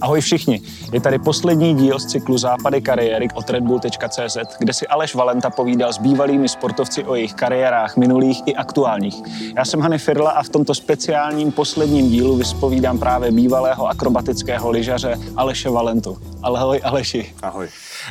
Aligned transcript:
Ahoj 0.00 0.20
všichni, 0.20 0.62
je 0.92 1.00
tady 1.00 1.18
poslední 1.18 1.74
díl 1.74 1.98
z 1.98 2.06
cyklu 2.06 2.38
Západy 2.38 2.82
kariéry 2.82 3.28
od 3.34 3.50
redbull.cz, 3.50 4.36
kde 4.58 4.72
si 4.72 4.86
Aleš 4.86 5.14
Valenta 5.14 5.50
povídal 5.50 5.92
s 5.92 5.98
bývalými 5.98 6.48
sportovci 6.48 7.04
o 7.04 7.14
jejich 7.14 7.34
kariérách 7.34 7.96
minulých 7.96 8.42
i 8.46 8.54
aktuálních. 8.54 9.14
Já 9.56 9.64
jsem 9.64 9.80
Hany 9.80 9.98
Firla 9.98 10.30
a 10.30 10.42
v 10.42 10.48
tomto 10.48 10.74
speciálním 10.74 11.52
posledním 11.52 12.08
dílu 12.08 12.36
vyspovídám 12.36 12.98
právě 12.98 13.30
bývalého 13.30 13.86
akrobatického 13.86 14.70
lyžaře 14.70 15.18
Aleše 15.36 15.70
Valentu. 15.70 16.18
Ahoj 16.42 16.80
Aleši. 16.84 17.34
Ahoj. 17.42 17.68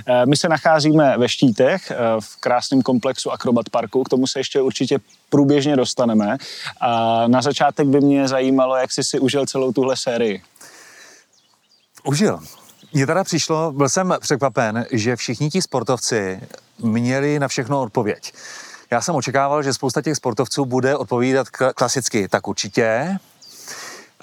Eh, 0.07 0.25
my 0.25 0.37
se 0.37 0.49
nacházíme 0.49 1.17
ve 1.17 1.29
Štítech 1.29 1.91
eh, 1.91 1.95
v 2.19 2.37
krásném 2.39 2.81
komplexu 2.81 3.31
Akrobat 3.31 3.69
Parku, 3.69 4.03
k 4.03 4.09
tomu 4.09 4.27
se 4.27 4.39
ještě 4.39 4.61
určitě 4.61 4.99
průběžně 5.29 5.75
dostaneme. 5.75 6.37
A 6.81 7.23
na 7.27 7.41
začátek 7.41 7.87
by 7.87 8.01
mě 8.01 8.27
zajímalo, 8.27 8.75
jak 8.75 8.91
jsi 8.91 9.03
si 9.03 9.19
užil 9.19 9.45
celou 9.45 9.71
tuhle 9.71 9.97
sérii. 9.97 10.41
Užil. 12.03 12.39
Mně 12.93 13.05
teda 13.05 13.23
přišlo, 13.23 13.71
byl 13.71 13.89
jsem 13.89 14.13
překvapen, 14.19 14.85
že 14.91 15.15
všichni 15.15 15.49
ti 15.49 15.61
sportovci 15.61 16.41
měli 16.79 17.39
na 17.39 17.47
všechno 17.47 17.81
odpověď. 17.81 18.33
Já 18.91 19.01
jsem 19.01 19.15
očekával, 19.15 19.63
že 19.63 19.73
spousta 19.73 20.01
těch 20.01 20.15
sportovců 20.15 20.65
bude 20.65 20.95
odpovídat 20.95 21.47
klasicky, 21.49 22.27
tak 22.27 22.47
určitě, 22.47 23.17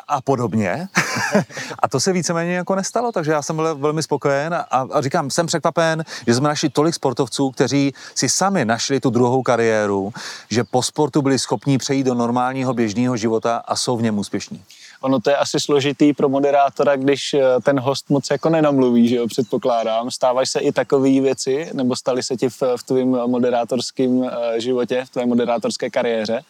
a 0.08 0.20
podobně. 0.20 0.88
a 1.78 1.88
to 1.88 2.00
se 2.00 2.12
víceméně 2.12 2.54
jako 2.54 2.74
nestalo, 2.74 3.12
takže 3.12 3.32
já 3.32 3.42
jsem 3.42 3.56
byl 3.56 3.74
velmi 3.76 4.02
spokojen 4.02 4.54
a, 4.54 4.64
a 4.92 5.00
říkám, 5.00 5.30
jsem 5.30 5.46
překvapen, 5.46 6.04
že 6.26 6.34
jsme 6.34 6.48
našli 6.48 6.68
tolik 6.68 6.94
sportovců, 6.94 7.50
kteří 7.50 7.94
si 8.14 8.28
sami 8.28 8.64
našli 8.64 9.00
tu 9.00 9.10
druhou 9.10 9.42
kariéru, 9.42 10.12
že 10.50 10.64
po 10.64 10.82
sportu 10.82 11.22
byli 11.22 11.38
schopní 11.38 11.78
přejít 11.78 12.04
do 12.04 12.14
normálního 12.14 12.74
běžného 12.74 13.16
života 13.16 13.56
a 13.56 13.76
jsou 13.76 13.96
v 13.96 14.02
něm 14.02 14.18
úspěšní. 14.18 14.64
Ono 15.00 15.20
to 15.20 15.30
je 15.30 15.36
asi 15.36 15.60
složitý 15.60 16.12
pro 16.12 16.28
moderátora, 16.28 16.96
když 16.96 17.34
eh, 17.34 17.40
ten 17.62 17.80
host 17.80 18.10
moc 18.10 18.30
jako 18.30 18.48
nenamluví, 18.48 19.08
že 19.08 19.16
jo, 19.16 19.26
předpokládám. 19.26 20.10
Stávají 20.10 20.46
se 20.46 20.60
i 20.60 20.72
takové 20.72 21.20
věci, 21.20 21.70
nebo 21.72 21.96
staly 21.96 22.22
se 22.22 22.36
ti 22.36 22.48
v, 22.48 22.62
v 22.76 22.82
tvém 22.82 23.08
moderátorském 23.08 24.24
eh, 24.24 24.60
životě, 24.60 25.04
v 25.04 25.10
tvé 25.10 25.26
moderátorské 25.26 25.90
kariéře? 25.90 26.40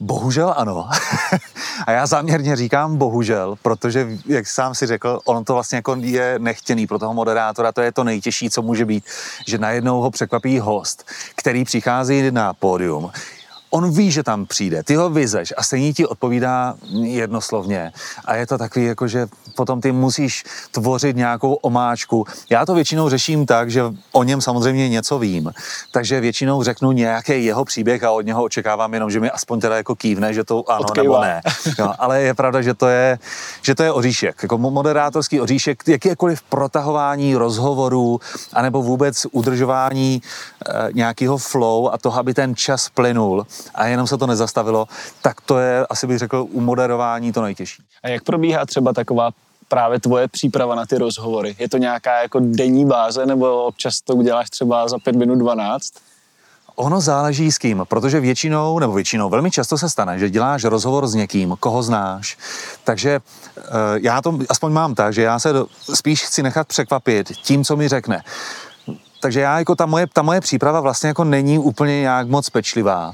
Bohužel 0.00 0.54
ano. 0.56 0.88
a 1.86 1.92
já 1.92 2.06
záměrně 2.06 2.56
říkám 2.56 2.96
bohužel, 2.96 3.56
protože, 3.62 4.08
jak 4.26 4.46
sám 4.46 4.74
si 4.74 4.86
řekl, 4.86 5.20
on 5.24 5.44
to 5.44 5.54
vlastně 5.54 5.76
jako 5.76 5.96
je 6.00 6.38
nechtěný 6.38 6.86
pro 6.86 6.98
toho 6.98 7.14
moderátora, 7.14 7.72
to 7.72 7.80
je 7.80 7.92
to 7.92 8.04
nejtěžší, 8.04 8.50
co 8.50 8.62
může 8.62 8.84
být, 8.84 9.04
že 9.46 9.58
najednou 9.58 10.00
ho 10.00 10.10
překvapí 10.10 10.58
host, 10.58 11.06
který 11.36 11.64
přichází 11.64 12.30
na 12.30 12.54
pódium, 12.54 13.10
on 13.70 13.90
ví, 13.92 14.10
že 14.10 14.22
tam 14.22 14.46
přijde, 14.46 14.82
ty 14.82 14.94
ho 14.94 15.10
vyzeš 15.10 15.54
a 15.56 15.62
stejně 15.62 15.92
ti 15.92 16.06
odpovídá 16.06 16.74
jednoslovně. 17.02 17.92
A 18.24 18.34
je 18.36 18.46
to 18.46 18.58
takový, 18.58 18.84
jako 18.84 19.08
že 19.08 19.26
potom 19.56 19.80
ty 19.80 19.92
musíš 19.92 20.44
tvořit 20.70 21.16
nějakou 21.16 21.54
omáčku. 21.54 22.26
Já 22.50 22.66
to 22.66 22.74
většinou 22.74 23.08
řeším 23.08 23.46
tak, 23.46 23.70
že 23.70 23.82
o 24.12 24.22
něm 24.22 24.40
samozřejmě 24.40 24.88
něco 24.88 25.18
vím, 25.18 25.52
takže 25.92 26.20
většinou 26.20 26.62
řeknu 26.62 26.92
nějaký 26.92 27.44
jeho 27.44 27.64
příběh 27.64 28.04
a 28.04 28.10
od 28.10 28.20
něho 28.20 28.42
očekávám 28.42 28.94
jenom, 28.94 29.10
že 29.10 29.20
mi 29.20 29.30
aspoň 29.30 29.60
teda 29.60 29.76
jako 29.76 29.94
kývne, 29.94 30.34
že 30.34 30.44
to 30.44 30.70
ano 30.70 30.80
Odkývá. 30.80 31.02
nebo 31.02 31.20
ne. 31.20 31.40
Jo, 31.78 31.92
ale 31.98 32.22
je 32.22 32.34
pravda, 32.34 32.62
že 32.62 32.74
to 32.74 32.88
je, 32.88 33.18
že 33.62 33.74
to 33.74 33.82
je 33.82 33.92
oříšek. 33.92 34.42
Jako 34.42 34.58
moderátorský 34.58 35.40
oříšek, 35.40 35.88
jakýkoliv 35.88 36.42
protahování 36.42 37.36
rozhovorů, 37.36 38.20
anebo 38.52 38.82
vůbec 38.82 39.26
udržování 39.32 40.22
e, 40.22 40.88
nějakého 40.92 41.38
flow 41.38 41.90
a 41.92 41.98
toho, 41.98 42.18
aby 42.18 42.34
ten 42.34 42.56
čas 42.56 42.88
plynul, 42.88 43.46
a 43.74 43.86
jenom 43.86 44.06
se 44.06 44.18
to 44.18 44.26
nezastavilo, 44.26 44.86
tak 45.22 45.40
to 45.40 45.58
je, 45.58 45.86
asi 45.86 46.06
bych 46.06 46.18
řekl, 46.18 46.46
u 46.50 46.60
moderování 46.60 47.32
to 47.32 47.42
nejtěžší. 47.42 47.82
A 48.02 48.08
jak 48.08 48.24
probíhá 48.24 48.66
třeba 48.66 48.92
taková 48.92 49.30
právě 49.68 50.00
tvoje 50.00 50.28
příprava 50.28 50.74
na 50.74 50.86
ty 50.86 50.98
rozhovory? 50.98 51.56
Je 51.58 51.68
to 51.68 51.78
nějaká 51.78 52.22
jako 52.22 52.40
denní 52.42 52.86
báze, 52.86 53.26
nebo 53.26 53.64
občas 53.64 54.00
to 54.00 54.14
uděláš 54.14 54.50
třeba 54.50 54.88
za 54.88 54.98
5 54.98 55.16
minut 55.16 55.36
12? 55.36 55.92
Ono 56.80 57.00
záleží 57.00 57.52
s 57.52 57.58
kým, 57.58 57.84
protože 57.88 58.20
většinou, 58.20 58.78
nebo 58.78 58.92
většinou, 58.92 59.28
velmi 59.28 59.50
často 59.50 59.78
se 59.78 59.88
stane, 59.88 60.18
že 60.18 60.30
děláš 60.30 60.64
rozhovor 60.64 61.06
s 61.06 61.14
někým, 61.14 61.56
koho 61.60 61.82
znáš. 61.82 62.38
Takže 62.84 63.20
eh, 63.58 63.62
já 64.02 64.22
to 64.22 64.38
aspoň 64.48 64.72
mám 64.72 64.94
tak, 64.94 65.12
že 65.12 65.22
já 65.22 65.38
se 65.38 65.52
spíš 65.94 66.24
chci 66.24 66.42
nechat 66.42 66.68
překvapit 66.68 67.28
tím, 67.28 67.64
co 67.64 67.76
mi 67.76 67.88
řekne. 67.88 68.22
Takže 69.20 69.40
já 69.40 69.58
jako 69.58 69.74
ta 69.74 69.86
moje, 69.86 70.06
ta 70.12 70.22
moje 70.22 70.40
příprava 70.40 70.80
vlastně 70.80 71.08
jako 71.08 71.24
není 71.24 71.58
úplně 71.58 72.00
nějak 72.00 72.28
moc 72.28 72.50
pečlivá. 72.50 73.12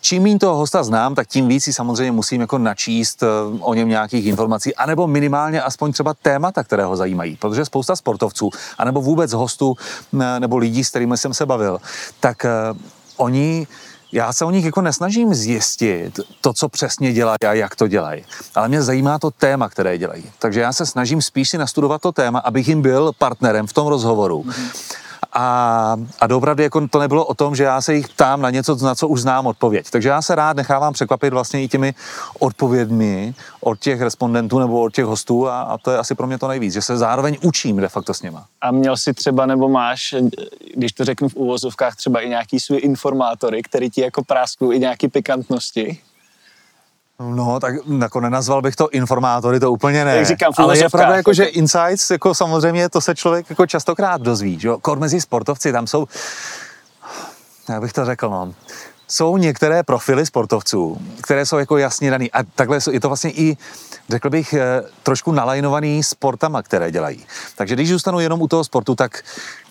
Čím 0.00 0.22
méně 0.22 0.38
toho 0.38 0.56
hosta 0.56 0.82
znám, 0.82 1.14
tak 1.14 1.28
tím 1.28 1.48
víc 1.48 1.64
si 1.64 1.72
samozřejmě 1.72 2.12
musím 2.12 2.40
jako 2.40 2.58
načíst 2.58 3.22
eh, 3.22 3.26
o 3.60 3.74
něm 3.74 3.88
nějakých 3.88 4.26
informací, 4.26 4.74
anebo 4.74 5.06
minimálně 5.06 5.62
aspoň 5.62 5.92
třeba 5.92 6.14
témata, 6.14 6.64
které 6.64 6.84
ho 6.84 6.96
zajímají. 6.96 7.36
Protože 7.36 7.64
spousta 7.64 7.96
sportovců, 7.96 8.50
anebo 8.78 9.00
vůbec 9.00 9.32
hostů 9.32 9.76
eh, 10.20 10.40
nebo 10.40 10.56
lidí, 10.56 10.84
s 10.84 10.90
kterými 10.90 11.16
jsem 11.16 11.34
se 11.34 11.46
bavil, 11.46 11.80
tak 12.20 12.46
uh, 12.72 12.78
oni 13.16 13.66
já 14.12 14.32
se 14.32 14.44
o 14.44 14.50
nich 14.50 14.64
jako 14.64 14.80
nesnažím 14.80 15.34
zjistit 15.34 16.20
to, 16.40 16.52
co 16.52 16.68
přesně 16.68 17.12
dělají 17.12 17.38
a 17.48 17.52
jak 17.52 17.76
to 17.76 17.88
dělají. 17.88 18.24
Ale 18.54 18.68
mě 18.68 18.82
zajímá 18.82 19.18
to 19.18 19.30
téma, 19.30 19.68
které 19.68 19.98
dělají. 19.98 20.24
Takže 20.38 20.60
já 20.60 20.72
se 20.72 20.86
snažím 20.86 21.22
spíš 21.22 21.50
si 21.50 21.58
nastudovat 21.58 22.02
to 22.02 22.12
téma, 22.12 22.38
abych 22.38 22.68
jim 22.68 22.82
byl 22.82 23.12
partnerem 23.18 23.66
v 23.66 23.72
tom 23.72 23.86
rozhovoru. 23.86 24.42
Mm-hmm 24.42 25.05
a, 25.32 25.96
a 26.20 26.26
doopravdy 26.26 26.62
jako 26.62 26.88
to 26.88 26.98
nebylo 26.98 27.24
o 27.24 27.34
tom, 27.34 27.56
že 27.56 27.64
já 27.64 27.80
se 27.80 27.94
jich 27.94 28.08
ptám 28.08 28.40
na 28.40 28.50
něco, 28.50 28.76
na 28.84 28.94
co 28.94 29.08
už 29.08 29.20
znám 29.20 29.46
odpověď. 29.46 29.90
Takže 29.90 30.08
já 30.08 30.22
se 30.22 30.34
rád 30.34 30.56
nechávám 30.56 30.92
překvapit 30.92 31.32
vlastně 31.32 31.62
i 31.62 31.68
těmi 31.68 31.94
odpovědmi 32.38 33.34
od 33.60 33.78
těch 33.78 34.00
respondentů 34.00 34.58
nebo 34.58 34.82
od 34.82 34.94
těch 34.94 35.04
hostů 35.04 35.48
a, 35.48 35.62
a 35.62 35.78
to 35.78 35.90
je 35.90 35.98
asi 35.98 36.14
pro 36.14 36.26
mě 36.26 36.38
to 36.38 36.48
nejvíc, 36.48 36.72
že 36.72 36.82
se 36.82 36.96
zároveň 36.96 37.36
učím 37.42 37.76
de 37.76 37.88
facto 37.88 38.14
s 38.14 38.22
nima. 38.22 38.46
A 38.60 38.70
měl 38.70 38.96
si 38.96 39.14
třeba 39.14 39.46
nebo 39.46 39.68
máš, 39.68 40.14
když 40.74 40.92
to 40.92 41.04
řeknu 41.04 41.28
v 41.28 41.34
úvozovkách, 41.34 41.96
třeba 41.96 42.20
i 42.20 42.28
nějaký 42.28 42.60
svůj 42.60 42.80
informátory, 42.82 43.62
který 43.62 43.90
ti 43.90 44.00
jako 44.00 44.24
prásknou 44.24 44.72
i 44.72 44.78
nějaký 44.78 45.08
pikantnosti? 45.08 45.98
No, 47.20 47.60
tak 47.60 47.74
jako 48.00 48.20
nenazval 48.20 48.62
bych 48.62 48.76
to 48.76 48.88
informátory, 48.90 49.60
to 49.60 49.72
úplně 49.72 50.04
ne. 50.04 50.16
Jak 50.16 50.26
říkám, 50.26 50.52
Ale 50.56 50.78
je 50.78 50.88
pravda, 50.88 51.16
jako, 51.16 51.32
že 51.32 51.44
insights, 51.44 52.10
jako 52.10 52.34
samozřejmě 52.34 52.88
to 52.88 53.00
se 53.00 53.14
člověk 53.14 53.50
jako 53.50 53.66
častokrát 53.66 54.22
dozví. 54.22 54.60
Že? 54.60 54.68
Kor 54.82 54.98
mezi 54.98 55.20
sportovci, 55.20 55.72
tam 55.72 55.86
jsou, 55.86 56.06
jak 57.68 57.80
bych 57.80 57.92
to 57.92 58.04
řekl, 58.04 58.30
no, 58.30 58.54
jsou 59.08 59.36
některé 59.36 59.82
profily 59.82 60.26
sportovců, 60.26 60.98
které 61.22 61.46
jsou 61.46 61.58
jako 61.58 61.78
jasně 61.78 62.10
daný. 62.10 62.32
A 62.32 62.42
takhle 62.42 62.78
je 62.90 63.00
to 63.00 63.08
vlastně 63.08 63.30
i, 63.30 63.56
řekl 64.08 64.30
bych, 64.30 64.52
eh, 64.52 64.82
trošku 65.02 65.32
nalajnovaný 65.32 66.02
sportama, 66.02 66.62
které 66.62 66.90
dělají. 66.90 67.26
Takže 67.56 67.74
když 67.74 67.88
zůstanu 67.88 68.20
jenom 68.20 68.42
u 68.42 68.48
toho 68.48 68.64
sportu, 68.64 68.94
tak 68.94 69.22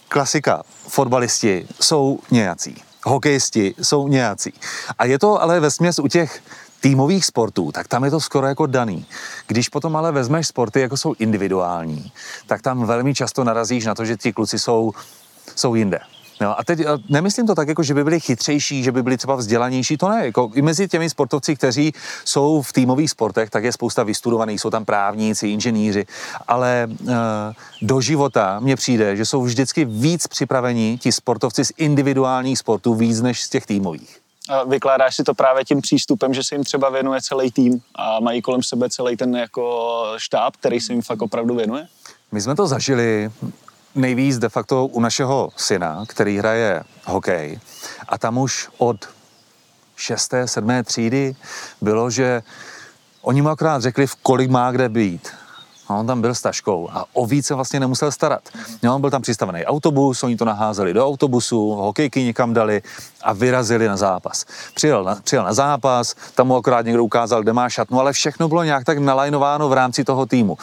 klasika, 0.08 0.64
fotbalisti 0.88 1.68
jsou 1.82 2.20
nějací, 2.32 2.84
hokejisti 3.04 3.74
jsou 3.82 4.08
nějací. 4.08 4.54
A 4.98 5.06
je 5.06 5.20
to 5.20 5.42
ale 5.42 5.60
ve 5.60 5.72
směs 5.72 6.00
u 6.00 6.08
těch 6.08 6.42
týmových 6.86 7.26
sportů, 7.26 7.72
tak 7.72 7.88
tam 7.88 8.04
je 8.04 8.12
to 8.12 8.20
skoro 8.20 8.48
jako 8.48 8.66
daný. 8.66 9.06
Když 9.48 9.70
potom 9.70 9.96
ale 9.96 10.12
vezmeš 10.12 10.48
sporty, 10.48 10.82
jako 10.82 10.98
jsou 10.98 11.16
individuální, 11.20 12.12
tak 12.48 12.62
tam 12.62 12.86
velmi 12.86 13.14
často 13.14 13.44
narazíš 13.44 13.86
na 13.86 13.96
to, 13.96 14.06
že 14.06 14.18
ti 14.18 14.34
kluci 14.34 14.60
jsou, 14.60 14.92
jsou 15.56 15.76
jinde. 15.76 16.00
No 16.42 16.60
a 16.60 16.64
teď 16.64 16.80
nemyslím 17.10 17.48
to 17.48 17.56
tak, 17.56 17.68
jako 17.68 17.84
že 17.84 17.94
by 17.94 18.04
byli 18.04 18.20
chytřejší, 18.20 18.84
že 18.84 18.92
by 18.92 19.04
byli 19.04 19.18
třeba 19.18 19.36
vzdělanější, 19.36 19.98
to 19.98 20.10
ne. 20.10 20.26
Jako 20.26 20.52
I 20.54 20.62
mezi 20.62 20.88
těmi 20.88 21.10
sportovci, 21.10 21.56
kteří 21.56 21.94
jsou 22.26 22.62
v 22.62 22.74
týmových 22.74 23.12
sportech, 23.12 23.50
tak 23.50 23.64
je 23.64 23.72
spousta 23.72 24.04
vystudovaných, 24.04 24.62
jsou 24.62 24.70
tam 24.70 24.86
právníci, 24.86 25.48
inženýři, 25.48 26.06
ale 26.48 26.88
e, 26.88 27.14
do 27.82 28.02
života 28.02 28.60
mně 28.60 28.76
přijde, 28.76 29.16
že 29.16 29.26
jsou 29.26 29.42
vždycky 29.42 29.86
víc 29.86 30.28
připraveni 30.28 30.98
ti 31.02 31.12
sportovci 31.12 31.66
z 31.66 31.72
individuálních 31.78 32.60
sportů 32.60 32.96
víc 32.96 33.22
než 33.22 33.44
z 33.44 33.50
těch 33.50 33.66
týmových 33.66 34.25
vykládáš 34.68 35.16
si 35.16 35.24
to 35.24 35.34
právě 35.34 35.66
tím 35.66 35.82
přístupem, 35.82 36.34
že 36.34 36.44
se 36.44 36.56
jim 36.56 36.64
třeba 36.64 36.90
věnuje 36.90 37.22
celý 37.22 37.52
tým 37.52 37.82
a 37.96 38.20
mají 38.20 38.42
kolem 38.42 38.64
sebe 38.64 38.90
celý 38.90 39.18
ten 39.18 39.36
jako 39.36 40.04
štáb, 40.18 40.56
který 40.58 40.80
se 40.80 40.94
jim 40.94 41.02
fakt 41.02 41.22
opravdu 41.22 41.56
věnuje? 41.56 41.88
My 42.32 42.42
jsme 42.42 42.56
to 42.56 42.68
zažili 42.68 43.32
nejvíc 43.96 44.38
de 44.38 44.50
facto 44.50 44.86
u 44.86 45.00
našeho 45.00 45.50
syna, 45.58 46.04
který 46.08 46.38
hraje 46.38 46.84
hokej 47.06 47.60
a 48.10 48.18
tam 48.18 48.38
už 48.38 48.70
od 48.78 49.10
šesté, 49.96 50.48
sedmé 50.48 50.84
třídy 50.84 51.36
bylo, 51.82 52.10
že 52.10 52.44
oni 53.22 53.42
mu 53.42 53.50
akorát 53.50 53.82
řekli, 53.82 54.08
v 54.08 54.16
kolik 54.16 54.50
má 54.50 54.72
kde 54.72 54.90
být 54.90 55.30
a 55.88 55.94
on 55.94 56.08
tam 56.08 56.22
byl 56.22 56.36
s 56.36 56.42
taškou 56.42 56.90
a 56.92 57.06
o 57.14 57.26
více 57.26 57.54
vlastně 57.54 57.80
nemusel 57.80 58.12
starat. 58.12 58.50
No, 58.84 58.96
on 58.96 59.02
byl 59.02 59.10
tam 59.10 59.22
přistavený 59.22 59.66
autobus, 59.66 60.24
oni 60.24 60.38
to 60.38 60.46
naházeli 60.46 60.94
do 60.94 61.08
autobusu, 61.08 61.72
hokejky 61.72 62.24
někam 62.24 62.54
dali 62.54 62.82
a 63.24 63.34
vyrazili 63.34 63.88
na 63.88 63.98
zápas. 63.98 64.46
Přijel 64.74 65.04
na, 65.04 65.16
přijel 65.24 65.44
na 65.44 65.54
zápas, 65.54 66.16
tam 66.36 66.48
mu 66.48 66.56
akorát 66.56 66.86
někdo 66.86 67.04
ukázal, 67.04 67.44
kde 67.44 67.54
má 67.54 67.70
šatnu, 67.70 68.00
ale 68.00 68.14
všechno 68.14 68.48
bylo 68.48 68.64
nějak 68.64 68.84
tak 68.84 68.98
nalajnováno 68.98 69.70
v 69.70 69.74
rámci 69.74 70.04
toho 70.04 70.26
týmu. 70.26 70.58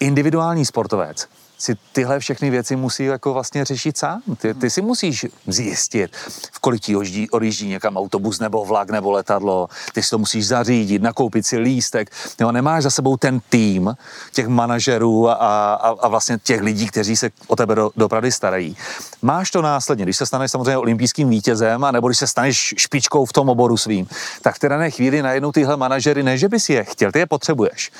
Individuální 0.00 0.64
sportovec 0.64 1.28
si 1.58 1.76
tyhle 1.92 2.20
všechny 2.20 2.50
věci 2.50 2.76
musí 2.76 3.04
jako 3.04 3.32
vlastně 3.32 3.64
řešit 3.64 3.98
sám. 3.98 4.22
Ty, 4.38 4.54
ty 4.54 4.70
si 4.70 4.82
musíš 4.82 5.26
zjistit, 5.46 6.16
v 6.52 6.58
kolik 6.60 6.82
ti 6.82 6.96
odjíždí, 6.96 7.30
odjíždí 7.30 7.68
někam 7.68 7.96
autobus 7.96 8.38
nebo 8.38 8.64
vlak 8.64 8.90
nebo 8.90 9.10
letadlo, 9.10 9.68
ty 9.92 10.02
si 10.02 10.10
to 10.10 10.18
musíš 10.18 10.46
zařídit, 10.46 11.02
nakoupit 11.02 11.46
si 11.46 11.58
lístek. 11.58 12.10
Jo, 12.40 12.52
nemáš 12.52 12.82
za 12.82 12.90
sebou 12.90 13.16
ten 13.16 13.40
tým 13.48 13.96
těch 14.32 14.48
manažerů 14.48 15.28
a, 15.28 15.34
a, 15.34 15.88
a 16.00 16.08
vlastně 16.08 16.38
těch 16.42 16.60
lidí, 16.60 16.86
kteří 16.86 17.16
se 17.16 17.30
o 17.46 17.56
tebe 17.56 17.74
do, 17.74 17.90
dopravdy 17.96 18.32
starají. 18.32 18.76
Máš 19.22 19.50
to 19.50 19.62
následně, 19.62 20.04
když 20.04 20.16
se 20.16 20.26
staneš 20.26 20.50
samozřejmě 20.50 20.76
olympijským 20.76 21.28
vítězem, 21.28 21.84
a 21.84 21.90
nebo 21.90 22.08
když 22.08 22.18
se 22.18 22.26
staneš 22.26 22.74
špičkou 22.76 23.24
v 23.24 23.32
tom 23.32 23.48
oboru 23.48 23.76
svým, 23.76 24.08
tak 24.42 24.54
v 24.54 24.58
té 24.58 24.68
dané 24.68 24.90
chvíli 24.90 25.22
najednou 25.22 25.52
tyhle 25.52 25.76
manažery, 25.76 26.22
ne 26.22 26.38
že 26.38 26.48
bys 26.48 26.68
je 26.68 26.84
chtěl, 26.84 27.12
ty 27.12 27.18
je 27.18 27.26
potřebuješ 27.26 27.92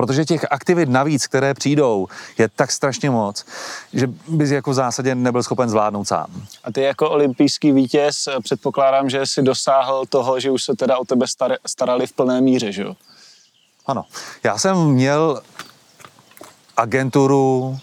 protože 0.00 0.24
těch 0.24 0.46
aktivit 0.50 0.88
navíc, 0.88 1.26
které 1.26 1.54
přijdou, 1.54 2.08
je 2.38 2.48
tak 2.48 2.72
strašně 2.72 3.10
moc, 3.10 3.44
že 3.92 4.06
bys 4.28 4.50
jako 4.50 4.70
v 4.70 4.74
zásadě 4.74 5.14
nebyl 5.14 5.42
schopen 5.42 5.68
zvládnout 5.68 6.04
sám. 6.08 6.26
A 6.64 6.72
ty 6.72 6.82
jako 6.82 7.10
olympijský 7.10 7.72
vítěz 7.72 8.28
předpokládám, 8.42 9.10
že 9.10 9.26
jsi 9.26 9.42
dosáhl 9.42 10.06
toho, 10.08 10.40
že 10.40 10.50
už 10.50 10.64
se 10.64 10.76
teda 10.76 10.98
o 10.98 11.04
tebe 11.04 11.26
starali 11.66 12.06
v 12.06 12.12
plné 12.12 12.40
míře, 12.40 12.72
že 12.72 12.82
jo? 12.82 12.94
Ano. 13.86 14.04
Já 14.44 14.58
jsem 14.58 14.76
měl 14.76 15.40
agenturu 16.76 17.78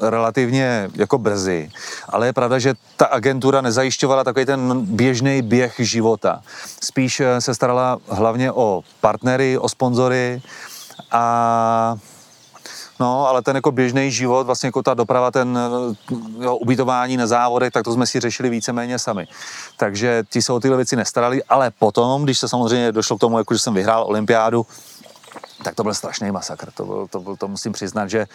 relativně 0.00 0.90
jako 0.94 1.18
brzy, 1.18 1.70
ale 2.08 2.26
je 2.26 2.32
pravda, 2.32 2.58
že 2.58 2.74
ta 2.96 3.06
agentura 3.06 3.60
nezajišťovala 3.60 4.24
takový 4.24 4.46
ten 4.46 4.80
běžný 4.80 5.42
běh 5.42 5.74
života. 5.78 6.42
Spíš 6.82 7.22
se 7.38 7.54
starala 7.54 7.98
hlavně 8.08 8.52
o 8.52 8.82
partnery, 9.00 9.58
o 9.58 9.68
sponzory, 9.68 10.42
a 11.12 11.96
No, 13.00 13.28
ale 13.28 13.42
ten 13.42 13.56
jako 13.56 13.72
běžný 13.72 14.10
život, 14.10 14.46
vlastně 14.46 14.66
jako 14.66 14.82
ta 14.82 14.94
doprava, 14.94 15.30
ten 15.30 15.58
jo, 16.40 16.56
ubytování 16.56 17.16
na 17.16 17.26
závodech, 17.26 17.72
tak 17.72 17.84
to 17.84 17.92
jsme 17.92 18.06
si 18.06 18.20
řešili 18.20 18.50
víceméně 18.50 18.98
sami. 18.98 19.28
Takže 19.76 20.24
ti 20.30 20.42
se 20.42 20.52
o 20.52 20.60
tyhle 20.60 20.76
věci 20.76 20.96
nestarali, 20.96 21.42
ale 21.44 21.70
potom, 21.70 22.24
když 22.24 22.38
se 22.38 22.48
samozřejmě 22.48 22.92
došlo 22.92 23.16
k 23.16 23.20
tomu, 23.20 23.38
jako 23.38 23.54
že 23.54 23.58
jsem 23.58 23.74
vyhrál 23.74 24.04
olympiádu, 24.04 24.66
tak 25.64 25.74
to 25.74 25.82
byl 25.82 25.94
strašný 25.94 26.30
masakr. 26.30 26.70
To, 26.70 26.84
byl, 26.84 27.06
to, 27.10 27.20
byl, 27.20 27.36
to 27.36 27.48
musím 27.48 27.72
přiznat, 27.72 28.10
že 28.10 28.26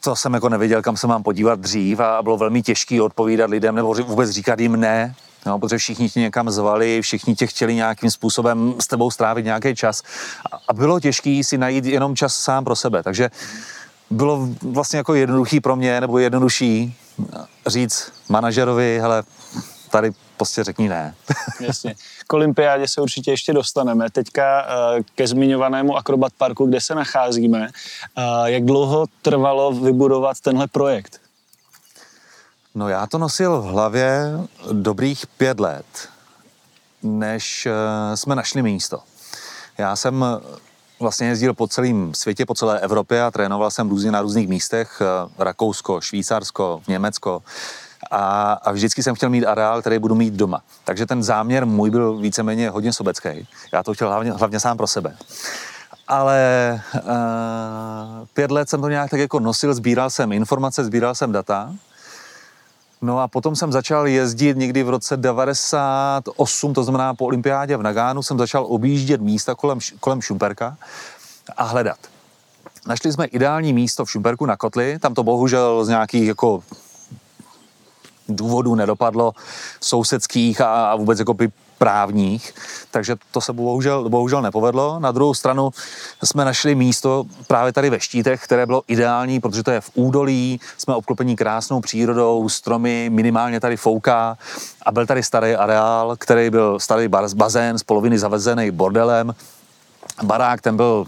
to 0.00 0.16
jsem 0.16 0.34
jako 0.34 0.48
nevěděl, 0.48 0.82
kam 0.82 0.96
se 0.96 1.06
mám 1.06 1.22
podívat 1.22 1.60
dřív 1.60 2.00
a 2.00 2.22
bylo 2.22 2.36
velmi 2.36 2.62
těžké 2.62 3.02
odpovídat 3.02 3.50
lidem 3.50 3.74
nebo 3.74 3.94
vůbec 3.94 4.30
říkat 4.30 4.60
jim 4.60 4.80
ne, 4.80 5.14
No, 5.46 5.58
protože 5.58 5.78
všichni 5.78 6.08
tě 6.08 6.20
někam 6.20 6.50
zvali, 6.50 7.02
všichni 7.02 7.34
tě 7.34 7.46
chtěli 7.46 7.74
nějakým 7.74 8.10
způsobem 8.10 8.74
s 8.78 8.86
tebou 8.86 9.10
strávit 9.10 9.44
nějaký 9.44 9.74
čas. 9.74 10.02
A 10.68 10.72
bylo 10.72 11.00
těžké 11.00 11.40
si 11.44 11.58
najít 11.58 11.84
jenom 11.84 12.16
čas 12.16 12.34
sám 12.34 12.64
pro 12.64 12.76
sebe. 12.76 13.02
Takže 13.02 13.30
bylo 14.10 14.48
vlastně 14.62 14.96
jako 14.96 15.14
jednoduchý 15.14 15.60
pro 15.60 15.76
mě, 15.76 16.00
nebo 16.00 16.18
jednodušší 16.18 16.94
říct 17.66 18.12
manažerovi, 18.28 18.98
hele, 19.00 19.22
tady 19.90 20.10
prostě 20.36 20.64
řekni 20.64 20.88
ne. 20.88 21.14
Jasně. 21.60 21.94
K 22.26 22.32
olympiádě 22.32 22.88
se 22.88 23.00
určitě 23.00 23.30
ještě 23.30 23.52
dostaneme. 23.52 24.10
Teďka 24.10 24.66
eh, 24.66 25.02
ke 25.14 25.26
zmiňovanému 25.26 25.96
Akrobat 25.96 26.32
Parku, 26.38 26.66
kde 26.66 26.80
se 26.80 26.94
nacházíme. 26.94 27.68
Eh, 27.68 28.22
jak 28.44 28.64
dlouho 28.64 29.06
trvalo 29.22 29.72
vybudovat 29.72 30.40
tenhle 30.40 30.66
projekt? 30.66 31.20
No 32.74 32.88
já 32.88 33.06
to 33.06 33.18
nosil 33.18 33.60
v 33.60 33.64
hlavě 33.64 34.38
dobrých 34.72 35.26
pět 35.26 35.60
let, 35.60 35.84
než 37.02 37.66
eh, 37.66 38.16
jsme 38.16 38.34
našli 38.34 38.62
místo. 38.62 39.00
Já 39.78 39.96
jsem 39.96 40.24
eh, 40.24 40.58
vlastně 41.00 41.28
jezdil 41.28 41.54
po 41.54 41.66
celém 41.66 42.14
světě, 42.14 42.46
po 42.46 42.54
celé 42.54 42.80
Evropě 42.80 43.22
a 43.22 43.30
trénoval 43.30 43.70
jsem 43.70 43.88
různě 43.88 44.10
na 44.10 44.22
různých 44.22 44.48
místech, 44.48 45.02
eh, 45.02 45.30
Rakousko, 45.38 46.00
Švýcarsko, 46.00 46.82
Německo. 46.88 47.42
A, 48.10 48.52
a 48.52 48.72
vždycky 48.72 49.02
jsem 49.02 49.14
chtěl 49.14 49.30
mít 49.30 49.46
areál, 49.46 49.80
který 49.80 49.98
budu 49.98 50.14
mít 50.14 50.34
doma. 50.34 50.62
Takže 50.84 51.06
ten 51.06 51.22
záměr 51.22 51.66
můj 51.66 51.90
byl 51.90 52.16
víceméně 52.16 52.70
hodně 52.70 52.92
sobecký. 52.92 53.48
Já 53.72 53.82
to 53.82 53.94
chtěl 53.94 54.08
hlavně, 54.08 54.32
hlavně 54.32 54.60
sám 54.60 54.76
pro 54.76 54.86
sebe. 54.86 55.16
Ale 56.08 56.82
uh, 56.94 57.00
pět 58.34 58.50
let 58.50 58.68
jsem 58.68 58.80
to 58.80 58.88
nějak 58.88 59.10
tak 59.10 59.20
jako 59.20 59.40
nosil, 59.40 59.74
sbíral 59.74 60.10
jsem 60.10 60.32
informace, 60.32 60.84
sbíral 60.84 61.14
jsem 61.14 61.32
data 61.32 61.74
No 63.02 63.20
a 63.20 63.28
potom 63.28 63.56
jsem 63.56 63.72
začal 63.72 64.06
jezdit 64.06 64.56
někdy 64.56 64.82
v 64.82 64.88
roce 64.88 65.16
98, 65.16 66.74
to 66.74 66.84
znamená 66.84 67.14
po 67.14 67.24
olympiádě 67.24 67.76
v 67.76 67.82
Nagánu, 67.82 68.22
jsem 68.22 68.38
začal 68.38 68.66
objíždět 68.68 69.20
místa 69.20 69.54
kolem, 69.54 69.78
kolem 70.00 70.22
Šumperka 70.22 70.76
a 71.56 71.64
hledat. 71.64 71.98
Našli 72.86 73.12
jsme 73.12 73.26
ideální 73.26 73.72
místo 73.72 74.04
v 74.04 74.10
Šumperku 74.10 74.46
na 74.46 74.56
Kotli, 74.56 74.98
tam 74.98 75.14
to 75.14 75.22
bohužel 75.22 75.84
z 75.84 75.88
nějakých 75.88 76.26
jako 76.26 76.62
důvodů 78.36 78.74
nedopadlo 78.74 79.32
sousedských 79.80 80.60
a, 80.60 80.90
a 80.90 80.96
vůbec 80.96 81.18
jako 81.18 81.34
by 81.34 81.48
právních, 81.80 82.54
takže 82.90 83.16
to 83.30 83.40
se 83.40 83.52
bohužel, 83.52 84.08
bohužel 84.08 84.42
nepovedlo. 84.42 85.00
Na 85.00 85.12
druhou 85.12 85.34
stranu 85.34 85.70
jsme 86.24 86.44
našli 86.44 86.74
místo 86.74 87.24
právě 87.46 87.72
tady 87.72 87.90
ve 87.90 88.00
Štítech, 88.00 88.44
které 88.44 88.66
bylo 88.66 88.82
ideální, 88.88 89.40
protože 89.40 89.62
to 89.62 89.70
je 89.70 89.80
v 89.80 89.90
údolí, 89.94 90.60
jsme 90.78 90.94
obklopení 90.94 91.36
krásnou 91.36 91.80
přírodou, 91.80 92.48
stromy, 92.48 93.10
minimálně 93.12 93.60
tady 93.60 93.76
fouká 93.76 94.38
a 94.82 94.92
byl 94.92 95.06
tady 95.06 95.22
starý 95.22 95.54
areál, 95.54 96.16
který 96.18 96.50
byl 96.50 96.78
starý 96.80 97.08
bazén 97.34 97.78
z 97.78 97.82
poloviny 97.82 98.18
zavezený 98.18 98.70
bordelem. 98.70 99.34
Barák, 100.22 100.60
ten 100.60 100.76
byl 100.76 101.06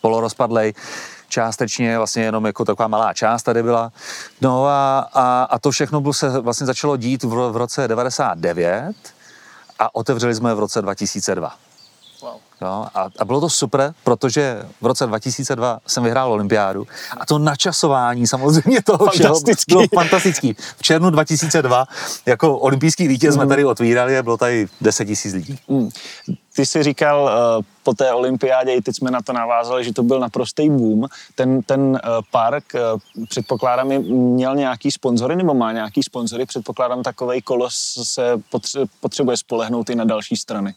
polorozpadlej, 0.00 0.74
částečně 1.30 1.96
vlastně 1.96 2.22
jenom 2.22 2.46
jako 2.46 2.64
taková 2.64 2.88
malá 2.88 3.14
část 3.14 3.42
tady 3.42 3.62
byla. 3.62 3.92
No 4.40 4.66
a, 4.66 4.98
a, 4.98 5.42
a 5.42 5.58
to 5.58 5.70
všechno 5.70 6.00
byl 6.00 6.12
se 6.12 6.40
vlastně 6.40 6.66
začalo 6.66 6.96
dít 6.96 7.22
v, 7.22 7.50
v 7.50 7.56
roce 7.56 7.88
99 7.88 8.96
a 9.78 9.94
otevřeli 9.94 10.34
jsme 10.34 10.54
v 10.54 10.58
roce 10.58 10.82
2002. 10.82 11.54
Wow. 12.22 12.40
No, 12.62 12.86
a, 12.94 13.08
a 13.18 13.24
bylo 13.24 13.40
to 13.40 13.50
super, 13.50 13.94
protože 14.04 14.62
v 14.80 14.86
roce 14.86 15.06
2002 15.06 15.78
jsem 15.86 16.04
vyhrál 16.04 16.32
olympiádu 16.32 16.86
a 17.20 17.26
to 17.26 17.38
načasování 17.38 18.26
samozřejmě 18.26 18.82
toho 18.82 19.10
všeho 19.10 19.40
bylo 19.68 19.82
fantastický. 19.94 20.56
V 20.76 20.82
červnu 20.82 21.10
2002 21.10 21.86
jako 22.26 22.58
olympijský 22.58 23.08
vítěz 23.08 23.34
mm. 23.36 23.40
jsme 23.40 23.48
tady 23.48 23.64
otvírali 23.64 24.18
a 24.18 24.22
bylo 24.22 24.36
tady 24.36 24.68
10 24.80 25.04
tisíc 25.04 25.34
lidí. 25.34 25.58
Mm. 25.68 25.88
Ty 26.54 26.66
jsi 26.66 26.82
říkal 26.82 27.22
uh, 27.22 27.64
po 27.82 27.94
té 27.94 28.12
olympiádě, 28.12 28.74
i 28.74 28.82
teď 28.82 28.96
jsme 28.96 29.10
na 29.10 29.22
to 29.22 29.32
navázali, 29.32 29.84
že 29.84 29.92
to 29.92 30.02
byl 30.02 30.20
naprostý 30.20 30.70
boom. 30.70 31.06
Ten, 31.34 31.62
ten 31.62 31.80
uh, 31.80 31.98
park, 32.30 32.64
uh, 32.74 33.24
předpokládám, 33.28 33.88
měl 33.88 34.56
nějaký 34.56 34.90
sponzory 34.90 35.36
nebo 35.36 35.54
má 35.54 35.72
nějaký 35.72 36.02
sponzory? 36.02 36.46
Předpokládám, 36.46 37.02
takový 37.02 37.42
kolos 37.42 37.98
se 38.02 38.42
potřebuje 39.00 39.36
spolehnout 39.36 39.90
i 39.90 39.94
na 39.94 40.04
další 40.04 40.36
strany. 40.36 40.74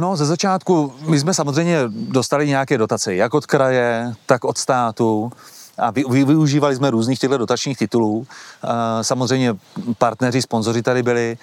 No, 0.00 0.16
ze 0.16 0.26
začátku 0.26 0.92
my 1.06 1.20
jsme 1.20 1.34
samozřejmě 1.34 1.78
dostali 1.88 2.48
nějaké 2.48 2.78
dotace, 2.78 3.14
jak 3.14 3.34
od 3.34 3.46
kraje, 3.46 4.14
tak 4.26 4.44
od 4.44 4.58
státu 4.58 5.32
a 5.78 5.90
vy, 5.90 6.04
vy, 6.10 6.24
využívali 6.24 6.76
jsme 6.76 6.90
různých 6.90 7.18
těchto 7.18 7.38
dotačních 7.38 7.78
titulů. 7.78 8.26
Samozřejmě 9.02 9.56
partneři, 9.98 10.42
sponzoři 10.42 10.82
tady 10.82 11.02
byli, 11.02 11.38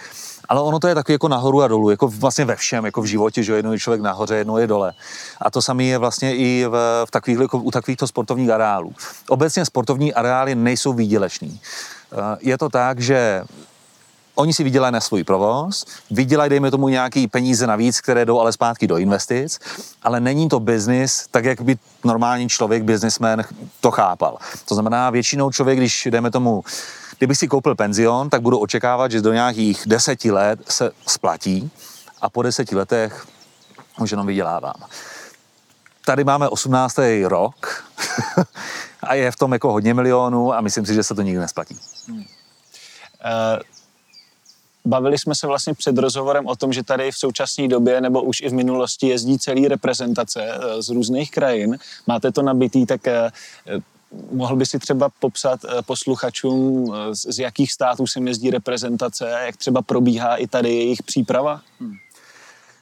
ale 0.49 0.61
ono 0.61 0.79
to 0.79 0.87
je 0.87 0.95
taky 0.95 1.11
jako 1.11 1.27
nahoru 1.27 1.61
a 1.61 1.67
dolů, 1.67 1.89
jako 1.89 2.07
vlastně 2.07 2.45
ve 2.45 2.55
všem, 2.55 2.85
jako 2.85 3.01
v 3.01 3.05
životě, 3.05 3.43
že 3.43 3.53
jednou 3.53 3.71
je 3.71 3.79
člověk 3.79 4.01
nahoře, 4.01 4.35
jednou 4.35 4.57
je 4.57 4.67
dole. 4.67 4.93
A 5.41 5.51
to 5.51 5.61
samé 5.61 5.83
je 5.83 5.97
vlastně 5.97 6.35
i 6.35 6.65
v, 6.69 7.05
v 7.05 7.11
takových, 7.11 7.39
jako 7.39 7.57
u 7.57 7.71
takovýchto 7.71 8.07
sportovních 8.07 8.49
areálů. 8.49 8.93
Obecně 9.29 9.65
sportovní 9.65 10.13
areály 10.13 10.55
nejsou 10.55 10.93
výdělečný. 10.93 11.59
Je 12.39 12.57
to 12.57 12.69
tak, 12.69 12.99
že 12.99 13.43
Oni 14.39 14.53
si 14.53 14.63
vydělají 14.63 14.93
na 14.93 15.01
svůj 15.01 15.23
provoz, 15.23 15.85
vydělají, 16.11 16.49
dejme 16.49 16.71
tomu, 16.71 16.87
nějaký 16.87 17.27
peníze 17.27 17.67
navíc, 17.67 18.01
které 18.01 18.25
jdou 18.25 18.39
ale 18.39 18.53
zpátky 18.53 18.87
do 18.87 18.97
investic, 18.97 19.59
ale 20.03 20.19
není 20.19 20.49
to 20.49 20.59
biznis, 20.59 21.27
tak 21.31 21.45
jak 21.45 21.61
by 21.61 21.77
normální 22.03 22.49
člověk, 22.49 22.83
biznismen 22.83 23.43
to 23.81 23.91
chápal. 23.91 24.37
To 24.65 24.75
znamená, 24.75 25.09
většinou 25.09 25.51
člověk, 25.51 25.77
když, 25.77 26.07
dejme 26.11 26.31
tomu, 26.31 26.63
kdybych 27.17 27.37
si 27.37 27.47
koupil 27.47 27.75
penzion, 27.75 28.29
tak 28.29 28.41
budu 28.41 28.59
očekávat, 28.59 29.11
že 29.11 29.21
do 29.21 29.33
nějakých 29.33 29.83
deseti 29.85 30.31
let 30.31 30.59
se 30.69 30.91
splatí 31.07 31.71
a 32.21 32.29
po 32.29 32.41
deseti 32.41 32.75
letech 32.75 33.27
už 33.99 34.11
jenom 34.11 34.27
vydělávám. 34.27 34.75
Tady 36.05 36.23
máme 36.23 36.49
18. 36.49 36.97
rok 37.23 37.83
a 39.03 39.13
je 39.13 39.31
v 39.31 39.35
tom 39.35 39.53
jako 39.53 39.71
hodně 39.71 39.93
milionů 39.93 40.53
a 40.53 40.61
myslím 40.61 40.85
si, 40.85 40.93
že 40.93 41.03
se 41.03 41.15
to 41.15 41.21
nikdy 41.21 41.39
nesplatí. 41.39 41.79
Hmm. 42.07 42.17
Uh 42.17 42.23
bavili 44.87 45.17
jsme 45.17 45.35
se 45.35 45.47
vlastně 45.47 45.73
před 45.73 45.97
rozhovorem 45.97 46.47
o 46.47 46.55
tom, 46.55 46.73
že 46.73 46.83
tady 46.83 47.11
v 47.11 47.17
současné 47.17 47.67
době 47.67 48.01
nebo 48.01 48.21
už 48.21 48.41
i 48.41 48.49
v 48.49 48.53
minulosti 48.53 49.07
jezdí 49.07 49.39
celý 49.39 49.67
reprezentace 49.67 50.41
eh, 50.43 50.81
z 50.81 50.89
různých 50.89 51.31
krajin. 51.31 51.77
Máte 52.07 52.31
to 52.31 52.41
nabitý, 52.41 52.85
tak 52.85 53.07
eh, 53.07 53.31
mohl 54.31 54.55
by 54.55 54.65
si 54.65 54.79
třeba 54.79 55.09
popsat 55.19 55.59
eh, 55.65 55.81
posluchačům, 55.81 56.93
z 57.11 57.39
jakých 57.39 57.71
států 57.71 58.07
sem 58.07 58.27
jezdí 58.27 58.51
reprezentace, 58.51 59.29
jak 59.45 59.57
třeba 59.57 59.81
probíhá 59.81 60.35
i 60.35 60.47
tady 60.47 60.69
jejich 60.69 61.03
příprava? 61.03 61.61
Hmm. 61.79 61.93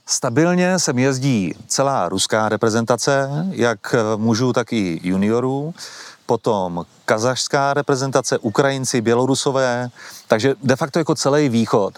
Stabilně 0.08 0.80
sem 0.80 1.00
jezdí 1.00 1.54
celá 1.68 2.10
ruská 2.10 2.50
reprezentace, 2.50 3.30
jak 3.52 3.96
mužů, 4.16 4.54
tak 4.54 4.74
i 4.74 5.00
juniorů. 5.04 5.74
Potom 6.25 6.86
kazašská 7.05 7.74
reprezentace, 7.74 8.38
Ukrajinci, 8.38 9.01
Bělorusové, 9.01 9.89
takže 10.27 10.55
de 10.63 10.75
facto 10.75 11.00
jako 11.00 11.15
celý 11.15 11.50
východ 11.50 11.94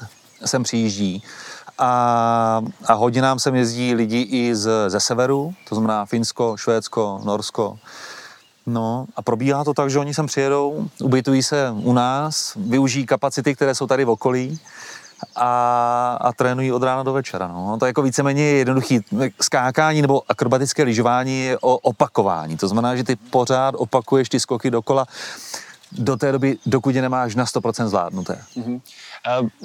sem 0.45 0.63
přijíždí. 0.63 1.23
A, 1.77 2.61
a 2.85 2.93
hodně 2.93 3.21
nám 3.21 3.39
sem 3.39 3.55
jezdí 3.55 3.93
lidi 3.93 4.21
i 4.21 4.55
z, 4.55 4.69
ze 4.87 4.99
severu, 4.99 5.53
to 5.69 5.75
znamená 5.75 6.05
Finsko, 6.05 6.57
Švédsko, 6.57 7.21
Norsko. 7.23 7.79
No 8.65 9.05
a 9.15 9.21
probíhá 9.21 9.63
to 9.63 9.73
tak, 9.73 9.89
že 9.89 9.99
oni 9.99 10.13
sem 10.13 10.25
přijedou, 10.27 10.89
ubytují 11.03 11.43
se 11.43 11.71
u 11.71 11.93
nás, 11.93 12.53
využijí 12.55 13.05
kapacity, 13.05 13.55
které 13.55 13.75
jsou 13.75 13.87
tady 13.87 14.05
v 14.05 14.09
okolí 14.09 14.59
a, 15.35 16.17
a 16.21 16.33
trénují 16.33 16.71
od 16.71 16.83
rána 16.83 17.03
do 17.03 17.13
večera. 17.13 17.47
No. 17.47 17.77
To 17.79 17.85
je 17.85 17.89
jako 17.89 18.01
víceméně 18.01 18.43
jednoduchý. 18.43 18.99
Skákání 19.41 20.01
nebo 20.01 20.21
akrobatické 20.29 20.83
lyžování 20.83 21.39
je 21.39 21.57
o 21.61 21.77
opakování. 21.77 22.57
To 22.57 22.67
znamená, 22.67 22.95
že 22.95 23.03
ty 23.03 23.15
pořád 23.15 23.75
opakuješ 23.77 24.29
ty 24.29 24.39
skoky 24.39 24.71
dokola 24.71 25.05
do 25.91 26.17
té 26.17 26.31
doby, 26.31 26.57
dokud 26.65 26.95
je 26.95 27.01
nemáš 27.01 27.35
na 27.35 27.45
100% 27.45 27.87
zvládnuté. 27.87 28.41
Mm-hmm. 28.57 28.81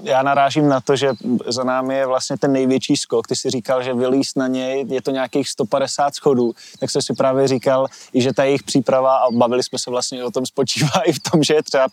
Já 0.03 0.23
narážím 0.23 0.69
na 0.69 0.81
to, 0.81 0.97
že 0.97 1.11
za 1.47 1.65
námi 1.65 1.97
je 1.97 2.07
vlastně 2.07 2.39
ten 2.39 2.53
největší 2.53 2.97
skok. 2.97 3.27
Ty 3.27 3.37
si 3.37 3.51
říkal, 3.51 3.83
že 3.83 3.95
vylíst 3.95 4.37
na 4.37 4.47
něj 4.47 4.85
je 4.89 5.03
to 5.03 5.11
nějakých 5.11 5.49
150 5.49 6.15
schodů, 6.15 6.53
tak 6.79 6.91
jsem 6.91 7.03
si 7.03 7.15
právě 7.15 7.49
říkal, 7.49 7.87
i 8.13 8.23
že 8.23 8.33
ta 8.33 8.45
jejich 8.45 8.63
příprava, 8.63 9.17
a 9.17 9.31
bavili 9.31 9.63
jsme 9.63 9.79
se 9.79 9.91
vlastně 9.91 10.25
o 10.25 10.31
tom, 10.31 10.47
spočívá 10.47 11.01
i 11.05 11.13
v 11.13 11.19
tom, 11.19 11.43
že 11.43 11.55
je 11.55 11.63
třeba 11.63 11.87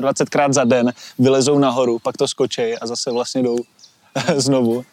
25 0.00 0.30
krát 0.30 0.52
za 0.52 0.64
den 0.64 0.92
vylezou 1.18 1.58
nahoru, 1.58 1.98
pak 1.98 2.16
to 2.16 2.28
skočej 2.28 2.76
a 2.80 2.86
zase 2.86 3.10
vlastně 3.10 3.42
jdou 3.42 3.58
znovu. 4.36 4.84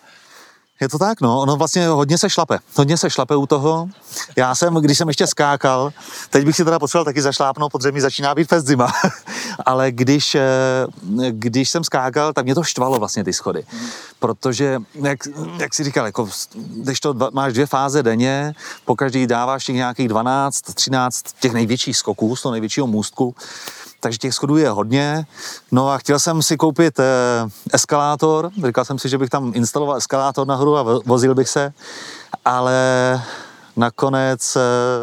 Je 0.82 0.90
to 0.90 1.00
tak, 1.00 1.22
no. 1.22 1.40
Ono 1.40 1.56
vlastně 1.56 1.88
hodně 1.88 2.18
se 2.18 2.30
šlape. 2.30 2.60
Hodně 2.76 2.98
se 2.98 3.10
šlape 3.10 3.36
u 3.36 3.46
toho. 3.46 3.90
Já 4.36 4.56
jsem, 4.56 4.74
když 4.74 4.98
jsem 4.98 5.08
ještě 5.08 5.28
skákal, 5.28 5.94
teď 6.30 6.46
bych 6.46 6.56
si 6.56 6.66
teda 6.66 6.80
potřeboval 6.80 7.06
taky 7.06 7.22
zašlápnout, 7.22 7.72
protože 7.72 7.92
mi 7.92 8.02
začíná 8.02 8.36
být 8.36 8.50
fest 8.50 8.66
zima. 8.66 8.94
Ale 9.66 9.92
když, 9.92 10.36
eh, 10.36 10.44
když 11.32 11.70
jsem 11.70 11.84
skákal, 11.84 12.34
tak 12.34 12.46
mě 12.46 12.56
to 12.56 12.64
štvalo 12.64 13.00
vlastně 13.00 13.24
ty 13.24 13.34
schody. 13.34 13.64
Protože, 14.20 14.80
jak, 14.94 15.20
jak 15.60 15.74
si 15.74 15.84
říkal, 15.84 16.06
jako, 16.06 16.30
když 16.56 17.00
to 17.00 17.14
dva, 17.14 17.30
máš 17.34 17.54
dvě 17.54 17.66
fáze 17.66 18.04
denně, 18.04 18.54
po 18.86 18.96
každý 18.96 19.28
dáváš 19.28 19.66
těch 19.66 19.76
nějakých 19.76 20.08
12, 20.08 20.62
13 20.62 21.24
těch 21.40 21.54
největších 21.54 21.98
skoků 21.98 22.36
z 22.36 22.42
toho 22.42 22.52
největšího 22.52 22.88
můstku, 22.88 23.36
takže 24.00 24.18
těch 24.18 24.34
schodů 24.34 24.58
je 24.58 24.70
hodně. 24.70 25.26
No 25.72 25.90
a 25.90 25.98
chtěl 25.98 26.20
jsem 26.20 26.42
si 26.42 26.58
koupit 26.58 27.00
eh, 27.00 27.04
eskalátor, 27.74 28.52
říkal 28.66 28.86
jsem 28.86 29.00
si, 29.00 29.10
že 29.10 29.18
bych 29.18 29.30
tam 29.30 29.52
instaloval 29.56 29.98
eskalátor 29.98 30.48
nahoru 30.48 30.78
a 30.78 30.84
vozil 31.06 31.36
bych 31.36 31.50
se, 31.50 31.74
ale 32.46 33.22
nakonec, 33.78 34.56
eh, 34.56 34.62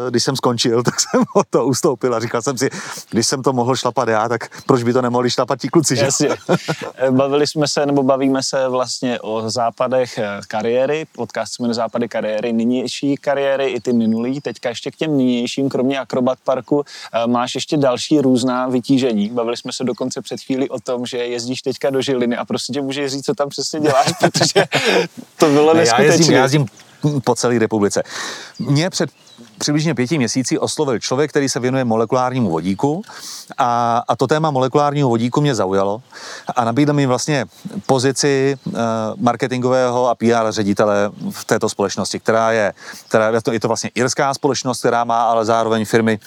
když 0.09 0.23
jsem 0.23 0.35
skončil, 0.35 0.83
tak 0.83 0.99
jsem 0.99 1.23
o 1.35 1.43
to 1.49 1.65
ustoupil 1.65 2.15
a 2.15 2.19
říkal 2.19 2.41
jsem 2.41 2.57
si, 2.57 2.69
když 3.09 3.27
jsem 3.27 3.43
to 3.43 3.53
mohl 3.53 3.75
šlapat 3.75 4.07
já, 4.07 4.29
tak 4.29 4.63
proč 4.65 4.83
by 4.83 4.93
to 4.93 5.01
nemohli 5.01 5.29
šlapat 5.29 5.59
ti 5.59 5.69
kluci, 5.69 5.95
že? 5.95 6.05
Jasně. 6.05 6.29
Eh, 6.95 7.11
bavili 7.11 7.47
jsme 7.47 7.67
se, 7.67 7.85
nebo 7.85 8.03
bavíme 8.03 8.43
se 8.43 8.67
vlastně 8.67 9.19
o 9.19 9.49
západech 9.49 10.17
eh, 10.17 10.39
kariéry, 10.47 11.05
podcast 11.15 11.53
jsme 11.53 11.73
západy 11.73 12.07
kariéry, 12.07 12.53
nynější 12.53 13.17
kariéry 13.17 13.65
i 13.65 13.79
ty 13.79 13.93
minulý. 13.93 14.41
Teďka 14.41 14.69
ještě 14.69 14.91
k 14.91 14.95
těm 14.95 15.17
nynějším, 15.17 15.69
kromě 15.69 15.99
akrobat 15.99 16.39
parku, 16.43 16.85
máš 17.27 17.55
ještě 17.55 17.77
další 17.77 18.21
různá 18.21 18.67
vytížení. 18.67 19.29
Bavili 19.29 19.57
jsme 19.57 19.73
se 19.73 19.83
dokonce 19.83 20.21
před 20.21 20.41
chvíli 20.41 20.69
o 20.69 20.79
tom, 20.79 21.05
že 21.05 21.17
jezdíš 21.17 21.61
teďka 21.61 21.89
do 21.89 22.01
Žiliny 22.01 22.37
a 22.37 22.45
prostě 22.45 22.73
tě 22.73 22.81
můžeš 22.81 23.11
říct, 23.11 23.25
co 23.25 23.33
tam 23.33 23.49
přesně 23.49 23.79
děláš, 23.79 24.13
protože 24.19 24.65
to 25.37 25.49
bylo 25.49 25.73
neskutečné. 25.73 26.05
Já 26.05 26.11
jezdím, 26.11 26.35
já 26.35 26.43
jezdím 26.43 26.67
po 27.23 27.35
celé 27.35 27.59
republice. 27.59 28.03
Mě 28.59 28.89
před 28.89 29.09
přibližně 29.57 29.95
pěti 29.95 30.17
měsíci 30.17 30.59
oslovil 30.59 30.99
člověk, 30.99 31.29
který 31.29 31.49
se 31.49 31.59
věnuje 31.59 31.85
molekulárnímu 31.85 32.49
vodíku. 32.49 33.01
A, 33.57 34.03
a 34.07 34.15
to 34.15 34.27
téma 34.27 34.51
molekulárního 34.51 35.09
vodíku 35.09 35.41
mě 35.41 35.55
zaujalo 35.55 36.01
a 36.55 36.65
nabídl 36.65 36.93
mi 36.93 37.05
vlastně 37.05 37.45
pozici 37.85 38.57
uh, 38.65 38.73
marketingového 39.17 40.09
a 40.09 40.15
PR 40.15 40.49
ředitele 40.49 41.11
v 41.31 41.45
této 41.45 41.69
společnosti, 41.69 42.19
která 42.19 42.51
je, 42.51 42.73
která 43.07 43.29
je 43.29 43.41
to, 43.41 43.51
je 43.51 43.59
to 43.59 43.67
vlastně 43.67 43.89
irská 43.95 44.33
společnost, 44.33 44.79
která 44.79 45.03
má 45.03 45.23
ale 45.23 45.45
zároveň 45.45 45.85
firmy, 45.85 46.19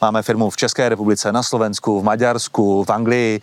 máme 0.00 0.22
firmu 0.22 0.50
v 0.50 0.56
České 0.56 0.88
republice, 0.88 1.32
na 1.32 1.42
Slovensku, 1.42 2.00
v 2.00 2.04
Maďarsku, 2.04 2.84
v 2.84 2.90
Anglii, 2.90 3.40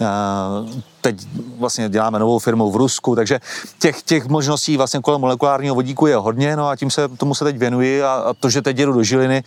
uh, 0.00 0.70
teď 1.04 1.16
vlastně 1.58 1.88
děláme 1.88 2.18
novou 2.18 2.38
firmu 2.38 2.70
v 2.70 2.76
Rusku, 2.76 3.16
takže 3.16 3.40
těch, 3.78 4.02
těch 4.02 4.26
možností 4.26 4.76
vlastně 4.76 5.00
kolem 5.00 5.20
molekulárního 5.20 5.74
vodíku 5.74 6.06
je 6.06 6.16
hodně, 6.16 6.56
no 6.56 6.68
a 6.68 6.76
tím 6.76 6.90
se, 6.90 7.08
tomu 7.08 7.34
se 7.34 7.44
teď 7.44 7.58
věnuji 7.58 8.02
a, 8.02 8.12
a 8.12 8.34
to, 8.34 8.50
že 8.50 8.62
teď 8.62 8.76
jedu 8.84 8.92
do 8.92 9.02
Žiliny, 9.02 9.42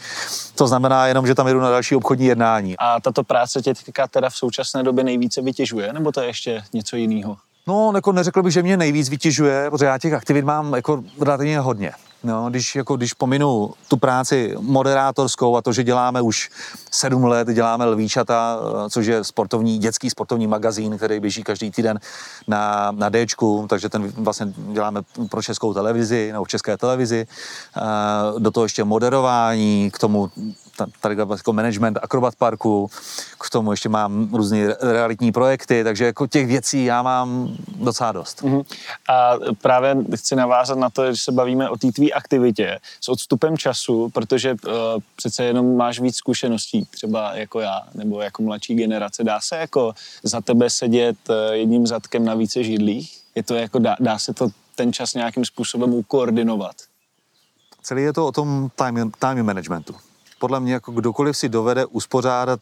to 0.56 0.67
znamená 0.67 1.08
jenom, 1.08 1.27
že 1.27 1.36
tam 1.36 1.48
jedu 1.48 1.60
na 1.60 1.70
další 1.70 1.96
obchodní 1.96 2.25
jednání. 2.25 2.75
A 2.77 3.00
tato 3.00 3.24
práce 3.24 3.62
tě 3.62 3.74
teďka 3.74 4.08
teda 4.08 4.29
v 4.29 4.36
současné 4.36 4.84
době 4.84 5.03
nejvíce 5.03 5.41
vytěžuje, 5.41 5.94
nebo 5.94 6.12
to 6.12 6.22
je 6.22 6.27
ještě 6.27 6.63
něco 6.74 6.96
jiného? 6.96 7.38
No, 7.67 7.91
jako 7.96 8.12
neřekl 8.12 8.44
bych, 8.44 8.53
že 8.53 8.63
mě 8.63 8.77
nejvíc 8.77 9.10
vytěžuje, 9.10 9.70
protože 9.70 9.86
já 9.86 9.98
těch 9.98 10.13
aktivit 10.13 10.46
mám 10.46 10.74
jako 10.74 11.03
relativně 11.22 11.60
hodně. 11.60 11.91
No, 12.24 12.50
když, 12.50 12.75
jako, 12.75 12.97
když 12.97 13.13
pominu 13.13 13.74
tu 13.88 13.97
práci 13.97 14.55
moderátorskou 14.59 15.55
a 15.55 15.62
to, 15.62 15.74
že 15.74 15.83
děláme 15.83 16.21
už 16.21 16.50
sedm 16.91 17.24
let, 17.24 17.47
děláme 17.47 17.86
Lvíčata, 17.86 18.59
což 18.89 19.05
je 19.05 19.24
sportovní, 19.24 19.77
dětský 19.77 20.09
sportovní 20.09 20.47
magazín, 20.47 20.97
který 20.97 21.19
běží 21.19 21.43
každý 21.43 21.71
týden 21.71 22.00
na, 22.47 22.91
na 22.91 23.09
Dčku, 23.09 23.65
takže 23.69 23.89
ten 23.89 24.07
vlastně 24.07 24.53
děláme 24.57 25.01
pro 25.29 25.41
českou 25.41 25.74
televizi, 25.74 26.31
nebo 26.31 26.43
v 26.43 26.47
české 26.47 26.77
televizi. 26.77 27.27
Do 28.38 28.51
toho 28.51 28.65
ještě 28.65 28.83
moderování, 28.83 29.91
k 29.91 30.00
tomu 30.00 30.31
tady 31.01 31.15
jako 31.15 31.53
management 31.53 32.00
Akrobat 32.01 32.36
Parku, 32.36 32.89
k 33.39 33.50
tomu 33.50 33.72
ještě 33.72 33.89
mám 33.89 34.34
různé 34.34 34.75
realitní 34.81 35.31
projekty, 35.31 35.84
takže 35.84 36.05
jako 36.05 36.27
těch 36.27 36.48
věcí 36.48 36.86
já 36.86 37.01
mám 37.01 37.55
docela 37.75 38.12
dost. 38.12 38.41
Uh-huh. 38.41 38.65
A 39.10 39.34
právě 39.62 39.96
chci 40.15 40.36
navázat 40.36 40.77
na 40.77 40.89
to, 40.89 41.13
že 41.13 41.22
se 41.22 41.31
bavíme 41.31 41.69
o 41.69 41.77
té 41.77 41.91
tvý 41.91 42.13
aktivitě 42.13 42.79
s 43.01 43.10
odstupem 43.10 43.57
času, 43.57 44.10
protože 44.10 44.53
uh, 44.53 44.72
přece 45.15 45.43
jenom 45.43 45.77
máš 45.77 46.00
víc 46.00 46.15
zkušeností, 46.15 46.86
třeba 46.86 47.36
jako 47.36 47.60
já, 47.60 47.81
nebo 47.93 48.22
jako 48.22 48.43
mladší 48.43 48.75
generace. 48.75 49.24
Dá 49.24 49.39
se 49.41 49.57
jako 49.57 49.93
za 50.24 50.41
tebe 50.41 50.69
sedět 50.69 51.17
uh, 51.29 51.36
jedním 51.51 51.88
zadkem 51.88 52.25
na 52.25 52.36
více 52.36 52.63
židlích? 52.63 53.22
Je 53.36 53.43
to 53.43 53.55
jako, 53.55 53.79
dá, 53.79 53.96
dá 54.00 54.19
se 54.19 54.34
to 54.34 54.50
ten 54.75 54.93
čas 54.93 55.13
nějakým 55.13 55.46
způsobem 55.46 55.93
ukoordinovat? 55.93 56.75
Celý 57.84 58.03
je 58.03 58.13
to 58.13 58.27
o 58.27 58.31
tom 58.31 58.69
time, 58.75 59.12
time 59.19 59.43
managementu 59.43 59.96
podle 60.39 60.60
mě 60.60 60.74
jako 60.74 60.91
kdokoliv 60.91 61.38
si 61.38 61.50
dovede 61.50 61.86
uspořádat 61.86 62.60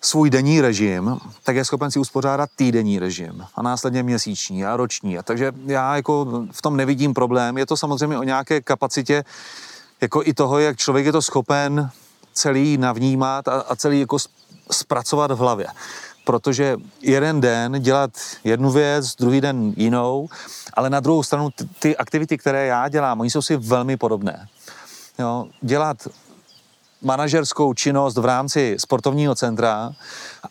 svůj 0.00 0.30
denní 0.30 0.60
režim, 0.60 1.16
tak 1.42 1.56
je 1.56 1.64
schopen 1.64 1.90
si 1.90 1.98
uspořádat 1.98 2.50
týdenní 2.56 2.98
režim 2.98 3.44
a 3.54 3.62
následně 3.62 4.02
měsíční 4.02 4.64
a 4.64 4.76
roční. 4.76 5.18
A 5.18 5.22
takže 5.22 5.52
já 5.66 5.96
jako 5.96 6.26
v 6.52 6.62
tom 6.62 6.76
nevidím 6.76 7.14
problém. 7.14 7.58
Je 7.58 7.66
to 7.66 7.76
samozřejmě 7.76 8.18
o 8.18 8.22
nějaké 8.22 8.60
kapacitě 8.60 9.24
jako 10.00 10.22
i 10.24 10.34
toho, 10.34 10.58
jak 10.58 10.76
člověk 10.76 11.06
je 11.06 11.12
to 11.12 11.22
schopen 11.22 11.90
celý 12.32 12.78
navnímat 12.78 13.48
a, 13.48 13.60
a 13.60 13.76
celý 13.76 14.00
jako 14.00 14.18
zpracovat 14.70 15.30
v 15.30 15.38
hlavě. 15.38 15.66
Protože 16.24 16.76
jeden 17.02 17.40
den 17.40 17.82
dělat 17.82 18.10
jednu 18.44 18.70
věc, 18.70 19.14
druhý 19.14 19.40
den 19.40 19.72
jinou, 19.76 20.28
ale 20.74 20.90
na 20.90 21.00
druhou 21.00 21.22
stranu 21.22 21.50
ty, 21.50 21.68
ty 21.78 21.96
aktivity, 21.96 22.38
které 22.38 22.66
já 22.66 22.88
dělám, 22.88 23.20
oni 23.20 23.30
jsou 23.30 23.42
si 23.42 23.56
velmi 23.56 23.96
podobné. 23.96 24.48
Jo, 25.18 25.46
dělat 25.62 26.08
manažerskou 27.02 27.74
činnost 27.74 28.16
v 28.16 28.24
rámci 28.24 28.76
sportovního 28.78 29.34
centra 29.34 29.92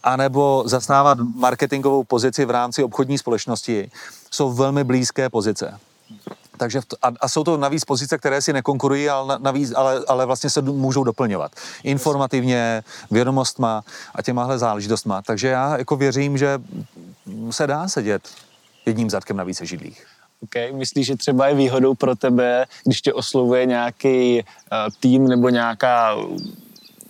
anebo 0.04 0.64
zastávat 0.66 1.18
marketingovou 1.36 2.04
pozici 2.04 2.46
v 2.46 2.50
rámci 2.50 2.84
obchodní 2.84 3.18
společnosti 3.18 3.92
jsou 4.32 4.54
velmi 4.54 4.84
blízké 4.84 5.30
pozice. 5.30 5.80
Takže 6.58 6.82
a, 7.02 7.12
a 7.22 7.30
jsou 7.30 7.44
to 7.44 7.58
navíc 7.58 7.86
pozice, 7.86 8.18
které 8.18 8.42
si 8.42 8.54
nekonkurují, 8.54 9.10
ale, 9.10 9.40
navíc, 9.40 9.74
ale, 9.76 10.02
ale 10.08 10.26
vlastně 10.26 10.50
se 10.50 10.62
můžou 10.62 11.04
doplňovat. 11.04 11.52
Informativně, 11.84 12.84
vědomostma 13.12 13.84
a 14.16 14.22
těmahle 14.22 14.58
záležitostma. 14.58 15.22
Takže 15.22 15.48
já 15.48 15.78
jako 15.78 15.96
věřím, 15.96 16.38
že 16.38 16.60
se 17.50 17.68
dá 17.68 17.88
sedět 17.88 18.30
jedním 18.86 19.10
zadkem 19.10 19.38
na 19.38 19.44
více 19.44 19.66
židlích. 19.66 20.06
Okay. 20.44 20.72
Myslíš, 20.72 21.08
že 21.08 21.16
třeba 21.16 21.48
je 21.48 21.56
výhodou 21.56 21.96
pro 21.96 22.16
tebe, 22.16 22.66
když 22.84 23.02
tě 23.02 23.14
oslovuje 23.14 23.66
nějaký 23.66 24.44
uh, 24.44 24.94
tým 25.00 25.28
nebo 25.28 25.50
nějaká 25.50 26.16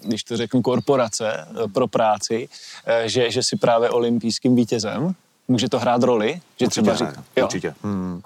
když 0.03 0.23
to 0.23 0.37
řeknu, 0.37 0.61
korporace 0.61 1.47
uh, 1.49 1.71
pro 1.71 1.87
práci, 1.87 2.49
uh, 2.87 3.07
že, 3.07 3.31
že 3.31 3.43
jsi 3.43 3.55
právě 3.55 3.89
olympijským 3.89 4.55
vítězem? 4.55 5.15
Může 5.47 5.69
to 5.69 5.79
hrát 5.79 6.03
roli? 6.03 6.41
Že 6.59 6.65
určitě, 6.65 6.81
třeba 6.81 6.95
řík... 6.95 7.19
jo? 7.35 7.45
určitě. 7.45 7.75
Hmm. 7.83 8.21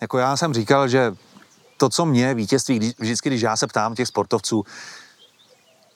Jako 0.00 0.18
já 0.18 0.36
jsem 0.36 0.54
říkal, 0.54 0.88
že 0.88 1.12
to, 1.76 1.88
co 1.88 2.06
mě 2.06 2.34
vítězství, 2.34 2.76
když, 2.76 2.92
vždycky, 2.98 3.28
když 3.28 3.42
já 3.42 3.56
se 3.56 3.66
ptám 3.66 3.94
těch 3.94 4.08
sportovců, 4.08 4.64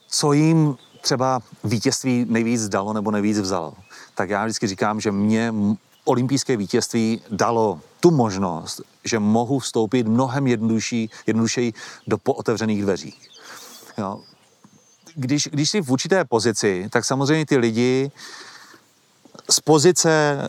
co 0.09 0.33
jim 0.33 0.77
třeba 1.01 1.41
vítězství 1.65 2.27
nejvíc 2.29 2.69
dalo 2.69 2.93
nebo 2.93 3.11
nejvíc 3.11 3.39
vzalo, 3.39 3.75
tak 4.15 4.31
já 4.31 4.45
vždycky 4.45 4.67
říkám, 4.67 5.01
že 5.01 5.13
mě 5.13 5.53
olympijské 6.09 6.57
vítězství 6.57 7.23
dalo 7.31 7.81
tu 8.01 8.11
možnost, 8.11 8.81
že 9.05 9.19
mohu 9.19 9.59
vstoupit 9.59 10.07
mnohem 10.07 10.47
jednodušší, 10.47 11.11
jednodušeji 11.27 11.73
do 12.07 12.19
pootevřených 12.19 12.83
dveří. 12.83 13.15
Jo. 13.99 14.21
Když, 15.15 15.49
když 15.53 15.71
jsi 15.71 15.81
v 15.81 15.91
určité 15.91 16.25
pozici, 16.25 16.89
tak 16.91 17.05
samozřejmě 17.05 17.47
ty 17.47 17.57
lidi 17.57 18.11
z 19.51 19.61
pozice 19.61 20.49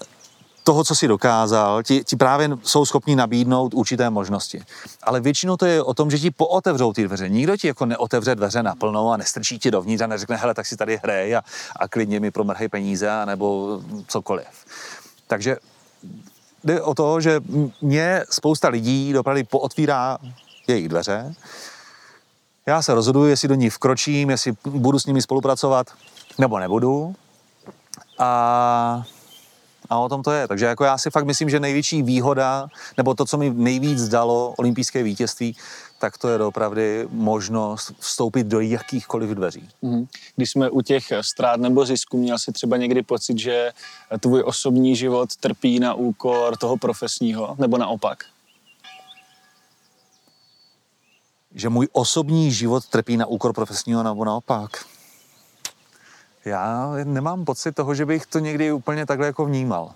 toho, 0.64 0.84
co 0.84 0.96
si 0.96 1.08
dokázal, 1.08 1.84
ti, 1.84 2.04
ti 2.04 2.16
právě 2.16 2.50
jsou 2.64 2.86
schopni 2.86 3.16
nabídnout 3.16 3.74
určité 3.74 4.10
možnosti. 4.10 4.62
Ale 5.04 5.20
většinou 5.20 5.58
to 5.58 5.66
je 5.66 5.84
o 5.84 5.94
tom, 5.94 6.12
že 6.12 6.20
ti 6.20 6.32
pootevřou 6.32 6.94
ty 6.94 7.04
dveře. 7.04 7.30
Nikdo 7.30 7.58
ti 7.58 7.68
jako 7.68 7.86
neotevře 7.86 8.36
dveře 8.36 8.64
naplno 8.64 9.12
a 9.12 9.18
nestrčí 9.18 9.60
ti 9.60 9.72
dovnitř 9.72 10.04
a 10.04 10.08
neřekne, 10.08 10.36
hele, 10.36 10.54
tak 10.54 10.66
si 10.66 10.78
tady 10.78 11.00
hrej 11.04 11.36
a, 11.36 11.42
a 11.76 11.88
klidně 11.88 12.20
mi 12.20 12.32
promrhej 12.32 12.68
peníze 12.68 13.26
nebo 13.26 13.80
cokoliv. 14.08 14.46
Takže 15.30 15.58
jde 16.64 16.82
o 16.82 16.94
to, 16.94 17.22
že 17.22 17.42
mě 17.82 18.24
spousta 18.30 18.68
lidí 18.70 19.14
dopravdy 19.14 19.44
pootvírá 19.44 20.18
jejich 20.68 20.90
dveře. 20.90 21.34
Já 22.66 22.82
se 22.82 22.94
rozhoduji, 22.94 23.30
jestli 23.30 23.48
do 23.48 23.56
ní 23.56 23.70
vkročím, 23.70 24.30
jestli 24.30 24.54
budu 24.66 25.00
s 25.00 25.06
nimi 25.06 25.22
spolupracovat, 25.22 25.88
nebo 26.38 26.60
nebudu. 26.60 27.16
A 28.20 29.04
a 29.90 29.98
o 29.98 30.10
tom 30.10 30.24
to 30.24 30.32
je. 30.32 30.48
Takže 30.48 30.66
jako 30.66 30.84
já 30.84 30.98
si 30.98 31.10
fakt 31.10 31.26
myslím, 31.26 31.50
že 31.50 31.60
největší 31.60 32.04
výhoda, 32.04 32.68
nebo 32.98 33.14
to, 33.14 33.26
co 33.26 33.38
mi 33.38 33.50
nejvíc 33.50 34.08
dalo 34.08 34.54
olympijské 34.58 35.04
vítězství, 35.04 35.56
tak 36.00 36.18
to 36.18 36.30
je 36.30 36.44
opravdu 36.44 36.82
možnost 37.10 37.92
vstoupit 38.00 38.48
do 38.48 38.60
jakýchkoliv 38.60 39.30
dveří. 39.30 39.70
Mhm. 39.82 40.08
Když 40.36 40.52
jsme 40.52 40.70
u 40.70 40.82
těch 40.82 41.04
ztrát 41.22 41.60
nebo 41.60 41.86
zisku, 41.86 42.18
měl 42.18 42.40
jsi 42.40 42.52
třeba 42.52 42.78
někdy 42.78 43.04
pocit, 43.04 43.38
že 43.38 43.72
tvůj 44.20 44.44
osobní 44.46 44.96
život 44.96 45.36
trpí 45.36 45.80
na 45.80 45.94
úkor 45.94 46.58
toho 46.58 46.78
profesního, 46.78 47.56
nebo 47.60 47.78
naopak? 47.78 48.24
Že 51.56 51.70
můj 51.70 51.88
osobní 51.92 52.52
život 52.52 52.86
trpí 52.86 53.18
na 53.18 53.26
úkor 53.26 53.54
profesního, 53.54 54.04
nebo 54.04 54.26
naopak? 54.26 54.86
Já 56.46 56.92
nemám 57.04 57.46
pocit 57.46 57.76
toho, 57.76 57.96
že 57.96 58.06
bych 58.06 58.26
to 58.26 58.40
někdy 58.40 58.72
úplně 58.72 59.06
takhle 59.06 59.28
jako 59.28 59.46
vnímal. 59.46 59.94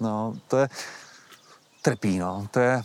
No, 0.00 0.36
to 0.48 0.56
je 0.56 0.68
trpí, 1.82 2.18
no, 2.18 2.48
to 2.50 2.60
je... 2.60 2.82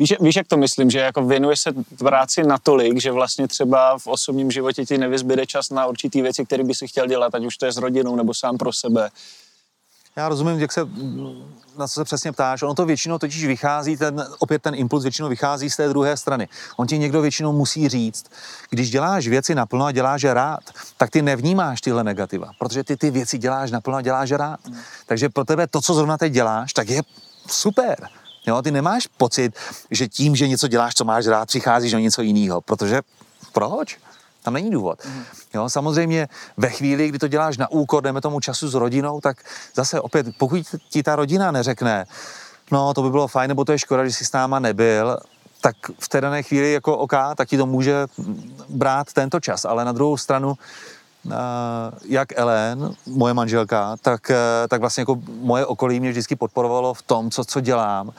Víš, 0.00 0.14
víš, 0.20 0.36
jak 0.36 0.46
to 0.46 0.56
myslím, 0.56 0.90
že 0.90 0.98
jako 0.98 1.24
věnuje 1.24 1.56
se 1.56 1.70
práci 1.98 2.42
natolik, 2.42 3.00
že 3.00 3.12
vlastně 3.12 3.48
třeba 3.48 3.98
v 3.98 4.06
osobním 4.06 4.50
životě 4.50 4.86
ti 4.86 4.98
nevyzbyde 4.98 5.46
čas 5.46 5.70
na 5.70 5.86
určitý 5.86 6.22
věci, 6.22 6.44
které 6.44 6.64
by 6.64 6.74
si 6.74 6.88
chtěl 6.88 7.06
dělat, 7.06 7.34
ať 7.34 7.44
už 7.44 7.56
to 7.56 7.66
je 7.66 7.72
s 7.72 7.76
rodinou 7.76 8.16
nebo 8.16 8.34
sám 8.34 8.58
pro 8.58 8.72
sebe. 8.72 9.10
Já 10.16 10.28
rozumím, 10.28 10.58
jak 10.58 10.72
se, 10.72 10.80
na 11.78 11.88
co 11.88 11.94
se 11.94 12.04
přesně 12.04 12.32
ptáš. 12.32 12.62
Ono 12.62 12.74
to 12.74 12.86
většinou 12.86 13.18
totiž 13.18 13.46
vychází, 13.46 13.96
ten, 13.96 14.26
opět 14.38 14.62
ten 14.62 14.74
impuls 14.74 15.02
většinou 15.02 15.28
vychází 15.28 15.70
z 15.70 15.76
té 15.76 15.88
druhé 15.88 16.16
strany. 16.16 16.48
On 16.76 16.86
ti 16.86 16.98
někdo 16.98 17.22
většinou 17.22 17.52
musí 17.52 17.88
říct, 17.88 18.26
když 18.70 18.90
děláš 18.90 19.28
věci 19.28 19.54
naplno 19.54 19.84
a 19.84 19.92
děláš 19.92 20.22
je 20.22 20.34
rád, 20.34 20.60
tak 20.96 21.10
ty 21.10 21.22
nevnímáš 21.22 21.80
tyhle 21.80 22.04
negativa, 22.04 22.50
protože 22.58 22.84
ty 22.84 22.96
ty 22.96 23.10
věci 23.10 23.38
děláš 23.38 23.70
naplno 23.70 23.96
a 23.96 24.02
děláš 24.02 24.30
je 24.30 24.36
rád. 24.36 24.60
Takže 25.06 25.28
pro 25.28 25.44
tebe 25.44 25.66
to, 25.66 25.80
co 25.80 25.94
zrovna 25.94 26.18
teď 26.18 26.32
děláš, 26.32 26.72
tak 26.72 26.88
je 26.88 27.02
super. 27.46 28.08
Jo, 28.46 28.62
ty 28.62 28.70
nemáš 28.70 29.06
pocit, 29.06 29.56
že 29.90 30.08
tím, 30.08 30.36
že 30.36 30.48
něco 30.48 30.68
děláš, 30.68 30.94
co 30.94 31.04
máš 31.04 31.26
rád, 31.26 31.46
přicházíš 31.46 31.94
o 31.94 31.98
něco 31.98 32.22
jiného, 32.22 32.60
protože 32.60 33.02
proč? 33.52 33.98
Tam 34.42 34.54
není 34.54 34.70
důvod. 34.70 34.98
Mm. 35.04 35.24
Jo, 35.54 35.68
samozřejmě 35.68 36.28
ve 36.56 36.68
chvíli, 36.70 37.08
kdy 37.08 37.18
to 37.18 37.28
děláš 37.28 37.56
na 37.56 37.70
úkor, 37.70 38.02
jdeme 38.02 38.20
tomu 38.20 38.40
času 38.40 38.68
s 38.68 38.74
rodinou, 38.74 39.20
tak 39.20 39.36
zase 39.74 40.00
opět, 40.00 40.26
pokud 40.38 40.66
ti 40.88 41.02
ta 41.02 41.16
rodina 41.16 41.50
neřekne, 41.50 42.06
no 42.70 42.94
to 42.94 43.02
by 43.02 43.10
bylo 43.10 43.28
fajn, 43.28 43.48
nebo 43.48 43.64
to 43.64 43.72
je 43.72 43.78
škoda, 43.78 44.04
že 44.06 44.12
jsi 44.12 44.24
s 44.24 44.32
náma 44.32 44.58
nebyl, 44.58 45.18
tak 45.60 45.76
v 45.98 46.08
té 46.08 46.20
dané 46.20 46.42
chvíli 46.42 46.72
jako 46.72 46.96
OK, 46.96 47.12
tak 47.34 47.48
ti 47.48 47.56
to 47.56 47.66
může 47.66 48.06
brát 48.68 49.12
tento 49.12 49.40
čas. 49.40 49.64
Ale 49.64 49.84
na 49.84 49.92
druhou 49.92 50.16
stranu, 50.16 50.54
jak 52.04 52.38
Ellen, 52.38 52.94
moje 53.06 53.34
manželka, 53.34 53.96
tak, 53.96 54.30
eh, 54.30 54.68
tak 54.68 54.80
vlastně 54.80 55.00
jako 55.00 55.18
moje 55.26 55.66
okolí 55.66 56.00
mě 56.00 56.10
vždycky 56.10 56.36
podporovalo 56.36 56.94
v 56.94 57.02
tom, 57.02 57.30
co, 57.30 57.44
co 57.44 57.60
dělám. 57.60 58.12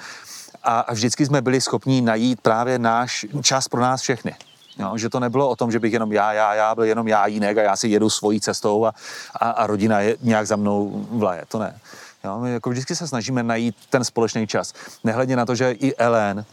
A, 0.64 0.80
a 0.80 0.94
vždycky 0.94 1.26
jsme 1.26 1.42
byli 1.42 1.62
schopni 1.62 2.02
najít 2.02 2.42
právě 2.42 2.80
náš 2.80 3.26
čas 3.42 3.68
pro 3.68 3.82
nás 3.82 4.02
všechny. 4.02 4.36
Jo, 4.80 4.98
že 4.98 5.10
to 5.10 5.20
nebylo 5.20 5.50
o 5.50 5.56
tom, 5.56 5.72
že 5.72 5.80
bych 5.80 5.94
jenom 5.94 6.12
já, 6.12 6.34
já, 6.34 6.54
já, 6.54 6.76
byl 6.76 6.84
jenom 6.84 7.08
já 7.08 7.28
jinek 7.28 7.58
a 7.58 7.62
já 7.62 7.76
si 7.76 7.88
jedu 7.88 8.10
svojí 8.10 8.42
cestou 8.42 8.86
a, 8.86 8.94
a, 9.34 9.50
a 9.50 9.68
rodina 9.68 10.00
je 10.00 10.18
nějak 10.22 10.48
za 10.48 10.56
mnou 10.56 11.06
vlaje. 11.12 11.44
To 11.48 11.60
ne. 11.60 11.80
Jo, 12.24 12.40
my 12.40 12.54
jako 12.54 12.70
vždycky 12.70 12.96
se 12.96 13.08
snažíme 13.08 13.44
najít 13.44 13.76
ten 13.90 14.04
společný 14.04 14.48
čas. 14.48 14.74
Nehledně 15.04 15.36
na 15.36 15.46
to, 15.46 15.56
že 15.56 15.72
i 15.72 15.96
Ellen 15.96 16.46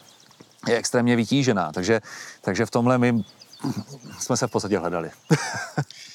je 0.69 0.77
extrémně 0.77 1.17
vytížená, 1.17 1.73
takže, 1.73 2.01
takže 2.41 2.67
v 2.67 2.71
tomhle 2.71 2.99
my 2.99 3.25
jsme 4.19 4.37
se 4.37 4.47
v 4.47 4.51
podstatě 4.51 4.79
hledali. 4.79 5.11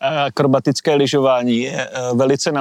Akrobatické 0.00 0.94
lyžování 0.94 1.58
je 1.58 1.88
eh, 1.88 2.14
velice 2.14 2.52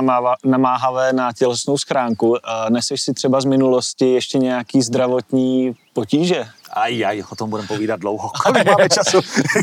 namáhavé 0.45 1.13
na 1.13 1.34
tělesnou 1.34 1.78
schránku. 1.78 2.38
Neseš 2.69 3.02
si 3.02 3.13
třeba 3.13 3.41
z 3.41 3.45
minulosti 3.45 4.13
ještě 4.13 4.38
nějaký 4.38 4.82
zdravotní 4.82 5.76
potíže? 5.93 6.45
Aj, 6.74 7.06
aj, 7.06 7.24
o 7.32 7.36
tom 7.36 7.50
budeme 7.50 7.67
povídat 7.67 8.00
dlouho. 8.00 8.32
Kolik 8.43 8.65
máme 8.65 8.89
času? 8.89 9.19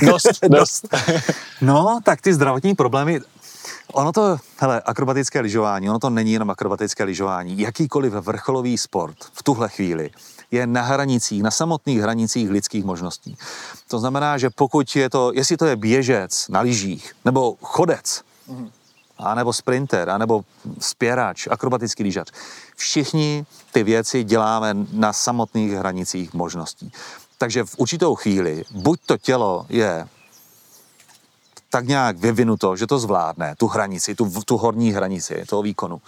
dost, 0.06 0.44
dost. 0.48 0.88
no, 1.60 2.00
tak 2.04 2.20
ty 2.20 2.34
zdravotní 2.34 2.74
problémy, 2.74 3.20
Ono 3.92 4.12
to, 4.12 4.36
hele, 4.58 4.80
akrobatické 4.80 5.40
lyžování, 5.40 5.90
ono 5.90 5.98
to 5.98 6.10
není 6.10 6.32
jenom 6.32 6.50
akrobatické 6.50 7.04
lyžování. 7.04 7.58
Jakýkoliv 7.58 8.12
vrcholový 8.12 8.78
sport 8.78 9.16
v 9.32 9.42
tuhle 9.42 9.68
chvíli 9.68 10.10
je 10.50 10.66
na 10.66 10.82
hranicích, 10.82 11.42
na 11.42 11.50
samotných 11.50 12.00
hranicích 12.00 12.50
lidských 12.50 12.84
možností. 12.84 13.36
To 13.88 13.98
znamená, 13.98 14.38
že 14.38 14.50
pokud 14.50 14.96
je 14.96 15.10
to, 15.10 15.32
jestli 15.34 15.56
to 15.56 15.66
je 15.66 15.76
běžec 15.76 16.48
na 16.48 16.60
lyžích, 16.60 17.12
nebo 17.24 17.56
chodec, 17.60 18.22
mm 18.48 18.70
anebo 19.22 19.52
sprinter, 19.52 20.10
anebo 20.10 20.44
spěrač, 20.78 21.48
akrobatický 21.50 22.02
lyžař. 22.02 22.30
Všichni 22.76 23.46
ty 23.72 23.82
věci 23.82 24.24
děláme 24.24 24.74
na 24.92 25.12
samotných 25.12 25.72
hranicích 25.72 26.34
možností. 26.34 26.92
Takže 27.38 27.64
v 27.64 27.74
určitou 27.78 28.14
chvíli, 28.14 28.64
buď 28.70 29.00
to 29.06 29.16
tělo 29.18 29.66
je 29.68 30.08
tak 31.72 31.86
nějak 31.88 32.18
vyvinuto, 32.18 32.76
že 32.76 32.86
to 32.86 32.98
zvládne, 32.98 33.54
tu 33.56 33.66
hranici, 33.66 34.14
tu, 34.14 34.32
tu 34.44 34.56
horní 34.56 34.92
hranici 34.92 35.44
toho 35.48 35.62
výkonu, 35.62 36.00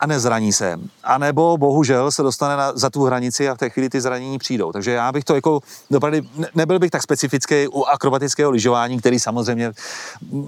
a 0.00 0.06
nezraní 0.06 0.52
se. 0.52 0.76
A 1.04 1.18
nebo 1.18 1.56
bohužel 1.56 2.10
se 2.10 2.22
dostane 2.22 2.56
na, 2.56 2.72
za 2.74 2.90
tu 2.90 3.04
hranici 3.04 3.48
a 3.48 3.54
v 3.54 3.58
té 3.58 3.70
chvíli 3.70 3.88
ty 3.88 4.00
zranění 4.00 4.38
přijdou. 4.38 4.72
Takže 4.72 4.90
já 4.90 5.12
bych 5.12 5.24
to 5.24 5.34
jako 5.34 5.60
dopadli, 5.90 6.22
nebyl 6.54 6.78
bych 6.78 6.90
tak 6.90 7.02
specifický 7.02 7.68
u 7.68 7.84
akrobatického 7.84 8.50
lyžování, 8.50 9.00
který 9.00 9.20
samozřejmě 9.20 9.72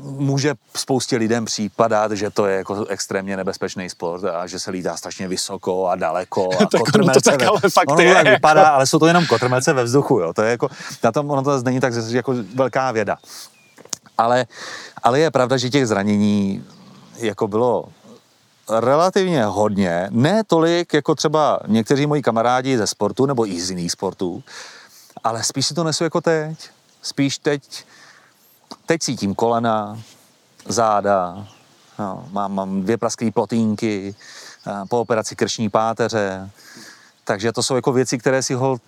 může 0.03 0.55
spoustě 0.77 1.17
lidem 1.17 1.45
případat, 1.45 2.13
že 2.13 2.31
to 2.31 2.47
je 2.47 2.57
jako 2.57 2.85
extrémně 2.85 3.37
nebezpečný 3.37 3.91
sport 3.91 4.25
a 4.25 4.47
že 4.47 4.59
se 4.61 4.71
lítá 4.71 4.97
strašně 4.97 5.29
vysoko 5.29 5.89
a 5.89 5.97
daleko. 5.97 6.49
A 6.61 6.67
tak 6.67 6.81
kotrmelce 6.81 7.21
to 7.21 7.31
tak 7.31 7.43
ale 7.43 7.61
fakt 7.71 7.91
ono 7.91 8.01
je. 8.01 8.25
vypadá, 8.25 8.69
ale 8.69 8.87
jsou 8.87 8.99
to 8.99 9.07
jenom 9.07 9.27
kotrmelce 9.27 9.73
ve 9.73 9.85
vzduchu. 9.85 10.19
Jo. 10.19 10.33
To 10.33 10.43
je 10.43 10.51
jako, 10.51 10.69
na 11.05 11.13
tom 11.13 11.31
ono 11.31 11.43
to 11.43 11.63
není 11.63 11.81
tak 11.81 11.93
jako 12.11 12.35
velká 12.55 12.93
věda. 12.93 13.19
Ale, 14.19 14.47
ale 15.03 15.21
je 15.21 15.31
pravda, 15.31 15.57
že 15.57 15.71
těch 15.71 15.87
zranění 15.87 16.65
jako 17.17 17.49
bylo 17.49 17.89
relativně 18.69 19.45
hodně, 19.45 20.09
ne 20.11 20.45
tolik 20.45 20.95
jako 20.95 21.15
třeba 21.15 21.61
někteří 21.67 22.07
moji 22.07 22.23
kamarádi 22.23 22.79
ze 22.79 22.87
sportu 22.87 23.27
nebo 23.27 23.47
i 23.47 23.61
z 23.61 23.71
jiných 23.71 23.93
sportů, 23.93 24.43
ale 25.25 25.45
spíš 25.45 25.67
si 25.67 25.75
to 25.75 25.85
nesu 25.85 26.05
jako 26.05 26.21
teď. 26.21 26.71
Spíš 27.03 27.39
teď, 27.39 27.85
teď 28.87 29.01
cítím 29.01 29.35
kolena, 29.35 29.99
záda, 30.69 31.47
no, 31.99 32.29
mám, 32.31 32.55
mám 32.55 32.83
dvě 32.83 32.97
prasklé 32.97 33.31
plotínky, 33.31 34.15
po 34.89 35.01
operaci 35.01 35.37
krční 35.37 35.69
páteře, 35.69 36.51
takže 37.25 37.53
to 37.53 37.63
jsou 37.63 37.77
jako 37.77 37.93
věci, 37.93 38.19
které 38.19 38.43
si 38.43 38.55
ho 38.55 38.79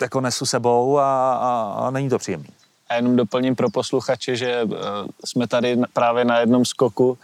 jako 0.00 0.20
nesu 0.20 0.46
sebou 0.46 0.98
a, 0.98 1.34
a, 1.34 1.74
a 1.78 1.90
není 1.90 2.08
to 2.08 2.18
příjemné. 2.18 2.59
A 2.90 2.94
jenom 2.94 3.16
doplním 3.16 3.56
pro 3.56 3.70
posluchače, 3.70 4.36
že 4.36 4.62
uh, 4.62 4.74
jsme 5.24 5.46
tady 5.46 5.78
právě 5.92 6.24
na 6.24 6.38
jednom 6.38 6.64
skoku 6.64 7.08
uh, 7.08 7.16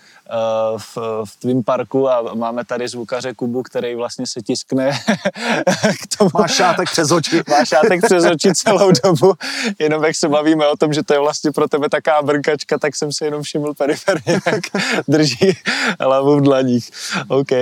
v, 0.79 0.97
v 1.25 1.37
tvým 1.37 1.65
parku 1.65 2.11
a 2.11 2.35
máme 2.35 2.65
tady 2.65 2.89
zvukaře 2.89 3.35
Kubu, 3.35 3.63
který 3.63 3.95
vlastně 3.95 4.27
se 4.27 4.43
tiskne 4.43 4.91
k 6.03 6.17
tomu. 6.19 6.31
Má 6.39 6.49
šátek 6.49 6.91
přes 6.91 7.11
oči. 7.11 7.43
Má 7.51 7.65
šátek 7.65 8.05
přes 8.05 8.25
oči 8.25 8.55
celou 8.55 8.93
dobu. 9.05 9.35
Jenom 9.79 10.05
jak 10.05 10.17
se 10.17 10.29
bavíme 10.29 10.69
o 10.69 10.77
tom, 10.77 10.93
že 10.93 11.03
to 11.03 11.13
je 11.13 11.21
vlastně 11.21 11.53
pro 11.53 11.69
tebe 11.69 11.89
taká 11.89 12.23
brnkačka, 12.23 12.79
tak 12.79 12.97
jsem 12.97 13.13
si 13.13 13.25
jenom 13.25 13.43
všiml 13.43 13.75
periferně, 13.75 14.41
jak 14.47 14.65
drží 15.09 15.53
hlavu 16.01 16.37
v 16.37 16.43
dlaních. 16.43 16.91
OK. 17.29 17.53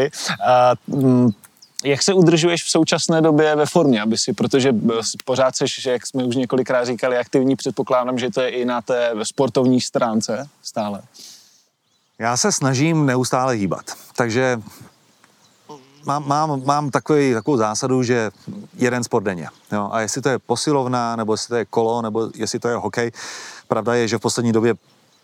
A, 0.46 0.74
mm, 0.86 1.30
jak 1.84 2.02
se 2.02 2.14
udržuješ 2.14 2.64
v 2.64 2.70
současné 2.70 3.20
době 3.20 3.56
ve 3.56 3.66
formě, 3.66 4.02
aby 4.02 4.18
si, 4.18 4.32
protože 4.32 4.74
pořád 5.24 5.56
seš, 5.56 5.84
jak 5.84 6.06
jsme 6.06 6.24
už 6.24 6.36
několikrát 6.36 6.84
říkali, 6.84 7.18
aktivní, 7.18 7.56
předpokládám, 7.56 8.18
že 8.18 8.30
to 8.30 8.40
je 8.40 8.48
i 8.48 8.64
na 8.64 8.82
té 8.82 9.12
sportovní 9.22 9.80
stránce 9.80 10.48
stále. 10.62 11.02
Já 12.18 12.36
se 12.36 12.52
snažím 12.52 13.06
neustále 13.06 13.54
hýbat, 13.54 13.84
takže 14.16 14.60
mám, 16.04 16.28
mám, 16.28 16.64
mám 16.64 16.90
takový, 16.90 17.34
takovou 17.34 17.56
zásadu, 17.56 18.02
že 18.02 18.30
jeden 18.76 19.04
sport 19.04 19.22
denně. 19.22 19.48
Jo? 19.72 19.88
A 19.92 20.00
jestli 20.00 20.22
to 20.22 20.28
je 20.28 20.38
posilovna, 20.38 21.16
nebo 21.16 21.32
jestli 21.34 21.48
to 21.48 21.56
je 21.56 21.64
kolo, 21.64 22.02
nebo 22.02 22.30
jestli 22.34 22.58
to 22.58 22.68
je 22.68 22.76
hokej, 22.76 23.12
pravda 23.68 23.94
je, 23.94 24.08
že 24.08 24.18
v 24.18 24.20
poslední 24.20 24.52
době 24.52 24.74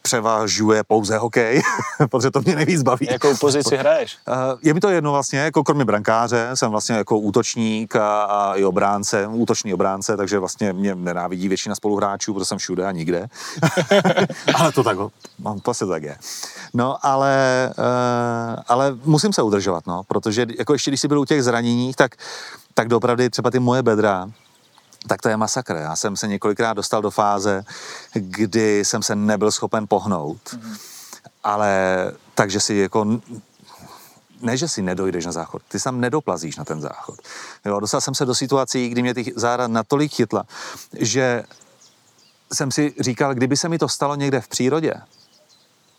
převažuje 0.02 0.84
pouze 0.84 1.18
hokej, 1.18 1.62
protože 2.10 2.30
to 2.30 2.40
mě 2.40 2.56
nejvíc 2.56 2.82
baví. 2.82 3.08
Jakou 3.10 3.36
pozici 3.36 3.76
hraješ? 3.76 4.18
Je 4.62 4.74
mi 4.74 4.80
to 4.80 4.88
jedno 4.88 5.12
vlastně, 5.12 5.38
jako 5.38 5.64
kromě 5.64 5.84
brankáře, 5.84 6.50
jsem 6.54 6.70
vlastně 6.70 6.96
jako 6.96 7.18
útočník 7.18 7.96
a, 7.96 8.22
a 8.22 8.54
i 8.54 8.64
obránce, 8.64 9.26
útočný 9.26 9.74
obránce, 9.74 10.16
takže 10.16 10.38
vlastně 10.38 10.72
mě 10.72 10.94
nenávidí 10.94 11.48
většina 11.48 11.74
spoluhráčů, 11.74 12.34
protože 12.34 12.44
jsem 12.44 12.58
všude 12.58 12.86
a 12.86 12.90
nikde. 12.92 13.28
ale 14.54 14.72
to 14.72 14.84
tak, 14.84 14.98
no, 15.38 15.60
to 15.62 15.74
se 15.74 15.86
tak 15.86 16.02
je. 16.02 16.16
No, 16.74 17.06
ale, 17.06 17.70
uh, 17.78 18.62
ale 18.68 18.96
musím 19.04 19.32
se 19.32 19.42
udržovat, 19.42 19.86
no, 19.86 20.02
protože 20.08 20.46
jako 20.58 20.72
ještě 20.72 20.90
když 20.90 21.00
jsi 21.00 21.08
byl 21.08 21.20
u 21.20 21.24
těch 21.24 21.42
zraněních, 21.42 21.96
tak, 21.96 22.16
tak 22.74 22.88
dopravdy 22.88 23.30
třeba 23.30 23.50
ty 23.50 23.58
moje 23.58 23.82
bedra, 23.82 24.30
tak 25.06 25.22
to 25.22 25.28
je 25.28 25.36
masakr. 25.36 25.76
Já 25.76 25.96
jsem 25.96 26.16
se 26.16 26.28
několikrát 26.28 26.72
dostal 26.72 27.02
do 27.02 27.10
fáze, 27.10 27.64
kdy 28.14 28.84
jsem 28.84 29.02
se 29.02 29.16
nebyl 29.16 29.50
schopen 29.50 29.86
pohnout. 29.86 30.40
Mm. 30.54 30.76
Ale 31.44 32.12
takže 32.34 32.60
si 32.60 32.74
jako 32.74 33.20
ne, 34.40 34.56
že 34.56 34.68
si 34.68 34.82
nedojdeš 34.82 35.26
na 35.26 35.32
záchod, 35.32 35.62
ty 35.68 35.80
tam 35.80 36.00
nedoplazíš 36.00 36.56
na 36.56 36.64
ten 36.64 36.80
záchod. 36.80 37.18
Jo, 37.64 37.80
dostal 37.80 38.00
jsem 38.00 38.14
se 38.14 38.26
do 38.26 38.34
situací, 38.34 38.88
kdy 38.88 39.02
mě 39.02 39.14
ty 39.14 39.32
záda 39.36 39.66
natolik 39.68 40.14
chytla, 40.14 40.44
že 40.98 41.44
jsem 42.52 42.70
si 42.70 42.94
říkal, 43.00 43.34
kdyby 43.34 43.56
se 43.56 43.68
mi 43.68 43.78
to 43.78 43.88
stalo 43.88 44.14
někde 44.14 44.40
v 44.40 44.48
přírodě, 44.48 44.94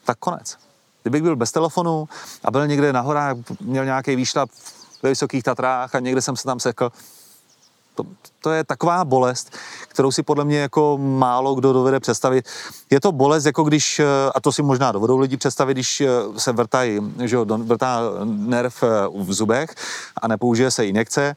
tak 0.05 0.17
konec. 0.17 0.57
Kdybych 1.01 1.21
byl 1.23 1.35
bez 1.35 1.51
telefonu 1.51 2.09
a 2.43 2.51
byl 2.51 2.67
někde 2.67 2.93
na 2.93 3.01
horách, 3.01 3.37
měl 3.59 3.85
nějaký 3.85 4.15
výšlap 4.15 4.49
ve 5.03 5.09
Vysokých 5.09 5.43
Tatrách 5.43 5.95
a 5.95 5.99
někde 5.99 6.21
jsem 6.21 6.35
se 6.35 6.43
tam 6.43 6.59
sekl, 6.59 6.91
to, 7.95 8.03
to 8.41 8.51
je 8.51 8.63
taková 8.63 9.05
bolest, 9.05 9.51
kterou 9.87 10.11
si 10.11 10.23
podle 10.23 10.45
mě 10.45 10.59
jako 10.59 10.97
málo 10.97 11.55
kdo 11.55 11.73
dovede 11.73 11.99
představit. 11.99 12.45
Je 12.89 12.99
to 12.99 13.11
bolest, 13.11 13.45
jako 13.45 13.63
když, 13.63 13.99
eh, 13.99 14.05
a 14.35 14.39
to 14.41 14.51
si 14.51 14.61
možná 14.61 14.91
dovedou 14.91 15.17
lidi 15.17 15.37
představit, 15.37 15.73
když 15.73 16.01
eh, 16.01 16.07
se 16.37 16.51
vrtají, 16.51 16.99
že 17.23 17.35
jo, 17.35 17.45
vrtá 17.45 17.99
nerv 18.23 18.83
eh, 18.83 18.87
v 19.23 19.33
zubech 19.33 19.75
a 20.21 20.27
nepoužije 20.27 20.71
se 20.71 20.85
injekce, 20.85 21.35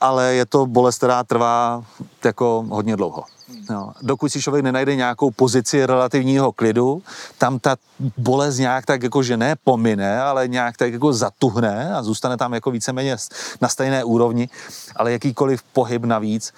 ale 0.00 0.34
je 0.34 0.46
to 0.46 0.66
bolest, 0.66 0.96
která 0.96 1.24
trvá 1.24 1.82
jako 2.24 2.64
hodně 2.68 2.96
dlouho. 2.96 3.24
No, 3.70 3.92
dokud 4.02 4.32
si 4.32 4.42
člověk 4.42 4.64
nenajde 4.64 4.96
nějakou 4.96 5.30
pozici 5.30 5.86
relativního 5.86 6.52
klidu, 6.52 7.02
tam 7.38 7.58
ta 7.58 7.76
bolest 8.16 8.58
nějak 8.58 8.86
tak 8.86 9.02
jako, 9.02 9.22
že 9.22 9.36
ne 9.36 9.56
pomine, 9.64 10.20
ale 10.20 10.48
nějak 10.48 10.76
tak 10.76 10.92
jako 10.92 11.12
zatuhne 11.12 11.94
a 11.94 12.02
zůstane 12.02 12.36
tam 12.36 12.54
jako 12.54 12.70
víceméně 12.70 13.16
na 13.60 13.68
stejné 13.68 14.04
úrovni, 14.04 14.48
ale 14.96 15.12
jakýkoliv 15.12 15.62
pohyb 15.62 16.04
navíc 16.04 16.52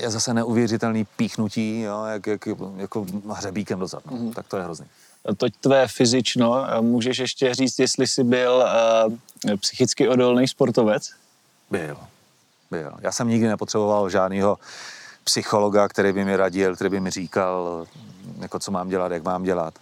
je 0.00 0.10
zase 0.10 0.34
neuvěřitelný 0.34 1.04
píchnutí, 1.16 1.80
jo, 1.80 2.04
jak, 2.04 2.26
jak, 2.26 2.48
jako 2.76 3.06
hřebíkem 3.30 3.78
dozad. 3.78 4.02
No. 4.10 4.16
Mm. 4.16 4.32
Tak 4.32 4.46
to 4.48 4.56
je 4.56 4.64
hrozný. 4.64 4.86
Toť 5.36 5.52
tvé 5.60 5.88
fyzično, 5.88 6.66
můžeš 6.80 7.18
ještě 7.18 7.54
říct, 7.54 7.78
jestli 7.78 8.06
jsi 8.06 8.24
byl 8.24 8.64
uh, 9.46 9.56
psychicky 9.56 10.08
odolný 10.08 10.48
sportovec? 10.48 11.10
Byl, 11.70 11.96
byl. 12.70 12.92
Já 13.00 13.12
jsem 13.12 13.28
nikdy 13.28 13.48
nepotřeboval 13.48 14.10
žádného 14.10 14.58
psychologa, 15.30 15.88
který 15.88 16.12
by 16.12 16.24
mi 16.24 16.36
radil, 16.36 16.74
který 16.74 16.90
by 16.90 17.00
mi 17.00 17.10
říkal, 17.10 17.86
jako 18.38 18.58
co 18.58 18.70
mám 18.70 18.88
dělat, 18.88 19.12
jak 19.12 19.22
mám 19.22 19.42
dělat. 19.42 19.74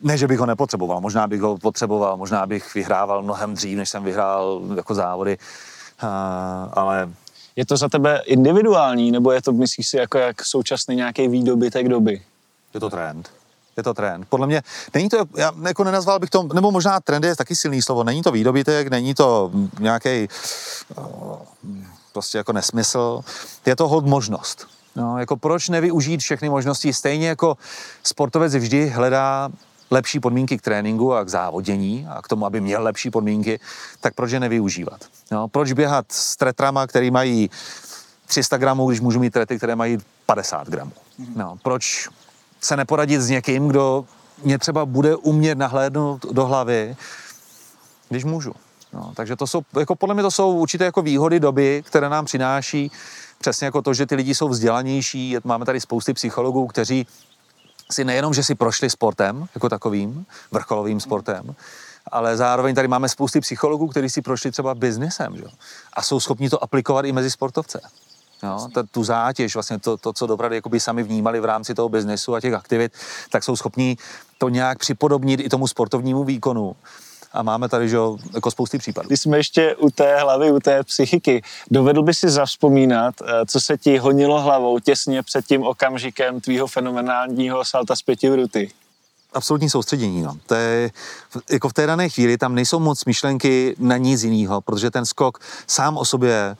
Ne, 0.00 0.18
že 0.18 0.26
bych 0.26 0.38
ho 0.38 0.46
nepotřeboval, 0.46 1.00
možná 1.00 1.26
bych 1.26 1.40
ho 1.40 1.58
potřeboval, 1.58 2.16
možná 2.16 2.46
bych 2.46 2.74
vyhrával 2.74 3.22
mnohem 3.22 3.54
dřív, 3.54 3.78
než 3.78 3.88
jsem 3.88 4.04
vyhrál 4.04 4.60
jako 4.76 4.94
závody, 4.94 5.38
ale... 6.72 7.10
Je 7.56 7.66
to 7.66 7.76
za 7.76 7.88
tebe 7.88 8.22
individuální, 8.26 9.10
nebo 9.10 9.32
je 9.32 9.42
to, 9.42 9.52
myslíš 9.52 9.88
si, 9.88 9.96
jako 9.96 10.18
jak 10.18 10.44
současný 10.44 10.96
nějaký 10.96 11.28
výdobytek 11.28 11.88
doby? 11.88 12.22
Je 12.74 12.80
to 12.80 12.90
trend. 12.90 13.30
Je 13.76 13.82
to 13.82 13.94
trend. 13.94 14.26
Podle 14.28 14.46
mě, 14.46 14.62
není 14.94 15.08
to, 15.08 15.16
já 15.36 15.52
jako 15.66 15.84
nenazval 15.84 16.18
bych 16.18 16.30
to, 16.30 16.42
nebo 16.54 16.70
možná 16.70 17.00
trend 17.00 17.24
je 17.24 17.36
taky 17.36 17.56
silný 17.56 17.82
slovo, 17.82 18.04
není 18.04 18.22
to 18.22 18.32
výdobytek, 18.32 18.88
není 18.88 19.14
to 19.14 19.50
nějaký 19.80 20.28
prostě 22.12 22.38
jako 22.38 22.52
nesmysl, 22.52 23.20
je 23.66 23.76
to 23.76 23.88
hod 23.88 24.06
možnost. 24.06 24.66
No, 24.98 25.18
jako 25.18 25.36
proč 25.36 25.68
nevyužít 25.68 26.20
všechny 26.20 26.48
možnosti? 26.48 26.92
Stejně 26.92 27.28
jako 27.28 27.56
sportovec 28.02 28.54
vždy 28.54 28.88
hledá 28.88 29.48
lepší 29.90 30.20
podmínky 30.20 30.58
k 30.58 30.62
tréninku 30.62 31.14
a 31.14 31.24
k 31.24 31.28
závodění 31.28 32.06
a 32.10 32.22
k 32.22 32.28
tomu, 32.28 32.46
aby 32.46 32.60
měl 32.60 32.82
lepší 32.82 33.10
podmínky, 33.10 33.60
tak 34.00 34.14
proč 34.14 34.30
je 34.30 34.40
nevyužívat? 34.40 35.00
No, 35.30 35.48
proč 35.48 35.72
běhat 35.72 36.12
s 36.12 36.36
tretrama, 36.36 36.86
který 36.86 37.10
mají 37.10 37.50
300 38.26 38.56
gramů, 38.56 38.88
když 38.88 39.00
můžu 39.00 39.20
mít 39.20 39.32
trety, 39.32 39.56
které 39.56 39.76
mají 39.76 39.98
50 40.26 40.68
gramů? 40.68 40.92
No, 41.36 41.58
proč 41.62 42.08
se 42.60 42.76
neporadit 42.76 43.20
s 43.20 43.28
někým, 43.28 43.68
kdo 43.68 44.04
mě 44.44 44.58
třeba 44.58 44.86
bude 44.86 45.16
umět 45.16 45.58
nahlédnout 45.58 46.26
do 46.32 46.46
hlavy, 46.46 46.96
když 48.08 48.24
můžu? 48.24 48.52
No, 48.92 49.12
takže 49.14 49.36
to 49.36 49.46
jsou, 49.46 49.62
jako 49.78 49.94
podle 49.94 50.14
mě 50.14 50.22
to 50.22 50.30
jsou 50.30 50.52
určité 50.52 50.84
jako 50.84 51.02
výhody 51.02 51.40
doby, 51.40 51.82
které 51.86 52.08
nám 52.08 52.24
přináší 52.24 52.90
přesně 53.38 53.64
jako 53.64 53.82
to, 53.82 53.94
že 53.94 54.06
ty 54.06 54.14
lidi 54.14 54.34
jsou 54.34 54.48
vzdělanější. 54.48 55.36
Máme 55.44 55.64
tady 55.64 55.80
spousty 55.80 56.14
psychologů, 56.14 56.66
kteří 56.66 57.06
si 57.92 58.04
nejenom, 58.04 58.34
že 58.34 58.44
si 58.44 58.54
prošli 58.54 58.90
sportem 58.90 59.48
jako 59.54 59.68
takovým, 59.68 60.26
vrcholovým 60.50 61.00
sportem, 61.00 61.54
ale 62.12 62.36
zároveň 62.36 62.74
tady 62.74 62.88
máme 62.88 63.08
spousty 63.08 63.40
psychologů, 63.40 63.88
kteří 63.88 64.10
si 64.10 64.22
prošli 64.22 64.50
třeba 64.50 64.74
biznesem 64.74 65.36
že? 65.36 65.44
a 65.92 66.02
jsou 66.02 66.20
schopni 66.20 66.50
to 66.50 66.62
aplikovat 66.62 67.04
i 67.04 67.12
mezi 67.12 67.30
sportovce. 67.30 67.80
Jo, 68.42 68.68
ta, 68.74 68.82
tu 68.82 69.04
zátěž, 69.04 69.54
vlastně 69.54 69.78
to, 69.78 69.96
to 69.96 70.12
co 70.12 70.26
dopravdy 70.26 70.56
jakoby 70.56 70.80
sami 70.80 71.02
vnímali 71.02 71.40
v 71.40 71.44
rámci 71.44 71.74
toho 71.74 71.88
biznesu 71.88 72.34
a 72.34 72.40
těch 72.40 72.54
aktivit, 72.54 72.92
tak 73.30 73.44
jsou 73.44 73.56
schopni 73.56 73.96
to 74.38 74.48
nějak 74.48 74.78
připodobnit 74.78 75.40
i 75.40 75.48
tomu 75.48 75.66
sportovnímu 75.66 76.24
výkonu 76.24 76.76
a 77.32 77.42
máme 77.42 77.68
tady 77.68 77.88
že, 77.88 77.96
jako 78.34 78.50
spousty 78.50 78.78
případů. 78.78 79.08
Když 79.08 79.20
jsme 79.20 79.36
ještě 79.36 79.76
u 79.76 79.90
té 79.90 80.20
hlavy, 80.20 80.52
u 80.52 80.60
té 80.60 80.82
psychiky, 80.82 81.42
dovedl 81.70 82.02
by 82.02 82.14
si 82.14 82.28
zavzpomínat, 82.28 83.14
eh, 83.22 83.46
co 83.46 83.60
se 83.60 83.78
ti 83.78 83.98
honilo 83.98 84.40
hlavou 84.40 84.78
těsně 84.78 85.22
před 85.22 85.46
tím 85.46 85.62
okamžikem 85.62 86.40
tvýho 86.40 86.66
fenomenálního 86.66 87.64
salta 87.64 87.96
z 87.96 88.02
pěti 88.02 88.30
vruty? 88.30 88.70
absolutní 89.32 89.70
soustředění. 89.70 90.22
No. 90.22 90.36
To 90.46 90.54
je, 90.54 90.90
jako 91.50 91.68
v 91.68 91.72
té 91.72 91.86
dané 91.86 92.08
chvíli 92.08 92.38
tam 92.38 92.54
nejsou 92.54 92.78
moc 92.78 93.04
myšlenky 93.04 93.76
na 93.78 93.96
nic 93.96 94.22
jiného, 94.22 94.60
protože 94.60 94.90
ten 94.90 95.06
skok 95.06 95.38
sám 95.66 95.96
o 95.96 96.04
sobě 96.04 96.56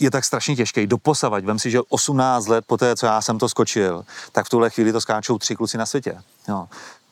je 0.00 0.10
tak 0.10 0.24
strašně 0.24 0.56
těžký. 0.56 0.86
Doposavať, 0.86 1.44
vem 1.44 1.58
si, 1.58 1.70
že 1.70 1.80
18 1.88 2.46
let 2.46 2.64
po 2.66 2.76
té, 2.76 2.96
co 2.96 3.06
já 3.06 3.20
jsem 3.20 3.38
to 3.38 3.48
skočil, 3.48 4.04
tak 4.32 4.46
v 4.46 4.48
tuhle 4.48 4.70
chvíli 4.70 4.92
to 4.92 5.00
skáčou 5.00 5.38
tři 5.38 5.56
kluci 5.56 5.78
na 5.78 5.86
světě. 5.86 6.18
Jo 6.48 6.66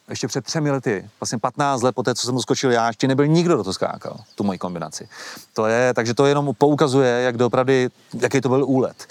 ještě 0.09 0.29
před 0.29 0.45
třemi 0.45 0.71
lety, 0.71 1.11
vlastně 1.21 1.39
15 1.39 1.83
let 1.83 1.95
po 1.95 2.03
té, 2.03 2.15
co 2.15 2.27
jsem 2.27 2.39
skočil 2.39 2.73
já, 2.73 2.87
ještě 2.87 3.09
nebyl 3.09 3.27
nikdo, 3.27 3.55
kdo 3.55 3.65
to 3.65 3.73
skákal, 3.73 4.17
tu 4.35 4.45
moji 4.45 4.59
kombinaci. 4.59 5.09
To 5.53 5.67
je, 5.67 5.95
takže 5.95 6.15
to 6.15 6.27
jenom 6.27 6.55
poukazuje, 6.59 7.23
jak 7.23 7.37
dopravdy, 7.37 7.89
jaký 8.21 8.41
to 8.41 8.49
byl 8.49 8.65
úlet. 8.65 9.07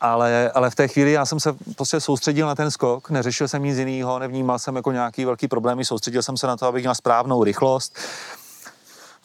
Ale, 0.00 0.50
ale 0.54 0.70
v 0.70 0.74
té 0.74 0.88
chvíli 0.88 1.12
já 1.12 1.26
jsem 1.26 1.40
se 1.40 1.54
prostě 1.76 2.00
soustředil 2.00 2.46
na 2.46 2.54
ten 2.54 2.70
skok, 2.70 3.10
neřešil 3.10 3.48
jsem 3.48 3.62
nic 3.62 3.78
jiného, 3.78 4.18
nevnímal 4.18 4.58
jsem 4.58 4.76
jako 4.76 4.92
nějaký 4.92 5.24
velký 5.24 5.48
problémy, 5.48 5.84
soustředil 5.84 6.22
jsem 6.22 6.36
se 6.36 6.46
na 6.46 6.56
to, 6.56 6.66
abych 6.66 6.82
měl 6.82 6.94
správnou 6.94 7.44
rychlost. 7.44 7.98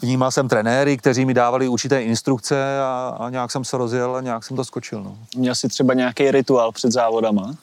Vnímal 0.01 0.31
jsem 0.31 0.47
trenéry, 0.47 0.97
kteří 0.97 1.25
mi 1.25 1.33
dávali 1.33 1.67
určité 1.67 2.03
instrukce 2.03 2.79
a, 2.81 3.17
a 3.19 3.29
nějak 3.29 3.51
jsem 3.51 3.63
se 3.63 3.77
rozjel 3.77 4.15
a 4.15 4.21
nějak 4.21 4.43
jsem 4.43 4.57
to 4.57 4.65
skočil. 4.65 5.03
No. 5.03 5.17
Měl 5.35 5.55
jsi 5.55 5.67
třeba 5.67 5.93
nějaký 5.93 6.31
rituál 6.31 6.71
před 6.71 6.91
závodama? 6.91 7.55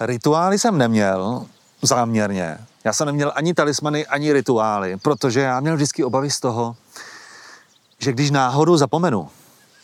Rituály 0.00 0.58
jsem 0.58 0.78
neměl, 0.78 1.46
záměrně. 1.82 2.58
Já 2.84 2.92
jsem 2.92 3.06
neměl 3.06 3.32
ani 3.34 3.54
talismany, 3.54 4.06
ani 4.06 4.32
rituály, 4.32 4.96
protože 4.96 5.40
já 5.40 5.60
měl 5.60 5.76
vždycky 5.76 6.04
obavy 6.04 6.30
z 6.30 6.40
toho, 6.40 6.76
že 7.98 8.12
když 8.12 8.30
náhodou 8.30 8.76
zapomenu 8.76 9.28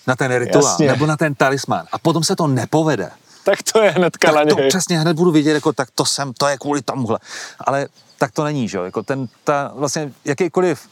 na 0.07 0.17
ten 0.17 0.37
rituál 0.37 0.65
Jasně. 0.65 0.87
nebo 0.87 1.07
na 1.07 1.17
ten 1.17 1.35
talisman 1.35 1.87
a 1.93 1.99
potom 1.99 2.25
se 2.25 2.37
to 2.37 2.47
nepovede, 2.47 3.11
tak 3.45 3.59
to 3.73 3.83
je 3.83 3.91
hnedka 3.91 4.29
tak 4.29 4.37
na 4.37 4.43
něj. 4.43 4.55
to 4.55 4.69
přesně 4.69 4.99
hned 4.99 5.17
budu 5.17 5.31
vidět, 5.31 5.55
jako 5.55 5.73
tak 5.73 5.89
to 5.95 6.05
jsem, 6.05 6.33
to 6.33 6.49
je 6.49 6.59
kvůli 6.59 6.83
tomuhle. 6.83 7.19
Ale 7.61 7.89
tak 8.19 8.33
to 8.33 8.45
není, 8.45 8.69
že 8.69 8.77
jo? 8.79 8.85
Jako 8.85 9.03
ten, 9.03 9.29
ta, 9.45 9.73
vlastně 9.75 10.13
jakýkoliv 10.25 10.89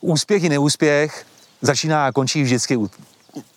úspěch 0.00 0.44
i 0.44 0.48
neúspěch 0.48 1.26
začíná 1.62 2.06
a 2.06 2.12
končí 2.12 2.42
vždycky 2.42 2.76
u, 2.76 2.90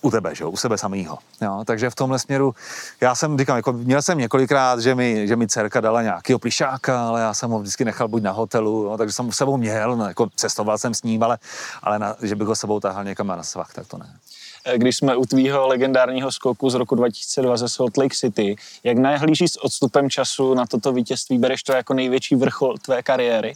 u 0.02 0.12
tebe, 0.12 0.36
že? 0.36 0.46
u 0.46 0.58
sebe 0.58 0.78
samého. 0.78 1.18
Jo? 1.42 1.64
Takže 1.66 1.90
v 1.90 1.96
tomhle 1.96 2.20
směru, 2.20 2.56
já 3.02 3.16
jsem, 3.16 3.38
říkám, 3.38 3.58
jako 3.58 3.74
měl 3.74 4.02
jsem 4.02 4.18
několikrát, 4.18 4.80
že 4.80 4.96
mi, 4.96 5.28
že 5.28 5.36
mi 5.36 5.48
dcerka 5.48 5.82
dala 5.82 6.02
nějaký 6.02 6.36
plišáka, 6.38 7.08
ale 7.08 7.22
já 7.22 7.34
jsem 7.34 7.50
ho 7.50 7.60
vždycky 7.60 7.86
nechal 7.86 8.08
buď 8.08 8.24
na 8.24 8.32
hotelu, 8.32 8.84
jo? 8.84 8.98
takže 8.98 9.14
jsem 9.14 9.26
ho 9.26 9.32
sebou 9.32 9.58
měl, 9.58 9.98
no, 9.98 10.08
jako 10.08 10.28
cestoval 10.36 10.78
jsem 10.78 10.94
s 10.94 11.04
ním, 11.04 11.24
ale, 11.24 11.38
ale 11.84 12.00
na, 12.00 12.16
že 12.22 12.36
bych 12.36 12.48
ho 12.48 12.56
sebou 12.56 12.80
tahal 12.80 13.04
někam 13.04 13.28
na 13.28 13.44
svach, 13.44 13.74
tak 13.74 13.88
to 13.88 13.98
ne. 13.98 14.20
Eh, 14.68 14.78
když 14.78 14.98
jsme 14.98 15.16
u 15.16 15.26
tvýho 15.26 15.68
legendárního 15.68 16.32
skoku 16.32 16.70
z 16.70 16.74
roku 16.74 16.96
2002 16.96 17.58
ze 17.58 17.70
Salt 17.70 17.98
Lake 17.98 18.16
City, 18.16 18.56
jak 18.84 18.98
nahlížíš 18.98 19.52
s 19.52 19.64
odstupem 19.64 20.10
času 20.10 20.54
na 20.54 20.66
toto 20.66 20.94
vítězství? 20.94 21.38
Bereš 21.38 21.64
to 21.64 21.74
jako 21.74 21.94
největší 21.94 22.36
vrchol 22.36 22.78
tvé 22.78 23.04
kariéry? 23.04 23.56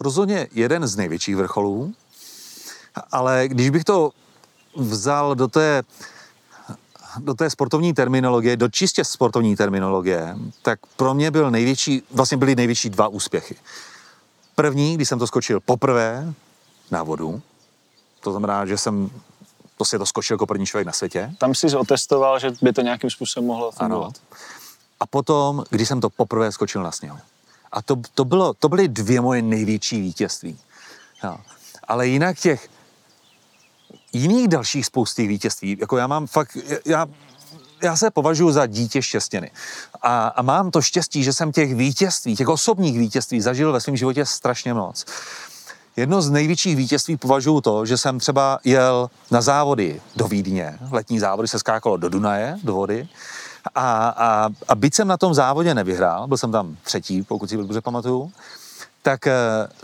Rozhodně 0.00 0.48
jeden 0.52 0.86
z 0.86 0.96
největších 0.96 1.36
vrcholů, 1.36 1.94
Ale 3.12 3.48
když 3.48 3.70
bych 3.70 3.84
to 3.84 4.10
vzal 4.76 5.34
do 5.34 5.48
té, 5.48 5.82
do 7.18 7.34
té 7.34 7.50
sportovní 7.50 7.94
terminologie, 7.94 8.56
do 8.56 8.68
čistě 8.68 9.04
sportovní 9.04 9.56
terminologie, 9.56 10.36
tak 10.62 10.78
pro 10.96 11.14
mě 11.14 11.30
byl 11.30 11.50
největší, 11.50 12.02
vlastně 12.10 12.36
byly 12.36 12.56
největší 12.56 12.90
dva 12.90 13.08
úspěchy. 13.08 13.56
První, 14.54 14.94
když 14.94 15.08
jsem 15.08 15.18
to 15.18 15.26
skočil 15.26 15.60
poprvé 15.60 16.34
na 16.90 17.02
vodu, 17.02 17.42
to 18.20 18.30
znamená, 18.30 18.66
že 18.66 18.78
jsem 18.78 19.10
prostě 19.76 19.98
to 19.98 20.06
skočil 20.06 20.34
jako 20.34 20.46
první 20.46 20.66
člověk 20.66 20.86
na 20.86 20.92
světě. 20.92 21.34
Tam 21.38 21.54
jsi 21.54 21.76
otestoval, 21.76 22.38
že 22.38 22.52
by 22.62 22.72
to 22.72 22.80
nějakým 22.80 23.10
způsobem 23.10 23.46
mohlo 23.46 23.70
fungovat. 23.70 24.04
Ano. 24.04 24.38
A 25.00 25.06
potom, 25.06 25.64
když 25.70 25.88
jsem 25.88 26.00
to 26.00 26.10
poprvé 26.10 26.52
skočil 26.52 26.82
na 26.82 26.92
sněhu. 26.92 27.18
A 27.72 27.82
to, 27.82 27.96
to, 28.14 28.24
bylo, 28.24 28.54
to 28.54 28.68
byly 28.68 28.88
dvě 28.88 29.20
moje 29.20 29.42
největší 29.42 30.00
vítězství. 30.00 30.58
Jo. 31.24 31.36
Ale 31.88 32.06
jinak 32.06 32.38
těch 32.38 32.68
jiných 34.14 34.48
dalších 34.48 34.86
spousty 34.86 35.26
vítězství, 35.26 35.76
jako 35.80 35.96
já 35.96 36.06
mám 36.06 36.26
fakt, 36.26 36.56
já, 36.84 37.06
já 37.82 37.96
se 37.96 38.10
považuji 38.10 38.52
za 38.52 38.66
dítě 38.66 39.02
štěstěny. 39.02 39.50
A, 40.02 40.26
a 40.26 40.42
mám 40.42 40.70
to 40.70 40.82
štěstí, 40.82 41.24
že 41.24 41.32
jsem 41.32 41.52
těch 41.52 41.74
vítězství, 41.74 42.36
těch 42.36 42.48
osobních 42.48 42.98
vítězství 42.98 43.40
zažil 43.40 43.72
ve 43.72 43.80
svém 43.80 43.96
životě 43.96 44.26
strašně 44.26 44.74
moc. 44.74 45.04
Jedno 45.96 46.22
z 46.22 46.30
největších 46.30 46.76
vítězství 46.76 47.16
považuji 47.16 47.60
to, 47.60 47.86
že 47.86 47.98
jsem 47.98 48.18
třeba 48.18 48.58
jel 48.64 49.10
na 49.30 49.40
závody 49.40 50.00
do 50.16 50.28
Vídně, 50.28 50.78
letní 50.90 51.18
závody 51.18 51.48
se 51.48 51.58
skákalo 51.58 51.96
do 51.96 52.08
Dunaje, 52.08 52.58
do 52.62 52.74
vody, 52.74 53.08
a, 53.74 54.08
a, 54.08 54.48
a 54.68 54.74
byť 54.74 54.94
jsem 54.94 55.08
na 55.08 55.16
tom 55.16 55.34
závodě 55.34 55.74
nevyhrál, 55.74 56.26
byl 56.26 56.36
jsem 56.36 56.52
tam 56.52 56.76
třetí, 56.82 57.22
pokud 57.22 57.50
si 57.50 57.56
dobře 57.56 57.80
pamatuju, 57.80 58.32
tak 59.04 59.26
e, 59.26 59.32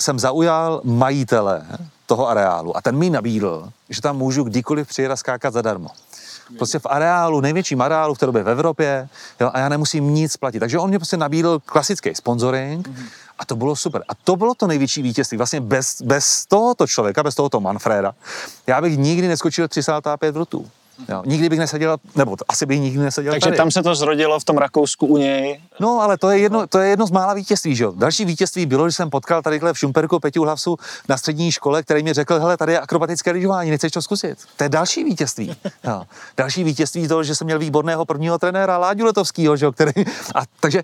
jsem 0.00 0.18
zaujal 0.18 0.80
majitele 0.84 1.66
toho 2.06 2.28
areálu 2.28 2.76
a 2.76 2.80
ten 2.80 2.96
mi 2.96 3.10
nabídl, 3.10 3.68
že 3.88 4.00
tam 4.00 4.16
můžu 4.16 4.44
kdykoliv 4.44 4.88
přijet 4.88 5.12
a 5.12 5.16
skákat 5.16 5.52
zadarmo. 5.52 5.88
Prostě 6.56 6.78
v 6.78 6.86
areálu, 6.86 7.40
největším 7.40 7.82
areálu 7.82 8.14
v 8.14 8.18
té 8.18 8.26
době 8.26 8.42
v 8.42 8.48
Evropě, 8.48 9.08
jo, 9.40 9.50
a 9.52 9.58
já 9.58 9.68
nemusím 9.68 10.14
nic 10.14 10.36
platit. 10.36 10.60
Takže 10.60 10.78
on 10.78 10.88
mě 10.88 10.98
prostě 10.98 11.16
nabídl 11.16 11.60
klasický 11.64 12.14
sponsoring 12.14 12.88
mm-hmm. 12.88 13.06
a 13.38 13.44
to 13.44 13.56
bylo 13.56 13.76
super. 13.76 14.02
A 14.08 14.14
to 14.14 14.36
bylo 14.36 14.54
to 14.54 14.66
největší 14.66 15.02
vítězství. 15.02 15.36
Vlastně 15.38 15.60
bez, 15.60 16.02
bez 16.02 16.46
tohoto 16.46 16.86
člověka, 16.86 17.22
bez 17.22 17.34
tohoto 17.34 17.60
Manfreda, 17.60 18.14
já 18.66 18.80
bych 18.80 18.98
nikdy 18.98 19.28
neskočil 19.28 19.68
305 19.68 20.34
vrutů. 20.34 20.70
Jo, 21.08 21.22
nikdy 21.26 21.48
bych 21.48 21.58
neseděl, 21.58 21.96
nebo 22.16 22.36
to, 22.36 22.44
asi 22.48 22.66
bych 22.66 22.80
nikdy 22.80 22.98
neseděl 22.98 23.32
Takže 23.32 23.46
tady. 23.46 23.56
tam 23.56 23.70
se 23.70 23.82
to 23.82 23.94
zrodilo 23.94 24.40
v 24.40 24.44
tom 24.44 24.58
Rakousku 24.58 25.06
u 25.06 25.16
něj. 25.16 25.60
No, 25.80 26.00
ale 26.00 26.18
to 26.18 26.30
je 26.30 26.38
jedno, 26.38 26.66
to 26.66 26.78
je 26.78 26.88
jedno 26.88 27.06
z 27.06 27.10
mála 27.10 27.34
vítězství, 27.34 27.76
že 27.76 27.84
jo. 27.84 27.92
Další 27.96 28.24
vítězství 28.24 28.66
bylo, 28.66 28.88
že 28.88 28.92
jsem 28.92 29.10
potkal 29.10 29.42
tadyhle 29.42 29.72
v 29.72 29.78
Šumperku 29.78 30.20
Peťu 30.20 30.42
Hlavsu 30.42 30.76
na 31.08 31.16
střední 31.16 31.52
škole, 31.52 31.82
který 31.82 32.02
mi 32.02 32.12
řekl, 32.12 32.40
hele, 32.40 32.56
tady 32.56 32.72
je 32.72 32.80
akrobatické 32.80 33.30
lyžování, 33.30 33.70
nechceš 33.70 33.92
to 33.92 34.02
zkusit? 34.02 34.38
To 34.56 34.64
je 34.64 34.68
další 34.68 35.04
vítězství. 35.04 35.56
Jo. 35.84 36.02
Další 36.36 36.64
vítězství 36.64 37.08
to, 37.08 37.22
že 37.22 37.34
jsem 37.34 37.44
měl 37.44 37.58
výborného 37.58 38.04
prvního 38.04 38.38
trenéra 38.38 38.78
Láďu 38.78 39.04
Letovskýho, 39.04 39.56
že 39.56 39.64
jo, 39.64 39.72
který, 39.72 39.92
a 40.34 40.42
takže 40.60 40.82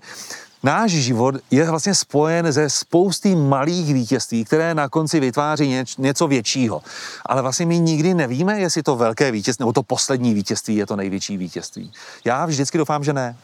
náš 0.67 0.91
život 0.91 1.35
je 1.51 1.69
vlastně 1.69 1.95
spojen 1.95 2.51
ze 2.51 2.69
spousty 2.69 3.35
malých 3.35 3.93
vítězství, 3.93 4.45
které 4.45 4.75
na 4.75 4.89
konci 4.89 5.19
vytváří 5.19 5.67
něč, 5.67 5.97
něco 5.97 6.27
většího. 6.27 6.81
Ale 7.25 7.41
vlastně 7.41 7.65
my 7.65 7.79
nikdy 7.79 8.13
nevíme, 8.13 8.59
jestli 8.59 8.83
to 8.83 8.95
velké 8.95 9.31
vítězství 9.31 9.63
nebo 9.63 9.73
to 9.73 9.83
poslední 9.83 10.33
vítězství 10.33 10.75
je 10.75 10.85
to 10.85 10.95
největší 10.95 11.37
vítězství. 11.37 11.91
Já 12.25 12.45
vždycky 12.45 12.77
doufám, 12.77 13.03
že 13.03 13.13
ne. 13.13 13.37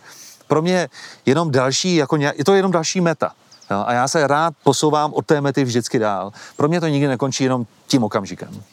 Pro 0.48 0.62
mě 0.62 0.90
jenom 1.26 1.52
další, 1.52 1.96
jako 1.96 2.18
ně, 2.18 2.34
je 2.36 2.46
to 2.46 2.54
jenom 2.54 2.72
další 2.72 3.02
meta. 3.02 3.32
Jo? 3.72 3.84
A 3.88 3.94
já 3.94 4.08
se 4.08 4.28
rád 4.28 4.54
posouvám 4.64 5.14
od 5.14 5.26
té 5.26 5.42
mety 5.42 5.64
vždycky 5.64 6.00
dál. 6.00 6.32
Pro 6.58 6.68
mě 6.68 6.82
to 6.82 6.88
nikdy 6.88 7.08
nekončí 7.08 7.44
jenom 7.44 7.66
tím 7.88 8.04
okamžikem. 8.04 8.64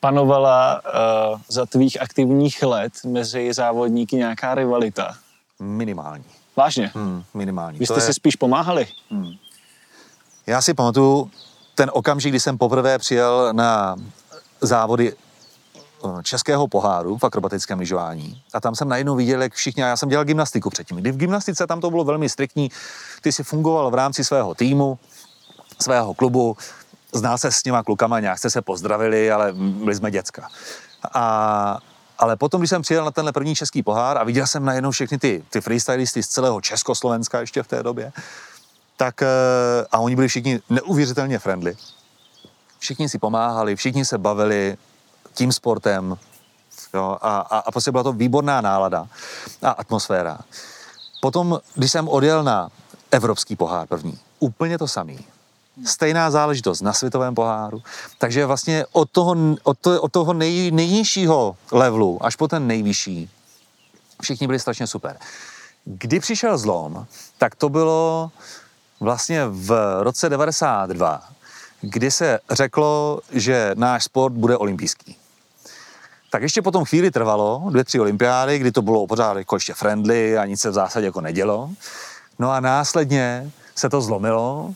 Panovala 0.00 0.80
uh, 0.84 1.40
za 1.48 1.66
tvých 1.66 2.02
aktivních 2.02 2.62
let 2.62 2.92
mezi 3.06 3.52
závodníky 3.52 4.16
nějaká 4.16 4.54
rivalita? 4.54 5.16
Minimální. 5.60 6.43
Vážně? 6.56 6.90
Hmm, 6.94 7.24
minimální. 7.34 7.78
Vy 7.78 7.86
jste 7.86 8.00
si 8.00 8.10
je... 8.10 8.14
spíš 8.14 8.36
pomáhali? 8.36 8.86
Hmm. 9.10 9.32
Já 10.46 10.62
si 10.62 10.74
pamatuju 10.74 11.30
ten 11.74 11.90
okamžik, 11.94 12.32
kdy 12.32 12.40
jsem 12.40 12.58
poprvé 12.58 12.98
přijel 12.98 13.48
na 13.52 13.96
závody 14.60 15.12
eh, 15.12 16.22
českého 16.22 16.68
poháru 16.68 17.18
v 17.18 17.24
akrobatickém 17.24 17.78
lyžování. 17.78 18.42
A 18.54 18.60
tam 18.60 18.74
jsem 18.74 18.88
najednou 18.88 19.16
viděl, 19.16 19.42
jak 19.42 19.54
všichni, 19.54 19.82
já 19.82 19.96
jsem 19.96 20.08
dělal 20.08 20.24
gymnastiku 20.24 20.70
předtím. 20.70 20.96
Kdy 20.96 21.12
v 21.12 21.16
gymnastice 21.16 21.66
tam 21.66 21.80
to 21.80 21.90
bylo 21.90 22.04
velmi 22.04 22.28
striktní, 22.28 22.70
ty 23.20 23.32
si 23.32 23.44
fungoval 23.44 23.90
v 23.90 23.94
rámci 23.94 24.24
svého 24.24 24.54
týmu, 24.54 24.98
svého 25.80 26.14
klubu, 26.14 26.56
znal 27.12 27.38
se 27.38 27.52
s 27.52 27.62
těma 27.62 27.82
klukama, 27.82 28.20
nějak 28.20 28.38
jste 28.38 28.50
se 28.50 28.62
pozdravili, 28.62 29.32
ale 29.32 29.52
byli 29.52 29.94
jsme 29.94 30.10
děcka. 30.10 30.48
A 31.14 31.78
ale 32.18 32.36
potom, 32.36 32.60
když 32.60 32.70
jsem 32.70 32.82
přijel 32.82 33.04
na 33.04 33.10
tenhle 33.10 33.32
první 33.32 33.54
český 33.54 33.82
pohár 33.82 34.18
a 34.18 34.24
viděl 34.24 34.46
jsem 34.46 34.64
najednou 34.64 34.90
všechny 34.90 35.18
ty, 35.18 35.44
ty 35.50 35.60
freestylisty 35.60 36.22
z 36.22 36.28
celého 36.28 36.60
Československa 36.60 37.40
ještě 37.40 37.62
v 37.62 37.68
té 37.68 37.82
době, 37.82 38.12
tak 38.96 39.22
eh, 39.22 39.26
a 39.92 39.98
oni 39.98 40.16
byli 40.16 40.28
všichni 40.28 40.60
neuvěřitelně 40.70 41.38
friendly. 41.38 41.76
Všichni 42.78 43.08
si 43.08 43.18
pomáhali, 43.18 43.76
všichni 43.76 44.04
se 44.04 44.18
bavili 44.18 44.76
tím 45.34 45.52
sportem 45.52 46.18
jo, 46.94 47.18
a, 47.20 47.38
a, 47.38 47.58
a 47.58 47.70
prostě 47.70 47.90
byla 47.90 48.02
to 48.02 48.12
výborná 48.12 48.60
nálada 48.60 49.06
a 49.62 49.70
atmosféra. 49.70 50.38
Potom, 51.20 51.60
když 51.74 51.92
jsem 51.92 52.08
odjel 52.08 52.44
na 52.44 52.68
evropský 53.10 53.56
pohár 53.56 53.86
první, 53.86 54.18
úplně 54.38 54.78
to 54.78 54.88
samý 54.88 55.26
stejná 55.84 56.30
záležitost 56.30 56.80
na 56.80 56.92
světovém 56.92 57.34
poháru. 57.34 57.82
Takže 58.18 58.46
vlastně 58.46 58.84
od 58.92 59.10
toho, 59.10 59.36
od 59.62 59.78
to, 59.78 60.02
od 60.02 60.12
toho 60.12 60.32
nej, 60.32 60.70
nejnižšího 60.70 61.56
levelu 61.72 62.18
až 62.26 62.36
po 62.36 62.48
ten 62.48 62.66
nejvyšší 62.66 63.30
všichni 64.22 64.46
byli 64.46 64.58
strašně 64.58 64.86
super. 64.86 65.16
Kdy 65.84 66.20
přišel 66.20 66.58
zlom, 66.58 67.06
tak 67.38 67.54
to 67.54 67.68
bylo 67.68 68.30
vlastně 69.00 69.46
v 69.48 69.98
roce 70.02 70.28
92, 70.28 71.22
kdy 71.80 72.10
se 72.10 72.38
řeklo, 72.50 73.20
že 73.32 73.70
náš 73.74 74.04
sport 74.04 74.32
bude 74.32 74.56
olympijský. 74.56 75.16
Tak 76.30 76.42
ještě 76.42 76.62
potom 76.62 76.84
chvíli 76.84 77.10
trvalo, 77.10 77.62
dvě, 77.70 77.84
tři 77.84 78.00
olympiády, 78.00 78.58
kdy 78.58 78.72
to 78.72 78.82
bylo 78.82 79.06
pořád 79.06 79.36
jako 79.36 79.56
ještě 79.56 79.74
friendly 79.74 80.38
a 80.38 80.44
nic 80.44 80.60
se 80.60 80.70
v 80.70 80.72
zásadě 80.72 81.06
jako 81.06 81.20
nedělo. 81.20 81.70
No 82.38 82.50
a 82.50 82.60
následně 82.60 83.50
se 83.74 83.88
to 83.88 84.00
zlomilo 84.00 84.74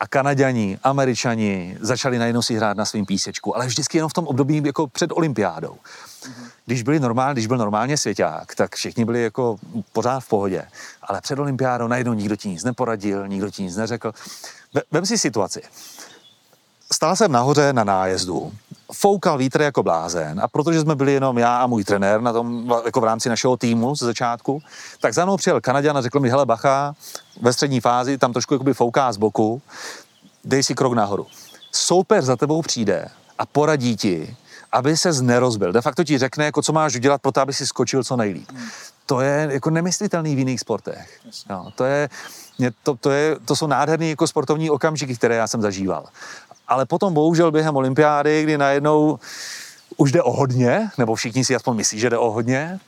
a 0.00 0.06
Kanaďani, 0.06 0.78
Američani 0.82 1.76
začali 1.80 2.18
najednou 2.18 2.42
si 2.42 2.54
hrát 2.54 2.76
na 2.76 2.84
svým 2.84 3.06
písečku, 3.06 3.56
ale 3.56 3.66
vždycky 3.66 3.98
jenom 3.98 4.08
v 4.08 4.12
tom 4.12 4.26
období 4.26 4.62
jako 4.66 4.86
před 4.86 5.12
olympiádou. 5.12 5.76
Když, 6.66 6.82
byli 6.82 7.00
normál, 7.00 7.32
když 7.32 7.46
byl 7.46 7.56
normálně 7.56 7.96
svěťák, 7.96 8.54
tak 8.54 8.74
všichni 8.74 9.04
byli 9.04 9.22
jako 9.22 9.56
pořád 9.92 10.20
v 10.20 10.28
pohodě. 10.28 10.64
Ale 11.02 11.20
před 11.20 11.38
olympiádou 11.38 11.88
najednou 11.88 12.12
nikdo 12.12 12.36
ti 12.36 12.48
nic 12.48 12.64
neporadil, 12.64 13.28
nikdo 13.28 13.50
ti 13.50 13.62
nic 13.62 13.76
neřekl. 13.76 14.12
Vem 14.90 15.06
si 15.06 15.18
situaci. 15.18 15.62
Stál 17.00 17.16
jsem 17.16 17.32
nahoře 17.32 17.72
na 17.72 17.84
nájezdu, 17.84 18.52
foukal 18.92 19.38
vítr 19.38 19.60
jako 19.60 19.82
blázen 19.82 20.40
a 20.40 20.48
protože 20.48 20.80
jsme 20.80 20.94
byli 20.94 21.12
jenom 21.12 21.38
já 21.38 21.56
a 21.56 21.66
můj 21.66 21.84
trenér 21.84 22.20
na 22.20 22.32
tom, 22.32 22.74
jako 22.84 23.00
v 23.00 23.04
rámci 23.04 23.28
našeho 23.28 23.56
týmu 23.56 23.94
ze 23.94 24.06
začátku, 24.06 24.62
tak 25.00 25.14
za 25.14 25.24
mnou 25.24 25.36
přijel 25.36 25.60
Kanaďan 25.60 25.98
a 25.98 26.02
řekl 26.02 26.20
mi, 26.20 26.30
hele 26.30 26.46
bacha, 26.46 26.94
ve 27.40 27.52
střední 27.52 27.80
fázi 27.80 28.18
tam 28.18 28.32
trošku 28.32 28.54
jakoby 28.54 28.74
fouká 28.74 29.12
z 29.12 29.16
boku, 29.16 29.62
dej 30.44 30.62
si 30.62 30.74
krok 30.74 30.92
nahoru. 30.92 31.26
Soupeř 31.72 32.24
za 32.24 32.36
tebou 32.36 32.62
přijde 32.62 33.08
a 33.38 33.46
poradí 33.46 33.96
ti, 33.96 34.36
aby 34.72 34.96
se 34.96 35.22
nerozbil. 35.22 35.72
De 35.72 35.80
facto 35.80 36.04
ti 36.04 36.18
řekne, 36.18 36.44
jako 36.44 36.62
co 36.62 36.72
máš 36.72 36.96
udělat 36.96 37.22
pro 37.22 37.32
to, 37.32 37.40
aby 37.40 37.52
si 37.52 37.66
skočil 37.66 38.04
co 38.04 38.16
nejlíp. 38.16 38.52
Hmm. 38.52 38.68
To 39.06 39.20
je 39.20 39.48
jako 39.50 39.70
nemyslitelný 39.70 40.34
v 40.34 40.38
jiných 40.38 40.60
sportech. 40.60 41.20
No, 41.50 41.72
to, 41.74 41.84
je, 41.84 42.08
to, 42.82 42.94
to, 42.94 43.10
je, 43.10 43.36
to 43.44 43.56
jsou 43.56 43.66
nádherné 43.66 44.06
jako 44.06 44.26
sportovní 44.26 44.70
okamžiky, 44.70 45.16
které 45.16 45.34
já 45.34 45.46
jsem 45.46 45.62
zažíval 45.62 46.04
ale 46.70 46.86
potom 46.86 47.14
bohužel 47.14 47.50
během 47.50 47.76
olympiády, 47.76 48.42
kdy 48.42 48.58
najednou 48.58 49.18
už 49.96 50.12
jde 50.12 50.22
o 50.22 50.32
hodně, 50.32 50.90
nebo 50.98 51.14
všichni 51.14 51.44
si 51.44 51.54
aspoň 51.56 51.76
myslí, 51.76 51.98
že 51.98 52.10
jde 52.10 52.18
o 52.18 52.30
hodně, 52.30 52.80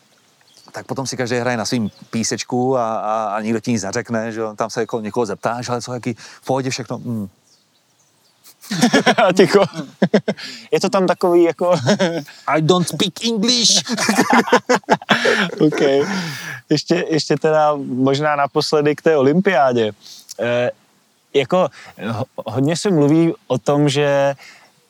tak 0.73 0.87
potom 0.87 1.07
si 1.07 1.17
každý 1.17 1.37
hraje 1.37 1.57
na 1.57 1.65
svým 1.65 1.91
písečku 2.11 2.79
a, 2.79 2.97
a, 2.97 3.35
a 3.37 3.41
nikdo 3.41 3.61
ti 3.61 3.73
nic 3.73 3.83
neřekne, 3.83 4.33
že 4.33 4.43
tam 4.57 4.71
se 4.71 4.81
jako 4.81 5.01
někoho 5.01 5.27
zeptáš, 5.27 5.69
ale 5.69 5.83
co, 5.83 5.95
jaký, 5.95 6.15
v 6.15 6.45
pohodě 6.45 6.71
všechno, 6.71 6.99
mm. 6.99 7.29
a 9.17 9.33
ticho. 9.33 9.65
Je 10.71 10.81
to 10.81 10.89
tam 10.89 11.07
takový 11.07 11.43
jako... 11.43 11.75
I 12.47 12.63
don't 12.63 12.89
speak 12.89 13.25
English. 13.25 13.83
OK. 15.61 15.81
Ještě, 16.71 17.05
ještě 17.09 17.37
teda 17.37 17.75
možná 17.85 18.37
naposledy 18.37 18.97
k 18.97 19.03
té 19.03 19.17
olympiádě. 19.17 19.93
Jako 21.35 21.69
hodně 22.37 22.77
se 22.77 22.91
mluví 22.91 23.35
o 23.47 23.59
tom, 23.59 23.89
že 23.89 24.35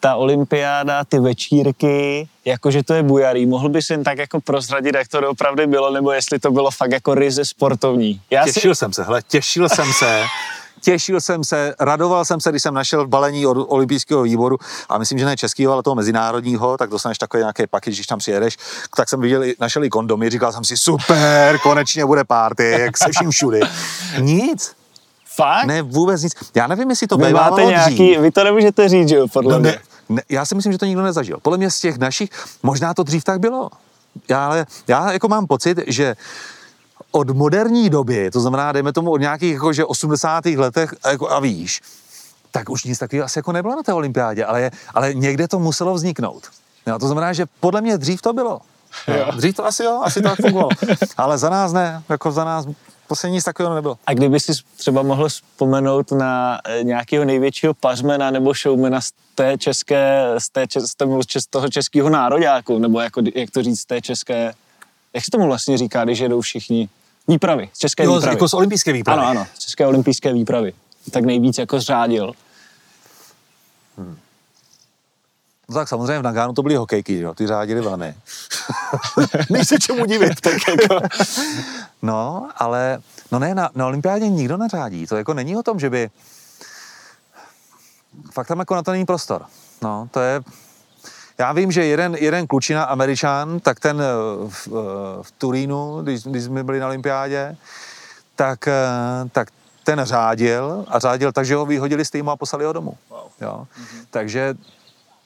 ta 0.03 0.17
olympiáda, 0.17 1.05
ty 1.05 1.19
večírky, 1.19 2.29
jakože 2.45 2.83
to 2.83 2.95
je 2.95 3.03
bujarý. 3.03 3.47
Mohl 3.47 3.69
bys 3.69 3.91
jen 3.91 4.05
tak 4.05 4.19
jako 4.19 4.41
prozradit, 4.41 4.95
jak 4.95 5.09
to 5.09 5.29
opravdu 5.29 5.67
bylo, 5.67 5.91
nebo 5.91 6.13
jestli 6.13 6.39
to 6.39 6.51
bylo 6.51 6.71
fakt 6.71 6.93
jako 6.93 7.15
ryze 7.15 7.45
sportovní? 7.45 8.21
Já 8.31 8.45
těšil 8.45 8.75
si... 8.75 8.79
jsem 8.79 8.93
se, 8.93 9.03
hele, 9.03 9.23
těšil 9.29 9.69
jsem 9.69 9.93
se, 9.93 10.23
těšil 10.81 11.21
jsem 11.21 11.45
se, 11.45 11.75
radoval 11.81 12.25
jsem 12.25 12.41
se, 12.41 12.51
když 12.51 12.63
jsem 12.63 12.75
našel 12.75 13.07
v 13.07 13.09
balení 13.09 13.47
od 13.47 13.67
olympijského 13.69 14.23
výboru, 14.23 14.59
a 14.89 14.99
myslím, 14.99 15.19
že 15.19 15.25
ne 15.25 15.37
českého, 15.37 15.73
ale 15.73 15.83
toho 15.83 15.95
mezinárodního, 15.95 16.77
tak 16.77 16.91
dostaneš 16.91 17.19
takový 17.19 17.41
nějaký 17.41 17.67
paket, 17.67 17.95
když 17.95 18.07
tam 18.07 18.19
přijedeš, 18.19 18.57
tak 18.97 19.09
jsem 19.09 19.21
viděl, 19.21 19.43
našel 19.61 19.85
i 19.85 19.89
kondomy, 19.89 20.31
říkal 20.31 20.53
jsem 20.53 20.65
si, 20.65 20.77
super, 20.77 21.59
konečně 21.59 22.07
bude 22.07 22.25
party, 22.25 22.71
jak 22.71 22.99
se 22.99 23.11
vším 23.13 23.31
všudy. 23.31 23.61
Nic. 24.19 24.82
Fakt? 25.35 25.67
Ne, 25.67 25.83
vůbec 25.83 26.23
nic. 26.23 26.33
Já 26.55 26.67
nevím, 26.67 26.91
jestli 26.91 27.07
to 27.07 27.17
Vy 27.17 27.33
máte 27.33 27.65
nějaký, 27.65 27.95
dřív. 27.95 28.19
vy 28.21 28.31
to 28.31 28.45
nemůžete 28.45 28.89
říct, 28.89 29.09
že 29.09 29.17
jo, 29.17 29.27
podle 29.33 29.53
No 29.55 29.61
mě. 29.61 29.71
ne, 29.71 29.79
ne, 30.09 30.23
já 30.29 30.45
si 30.45 30.55
myslím, 30.55 30.73
že 30.73 30.79
to 30.79 30.85
nikdo 30.87 31.03
nezažil. 31.03 31.39
Podle 31.43 31.59
mě 31.59 31.71
z 31.71 31.81
těch 31.81 31.99
našich, 31.99 32.31
možná 32.63 32.95
to 32.95 33.03
dřív 33.03 33.25
tak 33.25 33.41
bylo. 33.41 33.71
Já, 34.29 34.47
ale 34.47 34.67
já 34.89 35.13
jako 35.13 35.29
mám 35.29 35.47
pocit, 35.47 35.79
že 35.87 36.17
od 37.11 37.31
moderní 37.31 37.91
doby, 37.91 38.31
to 38.31 38.41
znamená, 38.41 38.73
dejme 38.73 38.93
tomu 38.93 39.11
od 39.11 39.17
nějakých 39.21 39.53
jako, 39.53 39.73
že 39.73 39.85
80. 39.85 40.45
letech 40.47 40.95
a 41.03 41.11
jako, 41.11 41.31
a 41.31 41.41
výš, 41.41 41.81
tak 42.51 42.71
už 42.71 42.85
nic 42.85 42.99
takového 42.99 43.25
asi 43.25 43.39
jako 43.39 43.53
nebylo 43.53 43.77
na 43.77 43.83
té 43.83 43.93
olympiádě, 43.93 44.45
ale, 44.45 44.71
ale 44.95 45.15
někde 45.15 45.49
to 45.49 45.59
muselo 45.59 45.95
vzniknout. 45.95 46.43
Jo, 46.87 46.99
to 46.99 47.07
znamená, 47.07 47.33
že 47.33 47.47
podle 47.61 47.81
mě 47.81 47.99
dřív 47.99 48.23
to 48.23 48.33
bylo. 48.33 48.61
Jo. 49.09 49.27
Dřív 49.37 49.57
to 49.57 49.67
asi 49.67 49.85
jo, 49.85 50.01
asi 50.05 50.23
to 50.23 50.29
tak 50.29 50.39
fungovalo. 50.41 50.69
Ale 51.17 51.39
za 51.39 51.51
nás 51.51 51.73
ne, 51.73 52.03
jako 52.09 52.33
za 52.33 52.45
nás 52.45 52.67
poslední 53.13 53.35
nic 53.35 53.45
takového 53.45 53.75
nebylo. 53.75 53.99
A 54.07 54.15
kdyby 54.15 54.41
si 54.41 54.53
třeba 54.77 55.03
mohl 55.03 55.29
vzpomenout 55.29 56.13
na 56.13 56.61
eh, 56.65 56.85
nějakého 56.85 57.25
největšího 57.25 57.75
pařmena 57.75 58.31
nebo 58.31 58.53
showmana 58.55 59.01
z 59.01 59.13
té 59.35 59.59
české, 59.59 60.25
z, 60.39 60.49
té, 60.51 60.65
čes- 60.65 60.87
z, 60.87 60.95
toho, 60.95 61.21
z 61.23 61.47
toho 61.51 61.69
českého 61.69 62.11
nároďáku, 62.11 62.79
nebo 62.79 63.01
jako, 63.01 63.23
jak 63.35 63.51
to 63.51 63.63
říct, 63.63 63.81
z 63.81 63.85
té 63.85 64.01
české, 64.01 64.55
jak 65.15 65.25
se 65.25 65.31
tomu 65.31 65.47
vlastně 65.47 65.79
říká, 65.79 66.05
když 66.05 66.19
jedou 66.19 66.41
všichni? 66.41 66.89
Výpravy, 67.29 67.71
z 67.73 67.79
české 67.79 68.05
Jo, 68.05 68.15
výpravy. 68.15 68.35
jako 68.37 68.49
z 68.49 68.55
olympijské 68.55 68.93
výpravy. 68.93 69.21
Ano, 69.21 69.29
ano, 69.31 69.47
z 69.55 69.59
české 69.59 69.87
olympijské 69.87 70.33
výpravy. 70.33 70.73
Tak 71.11 71.25
nejvíc 71.25 71.59
jako 71.59 71.81
zřádil. 71.81 72.33
No 73.99 74.17
tak 75.73 75.89
samozřejmě 75.89 76.19
v 76.19 76.23
Nagánu 76.23 76.53
to 76.53 76.63
byly 76.63 76.75
hokejky, 76.75 77.19
jo, 77.19 77.35
ty 77.35 77.47
řádili 77.47 77.81
vany. 77.81 78.15
Nejsi 79.51 79.75
se 79.75 79.79
čemu 79.79 80.07
divit. 80.07 80.41
tak 80.41 80.55
jako. 80.69 81.01
No, 82.03 82.51
ale 82.57 82.99
no 83.33 83.39
ne, 83.39 83.55
na, 83.55 83.71
na 83.75 83.87
olympiádě 83.87 84.29
nikdo 84.29 84.57
neřádí. 84.57 85.07
To 85.07 85.17
jako 85.17 85.35
není 85.35 85.57
o 85.57 85.63
tom, 85.63 85.81
že 85.81 85.91
by... 85.91 86.11
Fakt 88.33 88.47
tam 88.47 88.59
jako 88.59 88.75
na 88.75 88.83
to 88.83 88.91
není 88.91 89.07
prostor. 89.07 89.47
No, 89.83 90.09
to 90.11 90.21
je... 90.21 90.41
Já 91.39 91.53
vím, 91.53 91.73
že 91.73 91.85
jeden, 91.85 92.15
jeden 92.15 92.47
klučina, 92.47 92.85
američan, 92.85 93.61
tak 93.61 93.81
ten 93.81 94.01
eh, 94.01 94.05
v, 94.49 94.69
eh, 94.69 95.23
v 95.23 95.33
Turínu, 95.33 96.03
když, 96.03 96.23
když 96.23 96.45
jsme 96.45 96.65
byli 96.65 96.81
na 96.81 96.87
olympiádě, 96.87 97.57
tak, 98.37 98.69
eh, 98.69 98.81
tak 99.33 99.49
ten 99.85 100.05
řádil 100.05 100.85
a 100.89 100.99
řádil 100.99 101.33
tak, 101.33 101.47
že 101.47 101.55
ho 101.55 101.67
vyhodili 101.67 102.05
z 102.05 102.11
týmu 102.11 102.31
a 102.31 102.37
poslali 102.37 102.65
ho 102.65 102.73
domů. 102.73 102.97
Wow. 103.11 103.21
Jo? 103.41 103.67
Mm-hmm. 103.67 104.07
Takže 104.11 104.55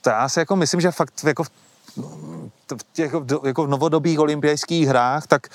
to 0.06 0.10
já 0.10 0.28
si 0.28 0.38
jako 0.38 0.56
myslím, 0.56 0.80
že 0.80 0.90
fakt 0.90 1.24
jako 1.24 1.44
v, 1.44 1.50
v 2.78 2.84
těch 2.92 3.12
jako 3.44 3.64
v 3.64 3.68
novodobých 3.68 4.20
olympijských 4.20 4.88
hrách, 4.88 5.26
tak 5.26 5.46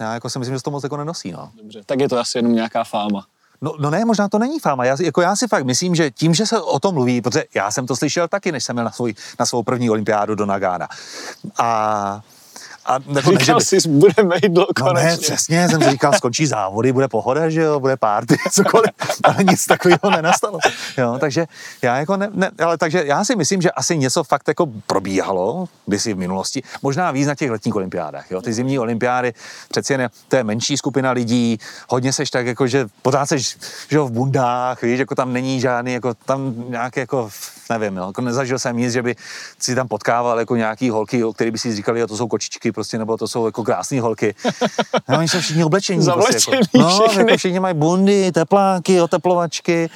já 0.00 0.14
jako 0.14 0.30
si 0.30 0.38
myslím, 0.38 0.54
že 0.54 0.58
se 0.58 0.62
to 0.62 0.70
moc 0.70 0.82
jako 0.82 0.96
nenosí, 0.96 1.32
no. 1.32 1.50
Dobře, 1.62 1.82
tak 1.86 2.00
je 2.00 2.08
to 2.08 2.18
asi 2.18 2.38
jenom 2.38 2.52
nějaká 2.54 2.84
fáma. 2.84 3.26
No, 3.60 3.74
no 3.80 3.90
ne, 3.90 4.04
možná 4.04 4.28
to 4.28 4.38
není 4.38 4.60
fáma. 4.60 4.84
Já, 4.84 4.96
si- 4.96 5.04
jako 5.04 5.20
já 5.20 5.36
si 5.36 5.48
fakt 5.48 5.64
myslím, 5.64 5.94
že 5.94 6.10
tím, 6.10 6.34
že 6.34 6.46
se 6.46 6.60
o 6.60 6.80
tom 6.80 6.94
mluví, 6.94 7.20
protože 7.20 7.44
já 7.54 7.70
jsem 7.70 7.86
to 7.86 7.96
slyšel 7.96 8.28
taky, 8.28 8.52
než 8.52 8.64
jsem 8.64 8.74
měl 8.76 8.84
na, 8.84 8.90
svůj, 8.90 9.14
na 9.40 9.46
svou 9.46 9.62
první 9.62 9.90
olympiádu 9.90 10.34
do 10.34 10.46
Nagána. 10.46 10.88
A, 11.58 12.20
a 12.88 12.98
ne, 13.06 13.22
že 13.22 13.30
Říkal 13.38 13.58
by- 13.58 13.64
jsi, 13.64 13.88
budeme 13.88 14.36
jídlo 14.42 14.66
No 14.78 14.84
konečně. 14.84 15.10
ne, 15.10 15.16
přesně, 15.16 15.68
jsem 15.68 15.82
si 15.82 15.90
říkal, 15.90 16.12
skončí 16.12 16.46
závody, 16.46 16.92
bude 16.92 17.08
pohoda, 17.08 17.48
že 17.50 17.60
jo, 17.62 17.80
bude 17.80 17.96
party, 17.96 18.36
cokoliv, 18.50 18.90
ale 19.24 19.44
nic 19.44 19.66
takového 19.66 20.10
nenastalo. 20.10 20.58
Jo, 20.98 21.16
takže 21.20 21.46
já 21.82 21.96
jako 21.98 22.16
ne, 22.16 22.28
ne, 22.32 22.50
ale 22.64 22.78
takže 22.78 23.02
já 23.06 23.24
si 23.24 23.36
myslím, 23.36 23.62
že 23.62 23.70
asi 23.70 23.98
něco 23.98 24.24
fakt 24.24 24.48
jako 24.48 24.66
probíhalo 24.86 25.68
kdysi 25.86 26.14
v 26.14 26.18
minulosti, 26.18 26.62
možná 26.82 27.10
víc 27.10 27.26
na 27.26 27.34
těch 27.34 27.50
letních 27.50 27.74
olympiádách, 27.74 28.30
jo, 28.30 28.42
ty 28.42 28.52
zimní 28.52 28.78
olympiády, 28.78 29.32
přeci 29.70 29.92
jen 29.92 30.10
to 30.28 30.36
je 30.36 30.44
menší 30.44 30.76
skupina 30.76 31.10
lidí, 31.10 31.58
hodně 31.88 32.12
seš 32.12 32.30
tak 32.30 32.46
jako, 32.46 32.66
že 32.66 32.86
pořád 33.02 33.26
seš, 33.26 33.56
že 33.88 33.96
jo, 33.96 34.06
v 34.06 34.10
bundách, 34.12 34.82
víš, 34.82 34.98
jako 34.98 35.14
tam 35.14 35.32
není 35.32 35.60
žádný, 35.60 35.92
jako 35.92 36.14
tam 36.14 36.54
nějaké 36.68 37.00
jako, 37.00 37.28
nevím, 37.70 37.96
jo, 37.96 38.06
jako 38.06 38.20
nezažil 38.20 38.58
jsem 38.58 38.76
nic, 38.76 38.92
že 38.92 39.02
by 39.02 39.16
si 39.58 39.74
tam 39.74 39.88
potkával 39.88 40.38
jako 40.38 40.56
nějaký 40.56 40.90
holky, 40.90 41.24
o 41.24 41.32
kterých 41.32 41.52
by 41.52 41.58
si 41.58 41.76
říkali, 41.76 42.00
jo, 42.00 42.06
to 42.06 42.16
jsou 42.16 42.28
kočičky 42.28 42.72
prostě, 42.72 42.98
nebo 42.98 43.16
to 43.16 43.28
jsou 43.28 43.46
jako 43.46 43.64
krásné 43.64 44.00
holky. 44.00 44.34
No, 45.08 45.18
oni 45.18 45.28
jsou 45.28 45.40
všichni 45.40 45.64
oblečení. 45.64 46.04
Prostě, 46.04 46.50
jako, 46.56 46.78
no, 46.78 46.98
všichni. 46.98 47.20
jako 47.22 47.36
všichni 47.36 47.60
mají 47.60 47.74
bundy, 47.74 48.32
tepláky, 48.32 49.00
oteplovačky. 49.00 49.90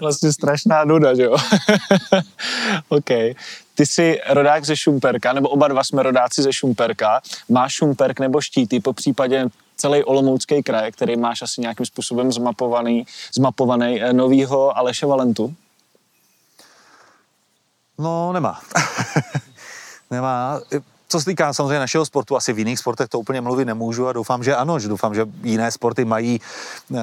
Vlastně 0.00 0.32
strašná 0.32 0.84
nuda, 0.84 1.14
že 1.14 1.22
jo? 1.22 1.36
OK. 2.88 3.08
Ty 3.74 3.86
jsi 3.86 4.20
rodák 4.28 4.64
ze 4.64 4.76
Šumperka, 4.76 5.32
nebo 5.32 5.48
oba 5.48 5.68
dva 5.68 5.84
jsme 5.84 6.02
rodáci 6.02 6.42
ze 6.42 6.52
Šumperka. 6.52 7.20
Máš 7.48 7.72
Šumperk 7.72 8.20
nebo 8.20 8.40
Štíty, 8.40 8.80
po 8.80 8.92
případě 8.92 9.46
celý 9.76 10.04
Olomoucký 10.04 10.62
kraj, 10.62 10.92
který 10.92 11.16
máš 11.16 11.42
asi 11.42 11.60
nějakým 11.60 11.86
způsobem 11.86 12.32
zmapovaný, 12.32 13.06
zmapovaný 13.34 14.02
eh, 14.02 14.12
novýho 14.12 14.78
Aleše 14.78 15.06
Valentu. 15.06 15.54
No, 17.98 18.32
nemá. 18.32 18.60
nemá. 20.10 20.60
Co 21.08 21.20
se 21.20 21.24
týká 21.24 21.52
samozřejmě 21.52 21.78
našeho 21.78 22.06
sportu, 22.06 22.36
asi 22.36 22.52
v 22.52 22.58
jiných 22.58 22.78
sportech 22.78 23.08
to 23.08 23.18
úplně 23.18 23.40
mluvit 23.40 23.64
nemůžu 23.64 24.08
a 24.08 24.12
doufám, 24.12 24.44
že 24.44 24.56
ano, 24.56 24.78
že 24.78 24.88
doufám, 24.88 25.14
že 25.14 25.26
jiné 25.42 25.70
sporty 25.70 26.04
mají 26.04 26.40
uh, 26.90 26.98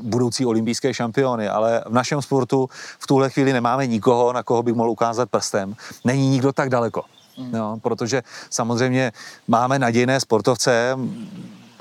budoucí 0.00 0.46
olympijské 0.46 0.94
šampiony, 0.94 1.48
ale 1.48 1.84
v 1.86 1.92
našem 1.92 2.22
sportu 2.22 2.68
v 2.98 3.06
tuhle 3.06 3.30
chvíli 3.30 3.52
nemáme 3.52 3.86
nikoho, 3.86 4.32
na 4.32 4.42
koho 4.42 4.62
bych 4.62 4.74
mohl 4.74 4.90
ukázat 4.90 5.30
prstem. 5.30 5.74
Není 6.04 6.28
nikdo 6.28 6.52
tak 6.52 6.68
daleko. 6.68 7.02
Mm. 7.38 7.52
No, 7.52 7.78
protože 7.82 8.22
samozřejmě 8.50 9.12
máme 9.48 9.78
nadějné 9.78 10.20
sportovce, 10.20 10.98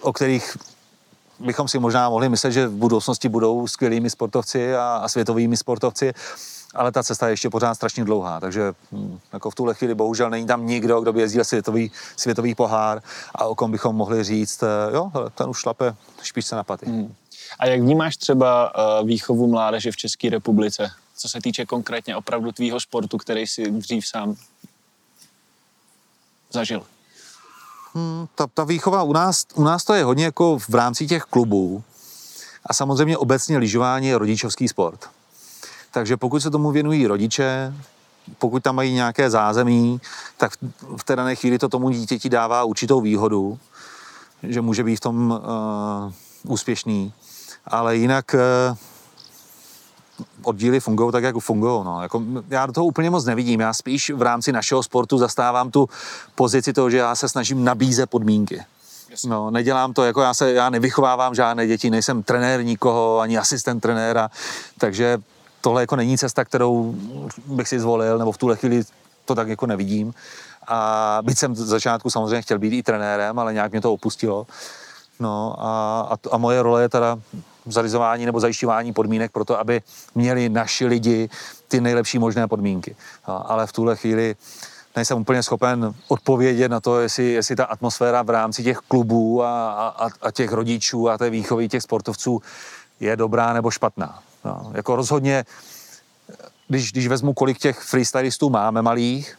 o 0.02 0.14
kterých 0.14 0.58
bychom 1.40 1.68
si 1.68 1.80
možná 1.80 2.10
mohli 2.10 2.30
myslet, 2.30 2.52
že 2.52 2.68
v 2.68 2.72
budoucnosti 2.72 3.30
budou 3.30 3.68
skvělými 3.68 4.10
sportovci 4.10 4.76
a, 4.76 5.00
a 5.04 5.08
světovými 5.08 5.58
sportovci, 5.58 6.14
ale 6.76 6.92
ta 6.92 7.04
cesta 7.04 7.28
je 7.28 7.34
ještě 7.34 7.50
pořád 7.50 7.76
strašně 7.76 8.06
dlouhá, 8.06 8.40
takže 8.40 8.74
hm, 8.92 9.20
jako 9.34 9.50
v 9.50 9.56
tuhle 9.56 9.74
chvíli 9.74 9.96
bohužel 9.96 10.30
není 10.30 10.48
tam 10.48 10.68
nikdo, 10.68 11.02
kdo 11.02 11.14
by 11.14 11.22
jezdil 11.22 11.44
světový, 11.44 11.92
světový 12.18 12.56
pohár 12.56 13.02
a 13.36 13.46
o 13.46 13.56
kom 13.56 13.72
bychom 13.72 13.96
mohli 13.96 14.24
říct, 14.24 14.64
eh, 14.64 14.96
jo, 14.96 15.12
hele, 15.14 15.30
ten 15.30 15.50
už 15.50 15.58
šlape 15.58 15.96
špičce 16.22 16.56
na 16.56 16.64
paty. 16.64 16.86
Hmm. 16.86 17.16
A 17.60 17.66
jak 17.66 17.82
vnímáš 17.82 18.18
třeba 18.18 18.74
uh, 18.76 19.08
výchovu 19.08 19.48
mládeže 19.48 19.92
v 19.92 19.96
České 19.96 20.30
republice, 20.30 20.92
co 21.18 21.30
se 21.30 21.42
týče 21.42 21.66
konkrétně 21.66 22.16
opravdu 22.16 22.52
tvýho 22.52 22.80
sportu, 22.80 23.18
který 23.18 23.48
si 23.48 23.72
dřív 23.72 24.08
sám 24.08 24.36
zažil? 26.52 26.84
Hmm, 27.94 28.28
ta, 28.36 28.48
ta 28.48 28.64
výchova 28.64 29.04
u 29.04 29.14
nás, 29.14 29.46
u 29.54 29.64
nás 29.64 29.84
to 29.84 29.94
je 29.94 30.04
hodně 30.04 30.26
jako 30.26 30.60
v 30.60 30.76
rámci 30.76 31.08
těch 31.08 31.24
klubů 31.24 31.84
a 32.66 32.74
samozřejmě 32.74 33.18
obecně 33.18 33.58
lyžování 33.58 34.08
je 34.08 34.18
rodičovský 34.18 34.68
sport. 34.68 35.10
Takže 35.92 36.18
pokud 36.18 36.40
se 36.40 36.52
tomu 36.52 36.72
věnují 36.72 37.08
rodiče, 37.08 37.74
pokud 38.40 38.64
tam 38.64 38.76
mají 38.76 38.94
nějaké 38.94 39.30
zázemí, 39.30 40.02
tak 40.38 40.52
v- 40.98 41.04
té 41.04 41.16
dané 41.16 41.36
chvíli 41.36 41.60
to 41.60 41.70
tomu 41.70 41.90
dítěti 41.90 42.30
dává 42.30 42.64
určitou 42.64 43.02
výhodu, 43.02 43.60
že 44.44 44.62
může 44.62 44.84
být 44.84 44.96
v 44.96 45.00
tom 45.00 45.32
uh, 45.32 46.54
úspěšný. 46.54 47.14
Ale 47.66 47.98
jinak 47.98 48.36
uh, 48.70 48.78
oddíly 50.44 50.80
fungují 50.80 51.12
tak, 51.12 51.24
jak 51.24 51.36
fungují. 51.40 51.86
No. 51.86 52.02
Jako, 52.02 52.24
já 52.50 52.66
do 52.66 52.74
toho 52.74 52.86
úplně 52.86 53.10
moc 53.10 53.26
nevidím. 53.26 53.60
Já 53.60 53.74
spíš 53.74 54.10
v 54.10 54.22
rámci 54.22 54.52
našeho 54.52 54.84
sportu 54.84 55.18
zastávám 55.18 55.72
tu 55.72 55.90
pozici 56.36 56.74
toho, 56.74 56.90
že 56.90 56.98
já 56.98 57.16
se 57.16 57.30
snažím 57.30 57.64
nabízet 57.64 58.10
podmínky. 58.10 58.64
No, 59.26 59.52
nedělám 59.52 59.94
to, 59.94 60.04
jako 60.04 60.22
já 60.22 60.34
se, 60.34 60.54
já 60.54 60.70
nevychovávám 60.70 61.36
žádné 61.36 61.68
děti, 61.68 61.90
nejsem 61.90 62.24
trenér 62.24 62.66
nikoho, 62.66 63.20
ani 63.20 63.38
asistent 63.38 63.82
trenéra, 63.82 64.30
takže 64.78 65.18
tohle 65.62 65.82
jako 65.82 65.95
není 65.95 66.17
cesta, 66.17 66.45
kterou 66.45 66.95
bych 67.45 67.67
si 67.67 67.80
zvolil, 67.80 68.17
nebo 68.17 68.32
v 68.32 68.38
tuhle 68.38 68.56
chvíli 68.56 68.84
to 69.26 69.36
tak 69.36 69.47
jako 69.47 69.65
nevidím. 69.65 70.13
A 70.67 71.19
byť 71.21 71.38
jsem 71.38 71.56
z 71.56 71.60
začátku 71.60 72.10
samozřejmě 72.10 72.41
chtěl 72.41 72.60
být 72.60 72.74
i 72.74 72.84
trenérem, 72.84 73.39
ale 73.39 73.54
nějak 73.54 73.71
mě 73.71 73.82
to 73.82 73.93
opustilo. 73.93 74.47
No 75.19 75.56
a, 75.60 76.02
a, 76.02 76.15
a 76.32 76.38
moje 76.38 76.63
role 76.63 76.82
je 76.82 76.89
teda 76.89 77.19
zařizování 77.65 78.26
nebo 78.26 78.39
zajišťování 78.39 78.93
podmínek 78.93 79.32
pro 79.32 79.45
to, 79.45 79.60
aby 79.60 79.82
měli 80.15 80.50
naši 80.50 80.86
lidi 80.86 81.30
ty 81.67 81.82
nejlepší 81.82 82.20
možné 82.20 82.47
podmínky. 82.47 82.95
A, 83.26 83.36
ale 83.36 83.68
v 83.68 83.72
tuhle 83.72 83.95
chvíli 83.95 84.36
nejsem 84.95 85.18
úplně 85.18 85.43
schopen 85.43 85.93
odpovědět 86.07 86.70
na 86.70 86.80
to, 86.80 86.99
jestli, 86.99 87.32
jestli 87.32 87.55
ta 87.55 87.66
atmosféra 87.66 88.22
v 88.22 88.30
rámci 88.30 88.64
těch 88.64 88.78
klubů 88.78 89.43
a, 89.43 89.72
a, 89.89 90.09
a 90.22 90.32
těch 90.32 90.51
rodičů 90.51 91.09
a 91.09 91.18
té 91.18 91.30
výchovy 91.30 91.70
těch 91.70 91.84
sportovců 91.84 92.41
je 92.99 93.16
dobrá 93.16 93.53
nebo 93.53 93.72
špatná. 93.72 94.20
No, 94.46 94.72
jako 94.74 94.96
rozhodně, 94.96 95.46
když, 96.68 96.92
když 96.92 97.08
vezmu, 97.08 97.34
kolik 97.34 97.60
těch 97.60 97.80
freestylistů 97.80 98.50
máme 98.50 98.82
malých, 98.82 99.38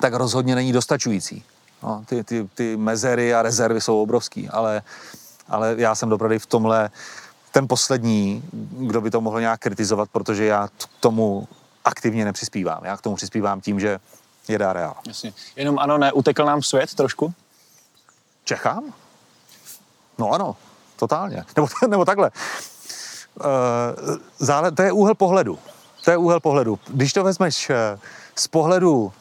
tak 0.00 0.14
rozhodně 0.14 0.54
není 0.54 0.72
dostačující. 0.72 1.44
No, 1.82 2.04
ty, 2.06 2.24
ty, 2.24 2.48
ty 2.54 2.76
mezery 2.76 3.34
a 3.34 3.42
rezervy 3.42 3.80
jsou 3.80 4.02
obrovský, 4.02 4.48
ale, 4.48 4.82
ale 5.48 5.74
já 5.78 5.94
jsem 5.94 6.08
dopravdy 6.08 6.38
v 6.38 6.46
tomhle 6.46 6.90
ten 7.52 7.68
poslední, 7.68 8.42
kdo 8.78 9.00
by 9.00 9.10
to 9.10 9.20
mohl 9.20 9.40
nějak 9.40 9.60
kritizovat, 9.60 10.08
protože 10.12 10.44
já 10.44 10.68
k 10.68 10.72
tomu 11.00 11.48
aktivně 11.84 12.24
nepřispívám. 12.24 12.84
Já 12.84 12.96
k 12.96 13.00
tomu 13.02 13.16
přispívám 13.16 13.60
tím, 13.60 13.80
že 13.80 13.98
jedá 14.48 14.72
reál. 14.72 14.96
Jasně. 15.06 15.32
Jenom 15.56 15.78
ano, 15.78 15.98
ne, 15.98 16.12
utekl 16.12 16.44
nám 16.44 16.62
svět 16.62 16.94
trošku? 16.94 17.34
Čechám? 18.44 18.94
No 20.18 20.30
ano, 20.30 20.56
totálně. 20.96 21.44
Nebo, 21.56 21.68
nebo 21.88 22.04
takhle. 22.04 22.30
Uh, 23.40 24.16
zále, 24.38 24.72
to 24.72 24.82
je 24.82 24.92
úhel 24.92 25.14
pohledu. 25.14 25.58
To 26.04 26.10
je 26.10 26.16
úhel 26.16 26.40
pohledu. 26.40 26.78
Když 26.88 27.12
to 27.12 27.24
vezmeš 27.24 27.70
eh, 27.70 27.98
z 28.34 28.48
pohledu 28.48 29.12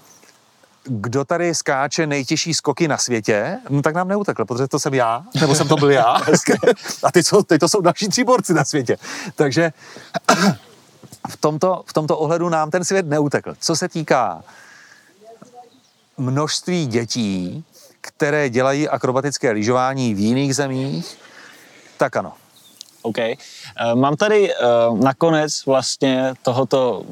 kdo 0.89 1.25
tady 1.25 1.55
skáče 1.55 2.07
nejtěžší 2.07 2.53
skoky 2.53 2.87
na 2.87 2.97
světě, 2.97 3.57
no 3.69 3.81
tak 3.81 3.95
nám 3.95 4.07
neutekl, 4.07 4.45
protože 4.45 4.67
to 4.67 4.79
jsem 4.79 4.93
já, 4.93 5.23
nebo 5.41 5.55
jsem 5.55 5.67
to 5.67 5.75
byl 5.75 5.91
já. 5.91 6.03
A 7.03 7.11
teď, 7.11 7.25
jsou, 7.25 7.43
teď 7.43 7.59
to 7.59 7.69
jsou 7.69 7.81
další 7.81 8.07
tři 8.07 8.23
borci 8.23 8.53
na 8.53 8.65
světě. 8.65 8.97
Takže 9.35 9.71
v 11.29 11.37
tomto, 11.37 11.83
v 11.85 11.93
tomto 11.93 12.17
ohledu 12.17 12.49
nám 12.49 12.71
ten 12.71 12.85
svět 12.85 13.05
neutekl. 13.05 13.55
Co 13.59 13.75
se 13.75 13.89
týká 13.89 14.43
množství 16.17 16.87
dětí, 16.87 17.65
které 18.01 18.49
dělají 18.49 18.89
akrobatické 18.89 19.51
lyžování 19.51 20.13
v 20.13 20.19
jiných 20.19 20.55
zemích, 20.55 21.17
tak 21.97 22.15
ano. 22.15 22.33
OK. 23.07 23.17
Uh, 23.17 23.99
mám 23.99 24.15
tady 24.15 24.49
uh, 24.53 24.99
nakonec 24.99 25.65
vlastně 25.65 26.33
tohoto 26.41 27.03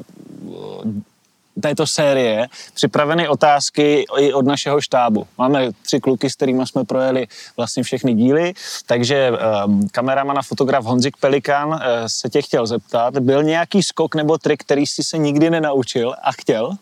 této 1.60 1.86
série 1.86 2.46
připraveny 2.74 3.28
otázky 3.28 4.04
i 4.18 4.32
od 4.32 4.46
našeho 4.46 4.80
štábu. 4.80 5.26
Máme 5.38 5.68
tři 5.82 6.00
kluky, 6.00 6.30
s 6.30 6.34
kterými 6.34 6.66
jsme 6.66 6.84
projeli 6.84 7.26
vlastně 7.56 7.82
všechny 7.82 8.14
díly, 8.14 8.52
takže 8.86 9.30
um, 9.66 9.88
kameraman 9.88 10.38
a 10.38 10.42
fotograf 10.42 10.84
Honzik 10.84 11.16
Pelikan 11.16 11.68
uh, 11.68 11.78
se 12.06 12.28
tě 12.28 12.42
chtěl 12.42 12.66
zeptat, 12.66 13.18
byl 13.18 13.42
nějaký 13.42 13.82
skok 13.82 14.14
nebo 14.14 14.38
trik, 14.38 14.62
který 14.62 14.86
jsi 14.86 15.04
se 15.04 15.18
nikdy 15.18 15.50
nenaučil 15.50 16.14
a 16.22 16.32
chtěl? 16.32 16.72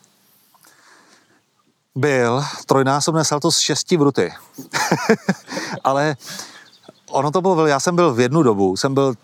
Byl 1.95 2.43
trojnásobné 2.65 3.25
salto 3.25 3.51
z 3.51 3.59
šesti 3.59 3.97
vruty. 3.97 4.33
Ale 5.83 6.15
ono 7.15 7.31
to 7.31 7.41
bylo, 7.41 7.67
já 7.67 7.79
jsem 7.79 7.95
byl 7.95 8.13
v 8.13 8.19
jednu 8.19 8.43
dobu, 8.43 8.77
jsem 8.77 8.93
byl 8.93 9.15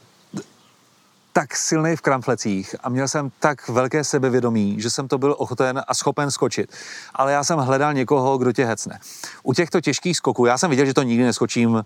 tak 1.33 1.55
silný 1.55 1.95
v 1.95 2.01
kramflecích 2.01 2.75
a 2.83 2.89
měl 2.89 3.07
jsem 3.07 3.31
tak 3.39 3.69
velké 3.69 4.03
sebevědomí, 4.03 4.81
že 4.81 4.89
jsem 4.89 5.07
to 5.07 5.17
byl 5.17 5.35
ochoten 5.37 5.81
a 5.87 5.93
schopen 5.93 6.31
skočit. 6.31 6.71
Ale 7.13 7.31
já 7.31 7.43
jsem 7.43 7.59
hledal 7.59 7.93
někoho, 7.93 8.37
kdo 8.37 8.51
tě 8.51 8.65
hecne. 8.65 8.99
U 9.43 9.53
těchto 9.53 9.81
těžkých 9.81 10.17
skoků, 10.17 10.45
já 10.45 10.57
jsem 10.57 10.69
viděl, 10.69 10.85
že 10.85 10.93
to 10.93 11.03
nikdy 11.03 11.23
neskočím 11.23 11.71
uh, 11.73 11.83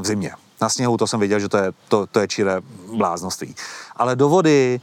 v 0.00 0.06
zimě. 0.06 0.32
Na 0.60 0.68
sněhu 0.68 0.96
to 0.96 1.06
jsem 1.06 1.20
viděl, 1.20 1.40
že 1.40 1.48
to 1.48 1.56
je, 1.56 1.72
to, 1.88 2.06
to 2.06 2.20
je 2.20 2.28
čiré 2.28 2.60
bláznoství. 2.96 3.54
Ale 3.96 4.16
do 4.16 4.28
vody, 4.28 4.80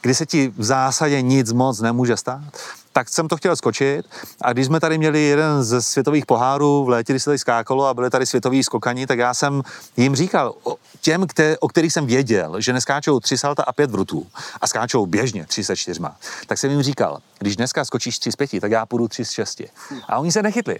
kdy 0.00 0.14
se 0.14 0.26
ti 0.26 0.52
v 0.56 0.64
zásadě 0.64 1.22
nic 1.22 1.52
moc 1.52 1.80
nemůže 1.80 2.16
stát, 2.16 2.58
tak 2.96 3.08
jsem 3.08 3.28
to 3.28 3.36
chtěl 3.36 3.56
skočit 3.56 4.06
a 4.42 4.52
když 4.52 4.66
jsme 4.66 4.80
tady 4.80 4.98
měli 4.98 5.22
jeden 5.22 5.64
ze 5.64 5.82
světových 5.82 6.26
pohárů 6.26 6.84
v 6.84 6.88
létě, 6.88 7.12
kdy 7.12 7.20
se 7.20 7.24
tady 7.24 7.38
skákalo 7.38 7.86
a 7.86 7.94
byli 7.94 8.10
tady 8.10 8.26
světoví 8.26 8.64
skokani, 8.64 9.06
tak 9.06 9.18
já 9.18 9.34
jsem 9.34 9.62
jim 9.96 10.16
říkal, 10.16 10.54
těm, 11.00 11.26
kte, 11.26 11.58
o 11.58 11.68
kterých 11.68 11.92
jsem 11.92 12.06
věděl, 12.06 12.60
že 12.60 12.72
neskáčou 12.72 13.20
tři 13.20 13.38
salta 13.38 13.62
a 13.62 13.72
pět 13.72 13.90
vrutů 13.90 14.26
a 14.60 14.66
skáčou 14.66 15.06
běžně 15.06 15.46
tři 15.46 15.64
se 15.64 15.76
čtyřma, 15.76 16.16
tak 16.46 16.58
jsem 16.58 16.70
jim 16.70 16.82
říkal, 16.82 17.18
když 17.38 17.56
dneska 17.56 17.84
skočíš 17.84 18.18
tři 18.18 18.32
z 18.32 18.36
pěti, 18.36 18.60
tak 18.60 18.70
já 18.70 18.86
půjdu 18.86 19.08
tři 19.08 19.24
z 19.24 19.30
šesti. 19.30 19.68
A 20.08 20.18
oni 20.18 20.32
se 20.32 20.42
nechytli. 20.42 20.78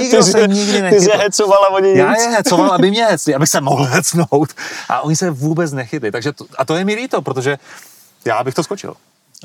Nikdo 0.00 0.22
se 0.22 0.48
nikdy 0.48 0.82
nechytl. 0.82 1.04
Ty 1.04 1.10
jsi 1.10 1.18
hecovala, 1.18 1.68
oni 1.70 1.98
Já 1.98 2.20
je 2.20 2.28
hecoval, 2.28 2.72
aby 2.72 2.90
mě 2.90 3.04
hecli, 3.04 3.34
aby 3.34 3.46
se 3.46 3.60
mohl 3.60 3.84
hecnout. 3.84 4.50
A 4.88 5.00
oni 5.00 5.16
se 5.16 5.30
vůbec 5.30 5.72
nechytli. 5.72 6.12
Takže 6.12 6.32
to, 6.32 6.46
a 6.58 6.64
to 6.64 6.76
je 6.76 6.84
mi 6.84 6.94
líto, 6.94 7.22
protože 7.22 7.58
já 8.24 8.44
bych 8.44 8.54
to 8.54 8.62
skočil. 8.62 8.96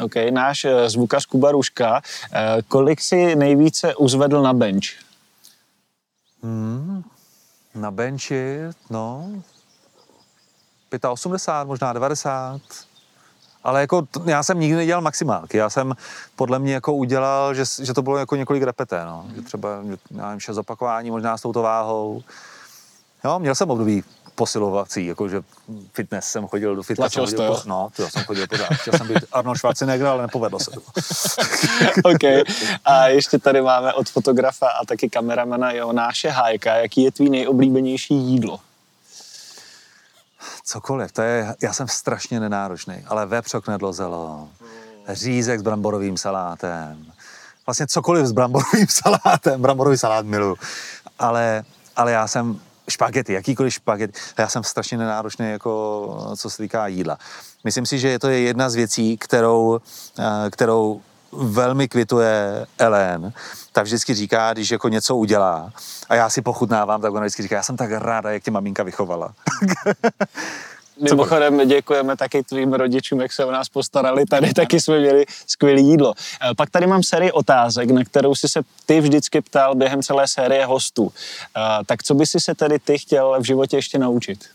OK, 0.03 0.15
náš 0.31 0.65
eh, 0.65 0.89
zvukař 0.89 1.25
Kuba 1.25 1.51
Ruška, 1.51 2.01
eh, 2.33 2.61
kolik 2.67 3.01
si 3.01 3.35
nejvíce 3.35 3.95
uzvedl 3.95 4.41
na 4.41 4.53
bench? 4.53 4.85
Hmm, 6.43 7.03
na 7.75 7.91
benchi, 7.91 8.59
no, 8.89 9.29
85, 11.09 11.67
možná 11.67 11.93
90. 11.93 12.61
Ale 13.63 13.81
jako 13.81 14.07
já 14.25 14.43
jsem 14.43 14.59
nikdy 14.59 14.77
nedělal 14.77 15.01
maximálky. 15.01 15.57
Já 15.57 15.69
jsem 15.69 15.93
podle 16.35 16.59
mě 16.59 16.73
jako 16.73 16.93
udělal, 16.93 17.53
že, 17.53 17.63
že 17.81 17.93
to 17.93 18.01
bylo 18.01 18.17
jako 18.17 18.35
několik 18.35 18.63
repeté, 18.63 19.05
no. 19.05 19.25
Že 19.35 19.41
třeba, 19.41 19.69
já 20.11 20.25
nevím, 20.25 20.39
šest 20.39 20.57
opakování 20.57 21.11
možná 21.11 21.37
s 21.37 21.41
touto 21.41 21.61
váhou. 21.61 22.23
Jo, 23.23 23.39
měl 23.39 23.55
jsem 23.55 23.69
období 23.69 24.03
posilovací, 24.35 25.05
jakože 25.05 25.41
fitness 25.93 26.27
jsem 26.27 26.47
chodil 26.47 26.75
do 26.75 26.83
fitness. 26.83 27.13
Tlačil 27.13 27.37
to, 27.37 27.43
jo? 27.43 27.61
No, 27.65 27.89
to 27.95 28.09
jsem 28.09 28.23
chodil 28.23 28.47
pořád. 28.47 28.73
Chtěl 28.73 28.93
jsem 28.97 29.07
být 29.07 29.25
Arnold 29.31 29.57
Schwarzenegger, 29.57 30.07
ale 30.07 30.21
nepovedlo 30.21 30.59
se 30.59 30.71
to. 30.71 30.81
OK. 32.09 32.45
A 32.85 33.07
ještě 33.07 33.39
tady 33.39 33.61
máme 33.61 33.93
od 33.93 34.09
fotografa 34.09 34.67
a 34.67 34.85
taky 34.85 35.09
kameramana 35.09 35.71
Jonáše 35.71 36.29
Hájka. 36.29 36.75
Jaký 36.75 37.03
je 37.03 37.11
tvý 37.11 37.29
nejoblíbenější 37.29 38.15
jídlo? 38.15 38.59
Cokoliv, 40.63 41.11
to 41.11 41.21
je, 41.21 41.55
já 41.63 41.73
jsem 41.73 41.87
strašně 41.87 42.39
nenáročný, 42.39 42.95
ale 43.07 43.25
vepřok 43.25 43.67
nedlozelo, 43.67 44.49
řízek 45.09 45.59
s 45.59 45.63
bramborovým 45.63 46.17
salátem, 46.17 47.05
vlastně 47.65 47.87
cokoliv 47.87 48.25
s 48.25 48.31
bramborovým 48.31 48.87
salátem, 48.89 49.61
bramborový 49.61 49.97
salát 49.97 50.25
milu, 50.25 50.55
ale, 51.19 51.63
ale 51.95 52.11
já 52.11 52.27
jsem 52.27 52.59
špagety, 52.89 53.33
jakýkoliv 53.33 53.73
špagety. 53.73 54.19
Já 54.37 54.47
jsem 54.47 54.63
strašně 54.63 54.97
nenáročný, 54.97 55.49
jako, 55.49 56.33
co 56.37 56.49
se 56.49 56.57
týká 56.57 56.87
jídla. 56.87 57.17
Myslím 57.63 57.85
si, 57.85 57.99
že 57.99 58.19
to 58.19 58.29
je 58.29 58.39
jedna 58.39 58.69
z 58.69 58.75
věcí, 58.75 59.17
kterou, 59.17 59.79
eh, 60.19 60.49
kterou 60.49 61.01
velmi 61.31 61.87
kvituje 61.87 62.65
Ellen. 62.77 63.33
Ta 63.71 63.81
vždycky 63.81 64.13
říká, 64.13 64.53
když 64.53 64.71
jako 64.71 64.89
něco 64.89 65.15
udělá 65.15 65.71
a 66.09 66.15
já 66.15 66.29
si 66.29 66.41
pochutnávám, 66.41 67.01
tak 67.01 67.11
ona 67.11 67.21
vždycky 67.21 67.43
říká, 67.43 67.55
já 67.55 67.63
jsem 67.63 67.77
tak 67.77 67.91
ráda, 67.91 68.31
jak 68.31 68.43
tě 68.43 68.51
maminka 68.51 68.83
vychovala. 68.83 69.33
Mimochodem 71.01 71.67
děkujeme 71.67 72.17
taky 72.17 72.43
tvým 72.43 72.73
rodičům, 72.73 73.21
jak 73.21 73.33
se 73.33 73.45
o 73.45 73.51
nás 73.51 73.69
postarali. 73.69 74.25
Tady 74.25 74.53
taky 74.53 74.81
jsme 74.81 74.99
měli 74.99 75.25
skvělé 75.47 75.81
jídlo. 75.81 76.13
Eh, 76.17 76.55
pak 76.55 76.69
tady 76.69 76.87
mám 76.87 77.03
sérii 77.03 77.31
otázek, 77.31 77.91
na 77.91 78.03
kterou 78.03 78.35
si 78.35 78.49
se 78.49 78.61
ty 78.85 79.01
vždycky 79.01 79.41
ptal 79.41 79.75
během 79.75 80.03
celé 80.03 80.27
série 80.27 80.65
hostů. 80.65 81.11
Eh, 81.57 81.61
tak 81.85 82.03
co 82.03 82.13
by 82.13 82.25
si 82.25 82.39
se 82.39 82.55
tedy 82.55 82.79
ty 82.79 82.97
chtěl 82.97 83.39
v 83.39 83.43
životě 83.43 83.77
ještě 83.77 83.99
naučit? 83.99 84.45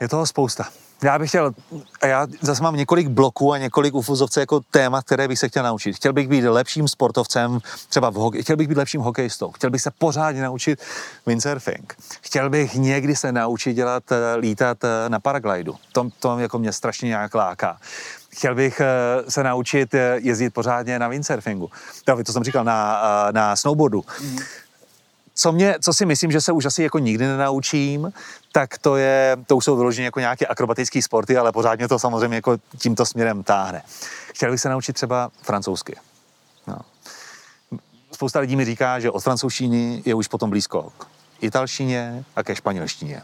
Je 0.00 0.08
toho 0.08 0.26
spousta. 0.26 0.68
Já 1.02 1.18
bych 1.18 1.28
chtěl, 1.28 1.54
a 2.02 2.06
já 2.06 2.26
zase 2.40 2.62
mám 2.62 2.76
několik 2.76 3.08
bloků 3.08 3.52
a 3.52 3.58
několik 3.58 3.94
ufuzovce 3.94 4.40
jako 4.40 4.60
téma, 4.70 5.02
které 5.02 5.28
bych 5.28 5.38
se 5.38 5.48
chtěl 5.48 5.62
naučit. 5.62 5.96
Chtěl 5.96 6.12
bych 6.12 6.28
být 6.28 6.44
lepším 6.44 6.88
sportovcem, 6.88 7.58
třeba 7.88 8.10
v 8.10 8.14
hokej, 8.14 8.42
chtěl 8.42 8.56
bych 8.56 8.68
být 8.68 8.78
lepším 8.78 9.00
hokejistou, 9.00 9.50
chtěl 9.50 9.70
bych 9.70 9.82
se 9.82 9.90
pořádně 9.98 10.42
naučit 10.42 10.82
windsurfing. 11.26 11.94
Chtěl 12.22 12.50
bych 12.50 12.74
někdy 12.74 13.16
se 13.16 13.32
naučit 13.32 13.74
dělat, 13.74 14.02
eh, 14.12 14.36
lítat 14.36 14.84
eh, 14.84 15.08
na 15.08 15.20
paraglidu. 15.20 15.74
To, 15.92 16.08
to 16.20 16.38
jako 16.38 16.58
mě 16.58 16.72
strašně 16.72 17.08
nějak 17.08 17.34
láká. 17.34 17.78
Chtěl 18.30 18.54
bych 18.54 18.80
eh, 18.80 19.30
se 19.30 19.42
naučit 19.42 19.94
jezdit 20.14 20.50
pořádně 20.50 20.98
na 20.98 21.08
windsurfingu. 21.08 21.70
To 22.26 22.32
jsem 22.32 22.44
říkal, 22.44 22.64
na, 22.64 23.00
na 23.32 23.56
snowboardu. 23.56 24.04
Mm 24.22 24.38
co, 25.36 25.52
mě, 25.52 25.74
co 25.80 25.92
si 25.92 26.06
myslím, 26.06 26.32
že 26.32 26.40
se 26.40 26.52
už 26.52 26.64
asi 26.64 26.82
jako 26.82 26.98
nikdy 26.98 27.26
nenaučím, 27.26 28.12
tak 28.52 28.78
to 28.78 28.96
je, 28.96 29.36
to 29.46 29.56
už 29.56 29.64
jsou 29.64 29.76
vyloženě 29.76 30.04
jako 30.04 30.20
nějaké 30.20 30.46
akrobatické 30.46 31.02
sporty, 31.02 31.36
ale 31.36 31.52
pořád 31.52 31.78
mě 31.78 31.88
to 31.88 31.98
samozřejmě 31.98 32.36
jako 32.36 32.56
tímto 32.78 33.06
směrem 33.06 33.42
táhne. 33.42 33.82
Chtěl 34.34 34.50
bych 34.50 34.60
se 34.60 34.68
naučit 34.68 34.92
třeba 34.92 35.30
francouzsky. 35.42 35.96
No. 36.66 36.78
Spousta 38.12 38.40
lidí 38.40 38.56
mi 38.56 38.64
říká, 38.64 39.00
že 39.00 39.10
od 39.10 39.20
francouzštiny 39.20 40.02
je 40.04 40.14
už 40.14 40.28
potom 40.28 40.50
blízko 40.50 40.92
italštině 41.40 42.24
a 42.36 42.42
ke 42.42 42.56
španělštině. 42.56 43.22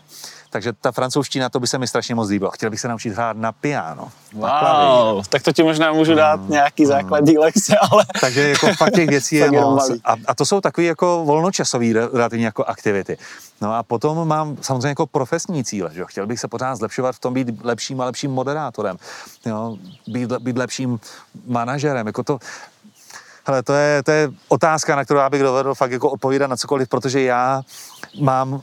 Takže 0.53 0.73
ta 0.73 0.93
francouzština, 0.93 1.49
to 1.49 1.61
by 1.61 1.67
se 1.67 1.79
mi 1.79 1.87
strašně 1.87 2.15
moc 2.15 2.29
líbilo. 2.29 2.51
Chtěl 2.51 2.71
bych 2.71 2.81
se 2.81 2.89
naučit 2.89 3.13
hrát 3.13 3.37
na 3.37 3.53
piano. 3.53 4.13
Wow, 4.33 4.43
na 4.43 5.23
tak 5.29 5.43
to 5.43 5.53
ti 5.53 5.63
možná 5.63 5.93
můžu 5.93 6.15
dát 6.15 6.41
mm, 6.41 6.51
nějaký 6.51 6.83
mm. 6.83 6.89
základní 6.89 7.39
lekce, 7.39 7.77
ale... 7.91 8.05
Takže 8.21 8.49
jako 8.49 8.75
fakt 8.75 8.95
těch 8.95 9.09
věcí 9.09 9.37
je 9.37 9.51
moc. 9.61 9.91
A, 10.05 10.15
a, 10.27 10.35
to 10.35 10.47
jsou 10.47 10.61
takové 10.61 10.87
jako 10.87 11.23
volnočasové 11.25 11.93
relativně 11.93 12.45
jako 12.45 12.65
aktivity. 12.65 13.19
No 13.61 13.75
a 13.75 13.83
potom 13.83 14.29
mám 14.29 14.57
samozřejmě 14.61 14.89
jako 14.89 15.07
profesní 15.07 15.65
cíle, 15.65 15.91
že 15.93 16.05
chtěl 16.07 16.27
bych 16.27 16.41
se 16.41 16.49
pořád 16.49 16.77
zlepšovat 16.77 17.17
v 17.17 17.19
tom 17.19 17.35
být 17.35 17.65
lepším 17.65 18.01
a 18.01 18.05
lepším 18.05 18.31
moderátorem, 18.31 18.97
jo? 19.47 19.77
Být, 20.07 20.33
být 20.33 20.57
lepším 20.57 21.01
manažerem, 21.47 22.07
jako 22.07 22.23
to, 22.23 22.39
Hele, 23.45 23.63
to 23.63 23.73
je, 23.73 24.03
to 24.03 24.11
je 24.11 24.31
otázka, 24.49 24.97
na 24.97 25.05
kterou 25.05 25.21
já 25.21 25.31
bych 25.31 25.43
dovedl 25.43 25.75
fakt 25.75 25.93
jako 25.93 26.11
odpovídat 26.11 26.47
na 26.47 26.57
cokoliv, 26.57 26.89
protože 26.89 27.23
já 27.23 27.63
mám 28.21 28.63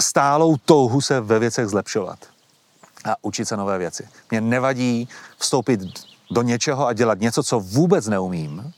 stálou 0.00 0.56
touhu 0.56 1.00
se 1.00 1.20
ve 1.20 1.38
věcech 1.38 1.66
zlepšovat 1.66 2.18
a 3.04 3.16
učit 3.22 3.48
se 3.48 3.56
nové 3.56 3.78
věci. 3.78 4.08
Mě 4.30 4.40
nevadí 4.40 5.08
vstoupit 5.38 5.80
do 6.30 6.42
něčeho 6.42 6.86
a 6.86 6.92
dělat 6.92 7.20
něco, 7.20 7.42
co 7.42 7.60
vůbec 7.60 8.06
neumím, 8.06 8.72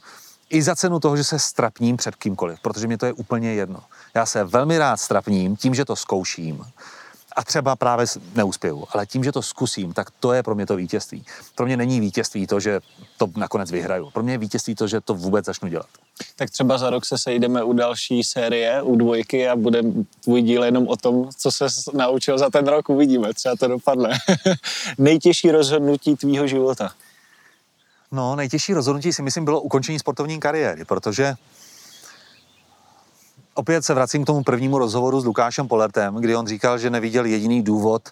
i 0.51 0.63
za 0.63 0.77
cenu 0.77 1.01
toho, 1.01 1.17
že 1.17 1.25
se 1.25 1.39
strapním 1.39 1.97
před 1.97 2.17
kýmkoliv, 2.17 2.61
protože 2.61 2.87
mě 2.87 2.99
to 2.99 3.07
je 3.07 3.13
úplně 3.13 3.55
jedno. 3.55 3.81
Já 4.15 4.27
se 4.27 4.45
velmi 4.45 4.79
rád 4.79 4.97
strapním 4.97 5.57
tím, 5.57 5.75
že 5.75 5.85
to 5.85 5.97
zkouším 5.97 6.65
a 7.37 7.45
třeba 7.45 7.77
právě 7.77 8.07
neuspěju, 8.35 8.85
ale 8.91 9.07
tím, 9.07 9.25
že 9.25 9.33
to 9.33 9.43
zkusím, 9.43 9.93
tak 9.93 10.11
to 10.11 10.33
je 10.33 10.43
pro 10.43 10.55
mě 10.55 10.67
to 10.67 10.77
vítězství. 10.77 11.25
Pro 11.55 11.67
mě 11.67 11.77
není 11.77 12.01
vítězství 12.01 12.47
to, 12.47 12.61
že 12.61 12.81
to 13.17 13.27
nakonec 13.37 13.71
vyhraju. 13.71 14.11
Pro 14.11 14.23
mě 14.23 14.35
je 14.35 14.39
vítězství 14.39 14.75
to, 14.75 14.89
že 14.89 15.01
to 15.01 15.15
vůbec 15.15 15.45
začnu 15.45 15.69
dělat. 15.69 15.87
Tak 16.37 16.51
třeba 16.51 16.79
za 16.79 16.91
rok 16.91 17.07
se 17.07 17.19
sejdeme 17.19 17.65
u 17.65 17.73
další 17.73 18.25
série, 18.25 18.83
u 18.83 18.97
dvojky 18.97 19.49
a 19.49 19.57
bude 19.57 19.83
tvůj 20.25 20.43
díl 20.43 20.65
jenom 20.65 20.89
o 20.89 20.97
tom, 20.97 21.29
co 21.39 21.51
se 21.51 21.67
naučil 21.93 22.39
za 22.39 22.51
ten 22.51 22.67
rok, 22.67 22.89
uvidíme, 22.89 23.35
třeba 23.35 23.57
to 23.57 23.69
dopadne. 23.69 24.19
Nejtěžší 24.99 25.51
rozhodnutí 25.51 26.17
tvýho 26.17 26.47
života? 26.47 26.91
No, 28.13 28.37
nejtěžší 28.37 28.75
rozhodnutí 28.75 29.13
si 29.13 29.23
myslím 29.23 29.45
bylo 29.45 29.61
ukončení 29.61 29.99
sportovní 29.99 30.41
kariéry, 30.41 30.85
protože 30.85 31.35
opět 33.55 33.85
se 33.85 33.95
vracím 33.95 34.25
k 34.25 34.27
tomu 34.27 34.43
prvnímu 34.43 34.79
rozhovoru 34.79 35.21
s 35.21 35.25
Lukášem 35.25 35.69
Polertem, 35.69 36.15
kdy 36.15 36.37
on 36.37 36.47
říkal, 36.47 36.79
že 36.79 36.91
neviděl 36.91 37.25
jediný 37.25 37.63
důvod 37.63 38.09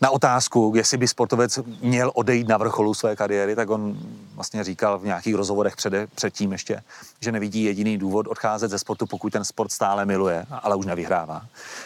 na 0.00 0.10
otázku, 0.10 0.72
jestli 0.76 0.98
by 0.98 1.08
sportovec 1.08 1.58
měl 1.80 2.12
odejít 2.14 2.48
na 2.48 2.56
vrcholu 2.56 2.94
své 2.94 3.16
kariéry, 3.16 3.56
tak 3.56 3.70
on 3.70 3.98
vlastně 4.34 4.64
říkal 4.64 4.98
v 4.98 5.04
nějakých 5.04 5.34
rozhovorech 5.34 5.76
před, 5.76 5.92
předtím 6.14 6.52
ještě, 6.52 6.82
že 7.20 7.32
nevidí 7.32 7.64
jediný 7.64 7.98
důvod 7.98 8.26
odcházet 8.26 8.70
ze 8.70 8.78
sportu, 8.78 9.06
pokud 9.06 9.32
ten 9.32 9.44
sport 9.44 9.72
stále 9.72 10.06
miluje, 10.06 10.46
ale 10.62 10.76
už 10.76 10.86
nevyhrává. 10.86 11.42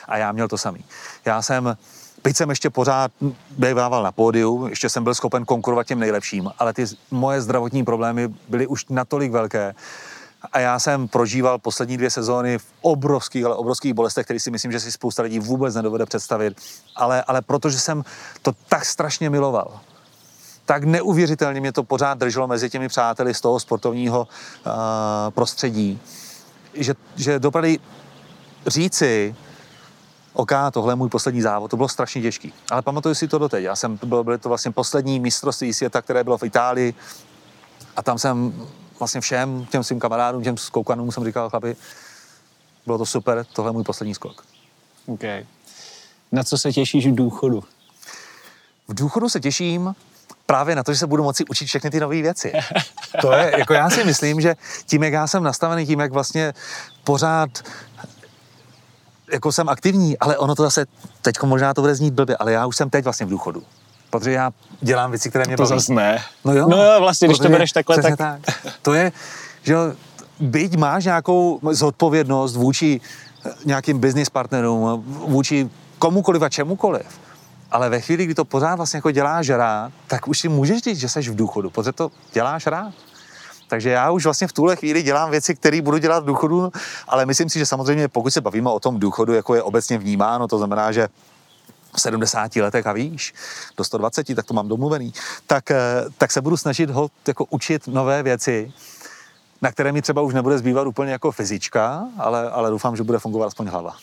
A 0.08 0.16
já 0.16 0.32
měl 0.32 0.48
to 0.48 0.58
samý. 0.58 0.84
Já 1.24 1.42
jsem 1.42 1.76
Byť 2.24 2.36
jsem 2.36 2.50
ještě 2.50 2.70
pořád 2.70 3.12
bývával 3.58 4.02
na 4.02 4.12
pódiu, 4.12 4.66
ještě 4.66 4.88
jsem 4.88 5.04
byl 5.04 5.14
schopen 5.14 5.44
konkurovat 5.44 5.86
těm 5.86 5.98
nejlepším, 5.98 6.50
ale 6.58 6.72
ty 6.72 6.84
moje 7.10 7.40
zdravotní 7.40 7.84
problémy 7.84 8.28
byly 8.48 8.66
už 8.66 8.86
natolik 8.88 9.32
velké, 9.32 9.74
a 10.52 10.58
já 10.58 10.78
jsem 10.78 11.08
prožíval 11.08 11.58
poslední 11.58 11.96
dvě 11.96 12.10
sezóny 12.10 12.58
v 12.58 12.64
obrovských, 12.80 13.44
ale 13.44 13.54
obrovských 13.54 13.94
bolestech, 13.94 14.24
které 14.24 14.40
si 14.40 14.50
myslím, 14.50 14.72
že 14.72 14.80
si 14.80 14.92
spousta 14.92 15.22
lidí 15.22 15.38
vůbec 15.38 15.74
nedovede 15.74 16.06
představit. 16.06 16.56
Ale, 16.96 17.22
ale 17.22 17.42
protože 17.42 17.80
jsem 17.80 18.04
to 18.42 18.52
tak 18.68 18.84
strašně 18.84 19.30
miloval, 19.30 19.80
tak 20.66 20.84
neuvěřitelně 20.84 21.60
mě 21.60 21.72
to 21.72 21.82
pořád 21.82 22.18
drželo 22.18 22.46
mezi 22.46 22.70
těmi 22.70 22.88
přáteli 22.88 23.34
z 23.34 23.40
toho 23.40 23.60
sportovního 23.60 24.20
uh, 24.66 24.72
prostředí, 25.30 26.00
že, 26.74 26.94
že 27.16 27.38
dopadly 27.38 27.78
říci, 28.66 29.34
OK, 30.32 30.52
tohle 30.72 30.92
je 30.92 30.96
můj 30.96 31.08
poslední 31.08 31.42
závod, 31.42 31.70
to 31.70 31.76
bylo 31.76 31.88
strašně 31.88 32.22
těžký. 32.22 32.52
Ale 32.70 32.82
pamatuju 32.82 33.14
si 33.14 33.28
to 33.28 33.38
doteď. 33.38 33.64
Já 33.64 33.76
jsem, 33.76 33.98
bylo, 34.04 34.24
byly 34.24 34.38
to 34.38 34.48
vlastně 34.48 34.70
poslední 34.70 35.20
mistrovství 35.20 35.74
světa, 35.74 36.02
které 36.02 36.24
bylo 36.24 36.38
v 36.38 36.42
Itálii 36.42 36.94
a 37.96 38.02
tam 38.02 38.18
jsem 38.18 38.66
vlastně 39.02 39.20
všem 39.20 39.66
těm 39.70 39.84
svým 39.84 40.00
kamarádům, 40.00 40.42
těm 40.42 40.56
skoukanům 40.56 41.12
jsem 41.12 41.24
říkal, 41.24 41.50
chlapi, 41.50 41.76
bylo 42.86 42.98
to 42.98 43.06
super, 43.06 43.46
tohle 43.52 43.68
je 43.68 43.72
můj 43.72 43.84
poslední 43.84 44.14
skok. 44.14 44.44
OK. 45.06 45.20
Na 46.32 46.42
co 46.42 46.58
se 46.58 46.72
těšíš 46.72 47.06
v 47.06 47.14
důchodu? 47.14 47.64
V 48.88 48.94
důchodu 48.94 49.28
se 49.28 49.40
těším 49.40 49.94
právě 50.46 50.76
na 50.76 50.82
to, 50.82 50.92
že 50.92 50.98
se 50.98 51.06
budu 51.06 51.22
moci 51.22 51.44
učit 51.44 51.66
všechny 51.66 51.90
ty 51.90 52.00
nové 52.00 52.22
věci. 52.22 52.52
To 53.20 53.32
je, 53.32 53.54
jako 53.58 53.74
já 53.74 53.90
si 53.90 54.04
myslím, 54.04 54.40
že 54.40 54.56
tím, 54.86 55.02
jak 55.02 55.12
já 55.12 55.26
jsem 55.26 55.42
nastavený, 55.42 55.86
tím, 55.86 56.00
jak 56.00 56.12
vlastně 56.12 56.54
pořád 57.04 57.50
jako 59.32 59.52
jsem 59.52 59.68
aktivní, 59.68 60.18
ale 60.18 60.38
ono 60.38 60.54
to 60.54 60.62
zase, 60.62 60.86
teď 61.22 61.42
možná 61.42 61.74
to 61.74 61.80
bude 61.80 61.94
znít 61.94 62.14
blbě, 62.14 62.36
ale 62.36 62.52
já 62.52 62.66
už 62.66 62.76
jsem 62.76 62.90
teď 62.90 63.04
vlastně 63.04 63.26
v 63.26 63.30
důchodu. 63.30 63.62
Protože 64.12 64.32
já 64.32 64.50
dělám 64.80 65.10
věci, 65.10 65.30
které 65.30 65.44
mě 65.46 65.56
To 65.56 65.66
zase 65.66 65.92
ne. 65.92 66.22
No 66.44 66.54
jo. 66.54 66.68
No 66.68 66.84
jo, 66.84 67.00
vlastně, 67.00 67.28
když 67.28 67.38
to 67.38 67.48
bereš 67.48 67.72
takhle, 67.72 68.02
tak... 68.02 68.16
tak... 68.16 68.40
To 68.82 68.92
je, 68.92 69.12
že 69.62 69.74
byť 70.40 70.76
máš 70.76 71.04
nějakou 71.04 71.60
zodpovědnost 71.70 72.56
vůči 72.56 73.00
nějakým 73.64 73.98
business 73.98 74.30
partnerům, 74.30 75.04
vůči 75.06 75.70
komukoliv 75.98 76.42
a 76.42 76.48
čemukoliv, 76.48 77.06
ale 77.70 77.88
ve 77.88 78.00
chvíli, 78.00 78.24
kdy 78.24 78.34
to 78.34 78.44
pořád 78.44 78.74
vlastně 78.74 78.98
jako 78.98 79.10
děláš 79.10 79.48
rád, 79.48 79.92
tak 80.06 80.28
už 80.28 80.38
si 80.38 80.48
můžeš 80.48 80.82
říct, 80.82 80.98
že 80.98 81.08
jsi 81.08 81.20
v 81.20 81.36
důchodu, 81.36 81.70
protože 81.70 81.92
to 81.92 82.10
děláš 82.32 82.66
rád. 82.66 82.92
Takže 83.68 83.90
já 83.90 84.10
už 84.10 84.24
vlastně 84.24 84.46
v 84.46 84.52
tuhle 84.52 84.76
chvíli 84.76 85.02
dělám 85.02 85.30
věci, 85.30 85.54
které 85.54 85.82
budu 85.82 85.98
dělat 85.98 86.22
v 86.22 86.26
důchodu, 86.26 86.72
ale 87.08 87.26
myslím 87.26 87.48
si, 87.48 87.58
že 87.58 87.66
samozřejmě 87.66 88.08
pokud 88.08 88.30
se 88.30 88.40
bavíme 88.40 88.70
o 88.70 88.80
tom 88.80 89.00
důchodu, 89.00 89.32
jako 89.32 89.54
je 89.54 89.62
obecně 89.62 89.98
vnímáno, 89.98 90.48
to 90.48 90.58
znamená, 90.58 90.92
že 90.92 91.08
v 91.94 92.00
70 92.00 92.56
letech 92.56 92.86
a 92.86 92.92
víš, 92.92 93.34
do 93.76 93.84
120, 93.84 94.34
tak 94.34 94.46
to 94.46 94.54
mám 94.54 94.68
domluvený, 94.68 95.12
tak, 95.46 95.70
eh, 95.70 96.04
tak 96.18 96.32
se 96.32 96.40
budu 96.40 96.56
snažit 96.56 96.90
ho 96.90 97.10
jako 97.26 97.44
učit 97.44 97.86
nové 97.86 98.22
věci, 98.22 98.72
na 99.62 99.72
které 99.72 99.92
mi 99.92 100.02
třeba 100.02 100.22
už 100.22 100.34
nebude 100.34 100.58
zbývat 100.58 100.86
úplně 100.86 101.12
jako 101.12 101.32
fyzička, 101.32 102.08
ale, 102.18 102.50
ale 102.50 102.70
doufám, 102.70 102.96
že 102.96 103.02
bude 103.02 103.18
fungovat 103.18 103.46
aspoň 103.46 103.66
hlava. 103.66 103.96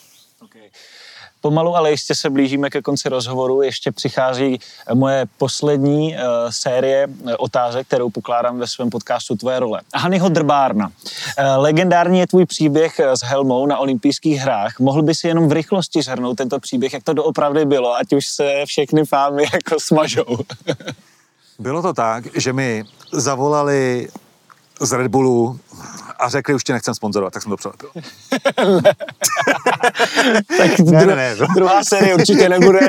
Pomalu, 1.40 1.76
ale 1.76 1.90
ještě 1.90 2.14
se 2.14 2.30
blížíme 2.30 2.70
ke 2.70 2.82
konci 2.82 3.08
rozhovoru. 3.08 3.62
Ještě 3.62 3.92
přichází 3.92 4.60
moje 4.94 5.26
poslední 5.38 6.14
uh, 6.14 6.20
série 6.50 7.08
eh, 7.26 7.36
otázek, 7.36 7.86
kterou 7.86 8.10
pokládám 8.10 8.58
ve 8.58 8.66
svém 8.66 8.90
podcastu 8.90 9.36
Tvoje 9.36 9.60
role. 9.60 9.80
Hanyho 9.94 10.28
Drbárna. 10.28 10.92
Legendární 11.56 12.18
je 12.18 12.26
tvůj 12.26 12.46
příběh 12.46 13.00
s 13.00 13.24
helmou 13.24 13.66
na 13.66 13.78
olympijských 13.78 14.38
hrách. 14.38 14.78
Mohl 14.78 15.02
by 15.02 15.14
si 15.14 15.28
jenom 15.28 15.48
v 15.48 15.52
rychlosti 15.52 16.02
zhrnout 16.02 16.36
tento 16.36 16.60
příběh, 16.60 16.92
jak 16.92 17.02
to 17.02 17.12
doopravdy 17.12 17.64
bylo, 17.64 17.96
ať 17.96 18.12
už 18.12 18.26
se 18.26 18.62
všechny 18.66 19.04
fámy 19.04 19.42
jako 19.52 19.80
smažou. 19.80 20.38
bylo 21.58 21.82
to 21.82 21.92
tak, 21.92 22.24
že 22.36 22.52
mi 22.52 22.84
zavolali 23.12 24.08
z 24.80 24.92
Red 24.92 25.08
Bullu 25.08 25.60
a 26.18 26.28
řekli, 26.28 26.54
už 26.54 26.64
tě 26.64 26.72
nechcem 26.72 26.94
sponzorovat, 26.94 27.32
tak 27.32 27.42
jsem 27.42 27.50
to 27.50 27.56
přelepil. 27.56 27.90
tak 30.58 30.78
ne, 30.78 31.06
ne, 31.06 31.16
ne. 31.16 31.36
druhá 31.54 31.84
série 31.84 32.14
určitě 32.14 32.48
nebude. 32.48 32.80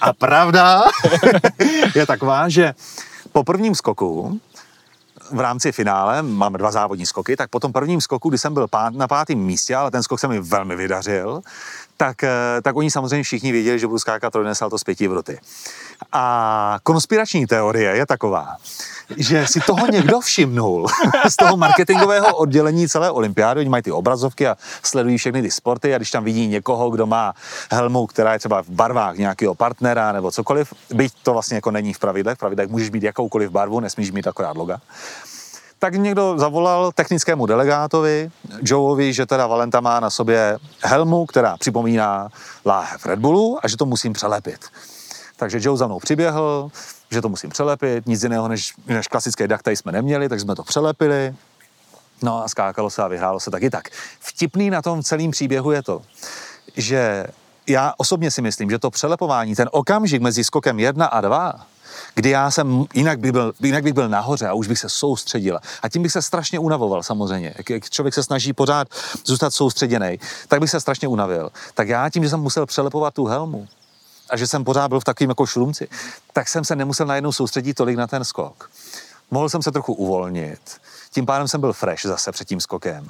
a 0.00 0.12
pravda 0.12 0.84
je 1.94 2.06
taková, 2.06 2.48
že 2.48 2.74
po 3.32 3.44
prvním 3.44 3.74
skoku 3.74 4.40
v 5.30 5.40
rámci 5.40 5.72
finále, 5.72 6.22
máme 6.22 6.58
dva 6.58 6.70
závodní 6.70 7.06
skoky, 7.06 7.36
tak 7.36 7.50
po 7.50 7.60
tom 7.60 7.72
prvním 7.72 8.00
skoku, 8.00 8.28
kdy 8.28 8.38
jsem 8.38 8.54
byl 8.54 8.68
pát, 8.68 8.94
na 8.94 9.08
pátém 9.08 9.38
místě, 9.38 9.76
ale 9.76 9.90
ten 9.90 10.02
skok 10.02 10.20
se 10.20 10.28
mi 10.28 10.40
velmi 10.40 10.76
vydařil, 10.76 11.42
tak, 11.96 12.24
eh, 12.24 12.30
tak 12.62 12.76
oni 12.76 12.90
samozřejmě 12.90 13.22
všichni 13.22 13.52
věděli, 13.52 13.78
že 13.78 13.86
budu 13.86 13.98
skákat 13.98 14.32
trojné 14.32 14.54
salto 14.54 14.78
z 14.78 14.84
pěti 14.84 15.08
vruty. 15.08 15.38
A 16.12 16.78
konspirační 16.82 17.46
teorie 17.46 17.96
je 17.96 18.06
taková, 18.06 18.56
že 19.16 19.46
si 19.46 19.60
toho 19.60 19.86
někdo 19.86 20.20
všimnul 20.20 20.86
z 21.28 21.36
toho 21.36 21.56
marketingového 21.56 22.36
oddělení 22.36 22.88
celé 22.88 23.10
olympiády. 23.10 23.60
Oni 23.60 23.68
mají 23.68 23.82
ty 23.82 23.92
obrazovky 23.92 24.46
a 24.46 24.56
sledují 24.82 25.18
všechny 25.18 25.42
ty 25.42 25.50
sporty 25.50 25.94
a 25.94 25.98
když 25.98 26.10
tam 26.10 26.24
vidí 26.24 26.46
někoho, 26.46 26.90
kdo 26.90 27.06
má 27.06 27.34
helmu, 27.70 28.06
která 28.06 28.32
je 28.32 28.38
třeba 28.38 28.62
v 28.62 28.68
barvách 28.68 29.16
nějakého 29.16 29.54
partnera 29.54 30.12
nebo 30.12 30.30
cokoliv, 30.30 30.74
byť 30.94 31.12
to 31.22 31.32
vlastně 31.32 31.54
jako 31.54 31.70
není 31.70 31.92
v 31.92 31.98
pravidlech, 31.98 32.36
v 32.36 32.38
pravidlech 32.38 32.68
můžeš 32.68 32.90
mít 32.90 33.02
jakoukoliv 33.02 33.50
barvu, 33.50 33.80
nesmíš 33.80 34.10
mít 34.10 34.26
akorát 34.26 34.56
loga, 34.56 34.80
tak 35.84 35.94
někdo 35.94 36.34
zavolal 36.38 36.92
technickému 36.92 37.46
delegátovi, 37.46 38.30
Joeovi, 38.62 39.12
že 39.12 39.26
teda 39.26 39.46
Valenta 39.46 39.80
má 39.80 40.00
na 40.00 40.10
sobě 40.10 40.58
helmu, 40.82 41.26
která 41.26 41.56
připomíná 41.56 42.28
láhev 42.66 43.06
Red 43.06 43.18
Bullu 43.18 43.58
a 43.62 43.68
že 43.68 43.76
to 43.76 43.86
musím 43.86 44.12
přelepit. 44.12 44.60
Takže 45.36 45.58
Joe 45.62 45.76
za 45.76 45.86
mnou 45.86 45.98
přiběhl, 45.98 46.70
že 47.10 47.22
to 47.22 47.28
musím 47.28 47.50
přelepit, 47.50 48.06
nic 48.06 48.22
jiného 48.22 48.48
než, 48.48 48.72
než 48.86 49.08
klasické 49.08 49.48
duct 49.48 49.66
jsme 49.66 49.92
neměli, 49.92 50.28
takže 50.28 50.42
jsme 50.42 50.54
to 50.54 50.62
přelepili. 50.62 51.34
No 52.22 52.44
a 52.44 52.48
skákalo 52.48 52.90
se 52.90 53.02
a 53.02 53.08
vyhrálo 53.08 53.40
se 53.40 53.50
taky 53.50 53.70
tak. 53.70 53.88
Vtipný 54.20 54.70
na 54.70 54.82
tom 54.82 55.02
celém 55.02 55.30
příběhu 55.30 55.70
je 55.72 55.82
to, 55.82 56.02
že 56.76 57.26
já 57.66 57.94
osobně 57.96 58.30
si 58.30 58.42
myslím, 58.42 58.70
že 58.70 58.78
to 58.78 58.90
přelepování, 58.90 59.54
ten 59.54 59.68
okamžik 59.72 60.22
mezi 60.22 60.44
skokem 60.44 60.78
1 60.78 61.06
a 61.06 61.20
2, 61.20 61.66
kdy 62.14 62.30
já 62.30 62.50
jsem, 62.50 62.84
jinak 62.94 63.18
bych, 63.18 63.32
byl, 63.32 63.52
jinak 63.60 63.82
bych 63.82 63.92
byl 63.92 64.08
nahoře 64.08 64.48
a 64.48 64.52
už 64.52 64.68
bych 64.68 64.78
se 64.78 64.88
soustředil. 64.88 65.58
A 65.82 65.88
tím 65.88 66.02
bych 66.02 66.12
se 66.12 66.22
strašně 66.22 66.58
unavoval 66.58 67.02
samozřejmě. 67.02 67.54
Jak, 67.56 67.70
jak 67.70 67.90
člověk 67.90 68.14
se 68.14 68.22
snaží 68.22 68.52
pořád 68.52 68.88
zůstat 69.24 69.54
soustředěný, 69.54 70.18
tak 70.48 70.60
bych 70.60 70.70
se 70.70 70.80
strašně 70.80 71.08
unavil. 71.08 71.50
Tak 71.74 71.88
já 71.88 72.10
tím, 72.10 72.22
že 72.22 72.30
jsem 72.30 72.40
musel 72.40 72.66
přelepovat 72.66 73.14
tu 73.14 73.26
helmu, 73.26 73.68
a 74.30 74.36
že 74.36 74.46
jsem 74.46 74.64
pořád 74.64 74.88
byl 74.88 75.00
v 75.00 75.04
takovém 75.04 75.28
jako 75.30 75.46
šlumci, 75.46 75.88
tak 76.32 76.48
jsem 76.48 76.64
se 76.64 76.76
nemusel 76.76 77.06
najednou 77.06 77.32
soustředit 77.32 77.74
tolik 77.74 77.96
na 77.96 78.06
ten 78.06 78.24
skok. 78.24 78.70
Mohl 79.30 79.48
jsem 79.48 79.62
se 79.62 79.72
trochu 79.72 79.92
uvolnit. 79.92 80.60
Tím 81.10 81.26
pádem 81.26 81.48
jsem 81.48 81.60
byl 81.60 81.72
fresh 81.72 82.06
zase 82.06 82.32
před 82.32 82.48
tím 82.48 82.60
skokem. 82.60 83.08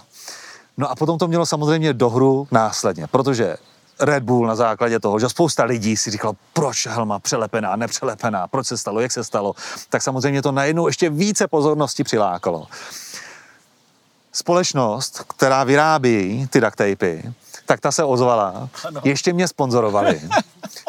No 0.76 0.90
a 0.90 0.94
potom 0.94 1.18
to 1.18 1.28
mělo 1.28 1.46
samozřejmě 1.46 1.92
dohru 1.92 2.48
následně, 2.50 3.06
protože 3.06 3.56
Red 4.00 4.22
Bull 4.22 4.46
na 4.46 4.56
základě 4.56 5.00
toho, 5.00 5.18
že 5.18 5.28
spousta 5.28 5.64
lidí 5.64 5.96
si 5.96 6.10
říkalo, 6.10 6.36
proč 6.52 6.86
helma 6.86 7.18
přelepená, 7.18 7.76
nepřelepená, 7.76 8.48
proč 8.48 8.66
se 8.66 8.78
stalo, 8.78 9.00
jak 9.00 9.12
se 9.12 9.24
stalo, 9.24 9.54
tak 9.88 10.02
samozřejmě 10.02 10.42
to 10.42 10.52
najednou 10.52 10.86
ještě 10.86 11.10
více 11.10 11.48
pozornosti 11.48 12.04
přilákalo. 12.04 12.66
Společnost, 14.32 15.24
která 15.36 15.64
vyrábí 15.64 16.46
ty 16.50 16.60
duct 16.60 16.76
tapy, 16.76 17.34
tak 17.66 17.80
ta 17.80 17.92
se 17.92 18.04
ozvala. 18.04 18.68
Ano. 18.84 19.00
Ještě 19.04 19.32
mě 19.32 19.48
sponzorovali. 19.48 20.20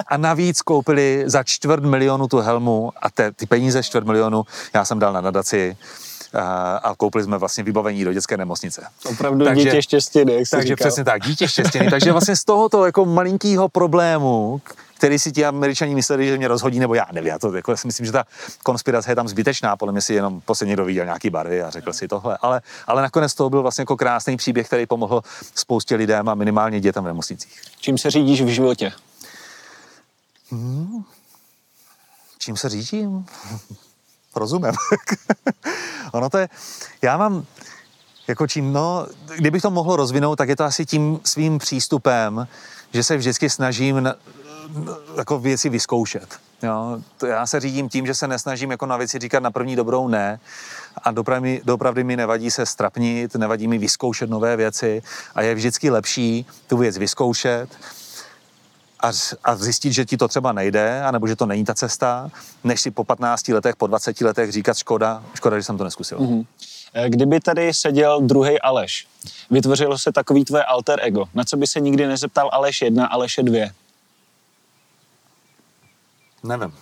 A 0.07 0.17
navíc 0.17 0.61
koupili 0.61 1.23
za 1.27 1.43
čtvrt 1.43 1.83
milionu 1.83 2.27
tu 2.27 2.37
helmu 2.37 2.91
a 3.01 3.09
te, 3.09 3.31
ty 3.31 3.45
peníze 3.45 3.83
čtvrt 3.83 4.05
milionu 4.05 4.45
já 4.73 4.85
jsem 4.85 4.99
dal 4.99 5.13
na 5.13 5.21
nadaci 5.21 5.77
a, 6.35 6.93
koupili 6.97 7.23
jsme 7.23 7.37
vlastně 7.37 7.63
vybavení 7.63 8.03
do 8.03 8.13
dětské 8.13 8.37
nemocnice. 8.37 8.87
Opravdu 9.05 9.45
takže, 9.45 9.63
dítě 9.63 9.81
štěstěny, 9.81 10.33
jak 10.33 10.43
Takže 10.51 10.67
říkal. 10.67 10.87
přesně 10.87 11.03
tak, 11.03 11.21
dítě 11.21 11.47
štěstěny. 11.47 11.89
takže 11.89 12.11
vlastně 12.11 12.35
z 12.35 12.43
tohoto 12.43 12.85
jako 12.85 13.05
malinkého 13.05 13.69
problému, 13.69 14.61
který 14.97 15.19
si 15.19 15.31
ti 15.31 15.45
američani 15.45 15.95
mysleli, 15.95 16.27
že 16.27 16.37
mě 16.37 16.47
rozhodí, 16.47 16.79
nebo 16.79 16.93
já 16.93 17.05
nevím, 17.11 17.27
já 17.27 17.39
to 17.39 17.55
jako, 17.55 17.71
já 17.71 17.77
si 17.77 17.87
myslím, 17.87 18.05
že 18.05 18.11
ta 18.11 18.23
konspirace 18.63 19.11
je 19.11 19.15
tam 19.15 19.27
zbytečná, 19.27 19.77
podle 19.77 19.91
mě 19.91 20.01
si 20.01 20.13
jenom 20.13 20.41
posledně 20.41 20.69
někdo 20.69 20.85
viděl 20.85 21.05
nějaký 21.05 21.29
barvy 21.29 21.61
a 21.61 21.69
řekl 21.69 21.93
si 21.93 22.07
tohle, 22.07 22.37
ale, 22.41 22.61
ale 22.87 23.01
nakonec 23.01 23.33
to 23.33 23.49
byl 23.49 23.61
vlastně 23.61 23.81
jako 23.81 23.97
krásný 23.97 24.37
příběh, 24.37 24.67
který 24.67 24.85
pomohl 24.85 25.21
spoustě 25.55 25.95
lidem 25.95 26.29
a 26.29 26.35
minimálně 26.35 26.79
dětem 26.79 27.03
v 27.03 27.07
nemocnicích. 27.07 27.61
Čím 27.79 27.97
se 27.97 28.11
řídíš 28.11 28.41
v 28.41 28.47
životě? 28.47 28.91
Hmm. 30.51 31.03
Čím 32.39 32.57
se 32.57 32.69
řídím? 32.69 33.25
Rozumím. 34.35 34.73
ono 36.11 36.29
to 36.29 36.37
je, 36.37 36.49
já 37.01 37.17
mám, 37.17 37.45
jako 38.27 38.47
čím, 38.47 38.73
no, 38.73 39.07
kdybych 39.35 39.61
to 39.61 39.71
mohl 39.71 39.95
rozvinout, 39.95 40.35
tak 40.35 40.49
je 40.49 40.55
to 40.55 40.63
asi 40.63 40.85
tím 40.85 41.19
svým 41.23 41.57
přístupem, 41.57 42.47
že 42.93 43.03
se 43.03 43.17
vždycky 43.17 43.49
snažím 43.49 44.03
na, 44.03 44.15
jako 45.17 45.39
věci 45.39 45.69
vyzkoušet. 45.69 46.39
Jo? 46.63 46.99
To 47.17 47.25
já 47.25 47.45
se 47.45 47.59
řídím 47.59 47.89
tím, 47.89 48.05
že 48.05 48.13
se 48.13 48.27
nesnažím 48.27 48.71
jako 48.71 48.85
na 48.85 48.97
věci 48.97 49.19
říkat 49.19 49.43
na 49.43 49.51
první 49.51 49.75
dobrou 49.75 50.07
ne 50.07 50.39
a 51.03 51.11
dopravdy, 51.11 51.61
dopravdy 51.65 52.03
mi 52.03 52.17
nevadí 52.17 52.51
se 52.51 52.65
strapnit, 52.65 53.35
nevadí 53.35 53.67
mi 53.67 53.77
vyzkoušet 53.77 54.29
nové 54.29 54.55
věci 54.55 55.03
a 55.35 55.41
je 55.41 55.55
vždycky 55.55 55.89
lepší 55.89 56.45
tu 56.67 56.77
věc 56.77 56.97
vyzkoušet, 56.97 57.69
a, 59.05 59.11
a 59.43 59.55
zjistit, 59.55 59.93
že 59.93 60.05
ti 60.05 60.17
to 60.17 60.27
třeba 60.27 60.51
nejde, 60.51 61.03
anebo 61.03 61.27
že 61.27 61.35
to 61.35 61.45
není 61.45 61.65
ta 61.65 61.73
cesta, 61.73 62.31
než 62.63 62.81
si 62.81 62.91
po 62.91 63.03
15 63.03 63.47
letech, 63.47 63.75
po 63.75 63.87
20 63.87 64.21
letech 64.21 64.51
říkat 64.51 64.77
škoda, 64.77 65.23
škoda, 65.35 65.57
že 65.57 65.63
jsem 65.63 65.77
to 65.77 65.83
neskusil. 65.83 66.17
Mm-hmm. 66.17 66.45
Kdyby 67.07 67.39
tady 67.39 67.73
seděl 67.73 68.21
druhý 68.21 68.61
Aleš, 68.61 69.07
vytvořilo 69.49 69.97
se 69.97 70.11
takový 70.11 70.45
tvoje 70.45 70.63
alter 70.63 70.99
ego, 71.03 71.25
na 71.33 71.43
co 71.43 71.57
by 71.57 71.67
se 71.67 71.79
nikdy 71.79 72.07
nezeptal 72.07 72.49
Aleš 72.53 72.81
1, 72.81 73.07
Aleš 73.07 73.39
2? 73.43 73.69
Nevím. 76.43 76.73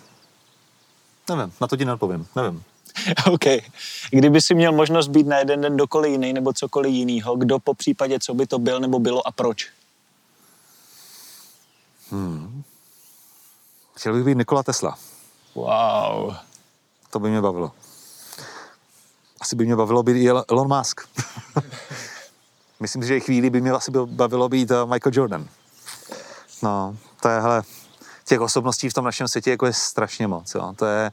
Nevím, 1.30 1.54
na 1.62 1.68
to 1.68 1.78
ti 1.78 1.86
neodpovím, 1.86 2.28
nevím. 2.36 2.64
OK. 3.32 3.46
Kdyby 4.12 4.42
si 4.42 4.56
měl 4.56 4.72
možnost 4.72 5.08
být 5.08 5.28
na 5.28 5.38
jeden 5.38 5.62
den 5.62 5.78
dokoliv 5.78 6.12
jiný 6.12 6.34
nebo 6.34 6.54
cokoliv 6.54 6.94
jiného, 6.94 7.36
kdo 7.36 7.60
po 7.60 7.74
případě, 7.74 8.20
co 8.20 8.34
by 8.34 8.48
to 8.48 8.60
byl 8.60 8.80
nebo 8.80 9.00
bylo 9.00 9.28
a 9.28 9.32
proč? 9.32 9.70
Hmm. 12.12 12.64
Chtěl 13.95 14.14
bych 14.14 14.24
být 14.24 14.38
Nikola 14.38 14.64
Tesla. 14.64 14.97
Wow. 15.56 16.36
To 17.10 17.20
by 17.20 17.30
mě 17.30 17.41
bavilo. 17.41 17.72
Asi 19.41 19.56
by 19.56 19.66
mě 19.66 19.76
bavilo 19.76 20.04
být 20.04 20.18
i 20.18 20.30
Elon 20.30 20.78
Musk. 20.78 21.01
Myslím, 22.80 23.04
že 23.04 23.20
chvíli 23.20 23.49
by 23.49 23.62
mě 23.62 23.72
asi 23.72 23.91
bavilo 23.91 24.49
být 24.49 24.72
eh, 24.72 24.86
Michael 24.86 25.12
Jordan. 25.16 25.47
No, 26.62 26.97
to 27.22 27.30
je, 27.30 27.39
hele, 27.39 27.64
těch 28.26 28.41
osobností 28.41 28.89
v 28.89 28.93
tom 28.93 29.06
našem 29.06 29.28
světě 29.28 29.51
jako 29.51 29.66
je 29.66 29.74
strašně 29.74 30.28
moc. 30.28 30.56
Jo. 30.56 30.74
To 30.76 30.86
je, 30.86 31.12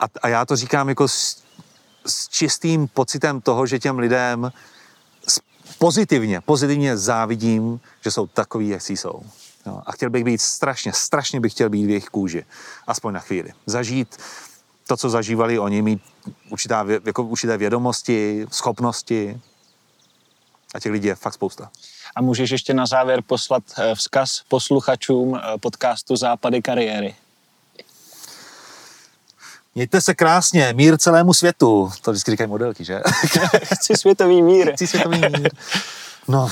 a, 0.00 0.04
a 0.22 0.28
já 0.28 0.44
to 0.44 0.56
říkám 0.56 0.88
jako 0.88 1.08
s, 1.08 1.42
s 2.06 2.28
čistým 2.28 2.88
pocitem 2.88 3.40
toho, 3.40 3.66
že 3.66 3.78
těm 3.78 3.98
lidem 3.98 4.52
pozitivně, 5.78 6.40
pozitivně 6.40 6.96
závidím, 6.96 7.80
že 8.00 8.10
jsou 8.10 8.26
takový, 8.26 8.68
jak 8.68 8.82
jsou. 8.82 9.22
Jo, 9.66 9.80
a 9.86 9.92
chtěl 9.92 10.10
bych 10.10 10.24
být 10.24 10.40
strašně, 10.40 10.92
strašně 10.92 11.40
bych 11.40 11.52
chtěl 11.52 11.70
být 11.70 11.86
v 11.86 11.88
jejich 11.88 12.06
kůži. 12.06 12.44
Aspoň 12.86 13.14
na 13.14 13.20
chvíli. 13.20 13.52
Zažít 13.66 14.16
to, 14.86 14.96
co 14.96 15.10
zažívali 15.10 15.58
oni, 15.58 15.82
mít 15.82 16.02
určitá, 16.50 16.86
jako 17.04 17.22
určité 17.22 17.56
vědomosti, 17.56 18.46
schopnosti. 18.50 19.40
A 20.74 20.80
těch 20.80 20.92
lidí 20.92 21.08
je 21.08 21.14
fakt 21.14 21.34
spousta. 21.34 21.70
A 22.16 22.22
můžeš 22.22 22.50
ještě 22.50 22.74
na 22.74 22.86
závěr 22.86 23.22
poslat 23.26 23.62
eh, 23.78 23.94
vzkaz 23.94 24.42
posluchačům 24.48 25.36
eh, 25.36 25.58
podcastu 25.58 26.16
Západy 26.16 26.62
kariéry. 26.62 27.14
Mějte 29.74 30.00
se 30.00 30.14
krásně, 30.14 30.72
mír 30.76 30.98
celému 30.98 31.34
světu. 31.34 31.92
To 32.02 32.10
vždycky 32.10 32.30
říkají 32.30 32.50
modelky, 32.50 32.84
že? 32.84 33.00
Chci 33.74 33.96
světový 33.96 34.42
mír. 34.42 34.72
Chci 34.72 34.86
světový 34.86 35.20
mír. 35.20 35.50
No, 36.28 36.50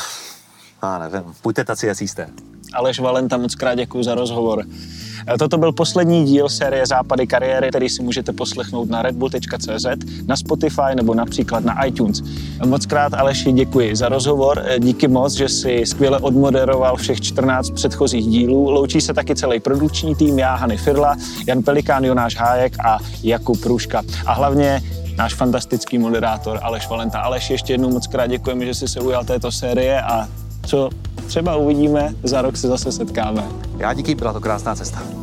já 0.83 0.99
nevím, 0.99 1.35
buďte 1.43 1.65
taci, 1.65 1.87
jak 1.87 2.01
jste. 2.01 2.31
Aleš 2.75 3.01
Valenta, 3.01 3.37
moc 3.37 3.55
krát 3.55 3.75
děkuji 3.75 4.05
za 4.05 4.14
rozhovor. 4.14 4.64
E, 5.35 5.39
toto 5.39 5.59
byl 5.59 5.73
poslední 5.73 6.25
díl 6.25 6.49
série 6.49 6.87
Západy 6.87 7.27
kariéry, 7.27 7.68
který 7.68 7.89
si 7.89 8.03
můžete 8.03 8.33
poslechnout 8.33 8.91
na 8.91 9.03
redbull.cz, 9.03 9.87
na 10.27 10.37
Spotify 10.37 10.95
nebo 10.95 11.14
například 11.14 11.64
na 11.64 11.85
iTunes. 11.85 12.23
Moc 12.66 12.87
krát 12.87 13.14
Aleši 13.14 13.53
děkuji 13.53 13.97
za 13.97 14.09
rozhovor, 14.09 14.62
e, 14.66 14.79
díky 14.79 15.09
moc, 15.09 15.33
že 15.33 15.49
si 15.49 15.87
skvěle 15.87 16.18
odmoderoval 16.18 16.97
všech 16.97 17.20
14 17.20 17.70
předchozích 17.70 18.27
dílů. 18.27 18.70
Loučí 18.70 19.01
se 19.01 19.14
taky 19.14 19.35
celý 19.35 19.61
produkční 19.61 20.14
tým, 20.14 20.39
já 20.39 20.55
Hany 20.55 20.77
Firla, 20.77 21.16
Jan 21.47 21.62
Pelikán, 21.62 22.05
Jonáš 22.05 22.37
Hájek 22.37 22.77
a 22.85 22.99
Jakub 23.23 23.61
Průška. 23.61 24.03
A 24.27 24.33
hlavně 24.33 24.83
náš 25.16 25.35
fantastický 25.35 25.99
moderátor 25.99 26.59
Aleš 26.62 26.89
Valenta. 26.89 27.20
Aleš, 27.20 27.51
ještě 27.51 27.73
jednou 27.73 27.91
moc 27.91 28.07
krát 28.07 28.27
děkujeme, 28.27 28.66
že 28.66 28.75
jsi 28.75 28.89
se 28.89 29.01
ujal 29.01 29.25
této 29.25 29.53
série 29.53 30.03
a 30.03 30.29
co 30.66 30.91
třeba 31.33 31.57
uvidíme, 31.57 32.14
za 32.22 32.43
rok 32.43 32.57
se 32.57 32.68
zase 32.68 32.93
setkáme. 32.93 33.49
Já 33.78 33.95
díky, 33.95 34.14
byla 34.14 34.33
to 34.33 34.41
krásná 34.41 34.74
cesta. 34.74 35.22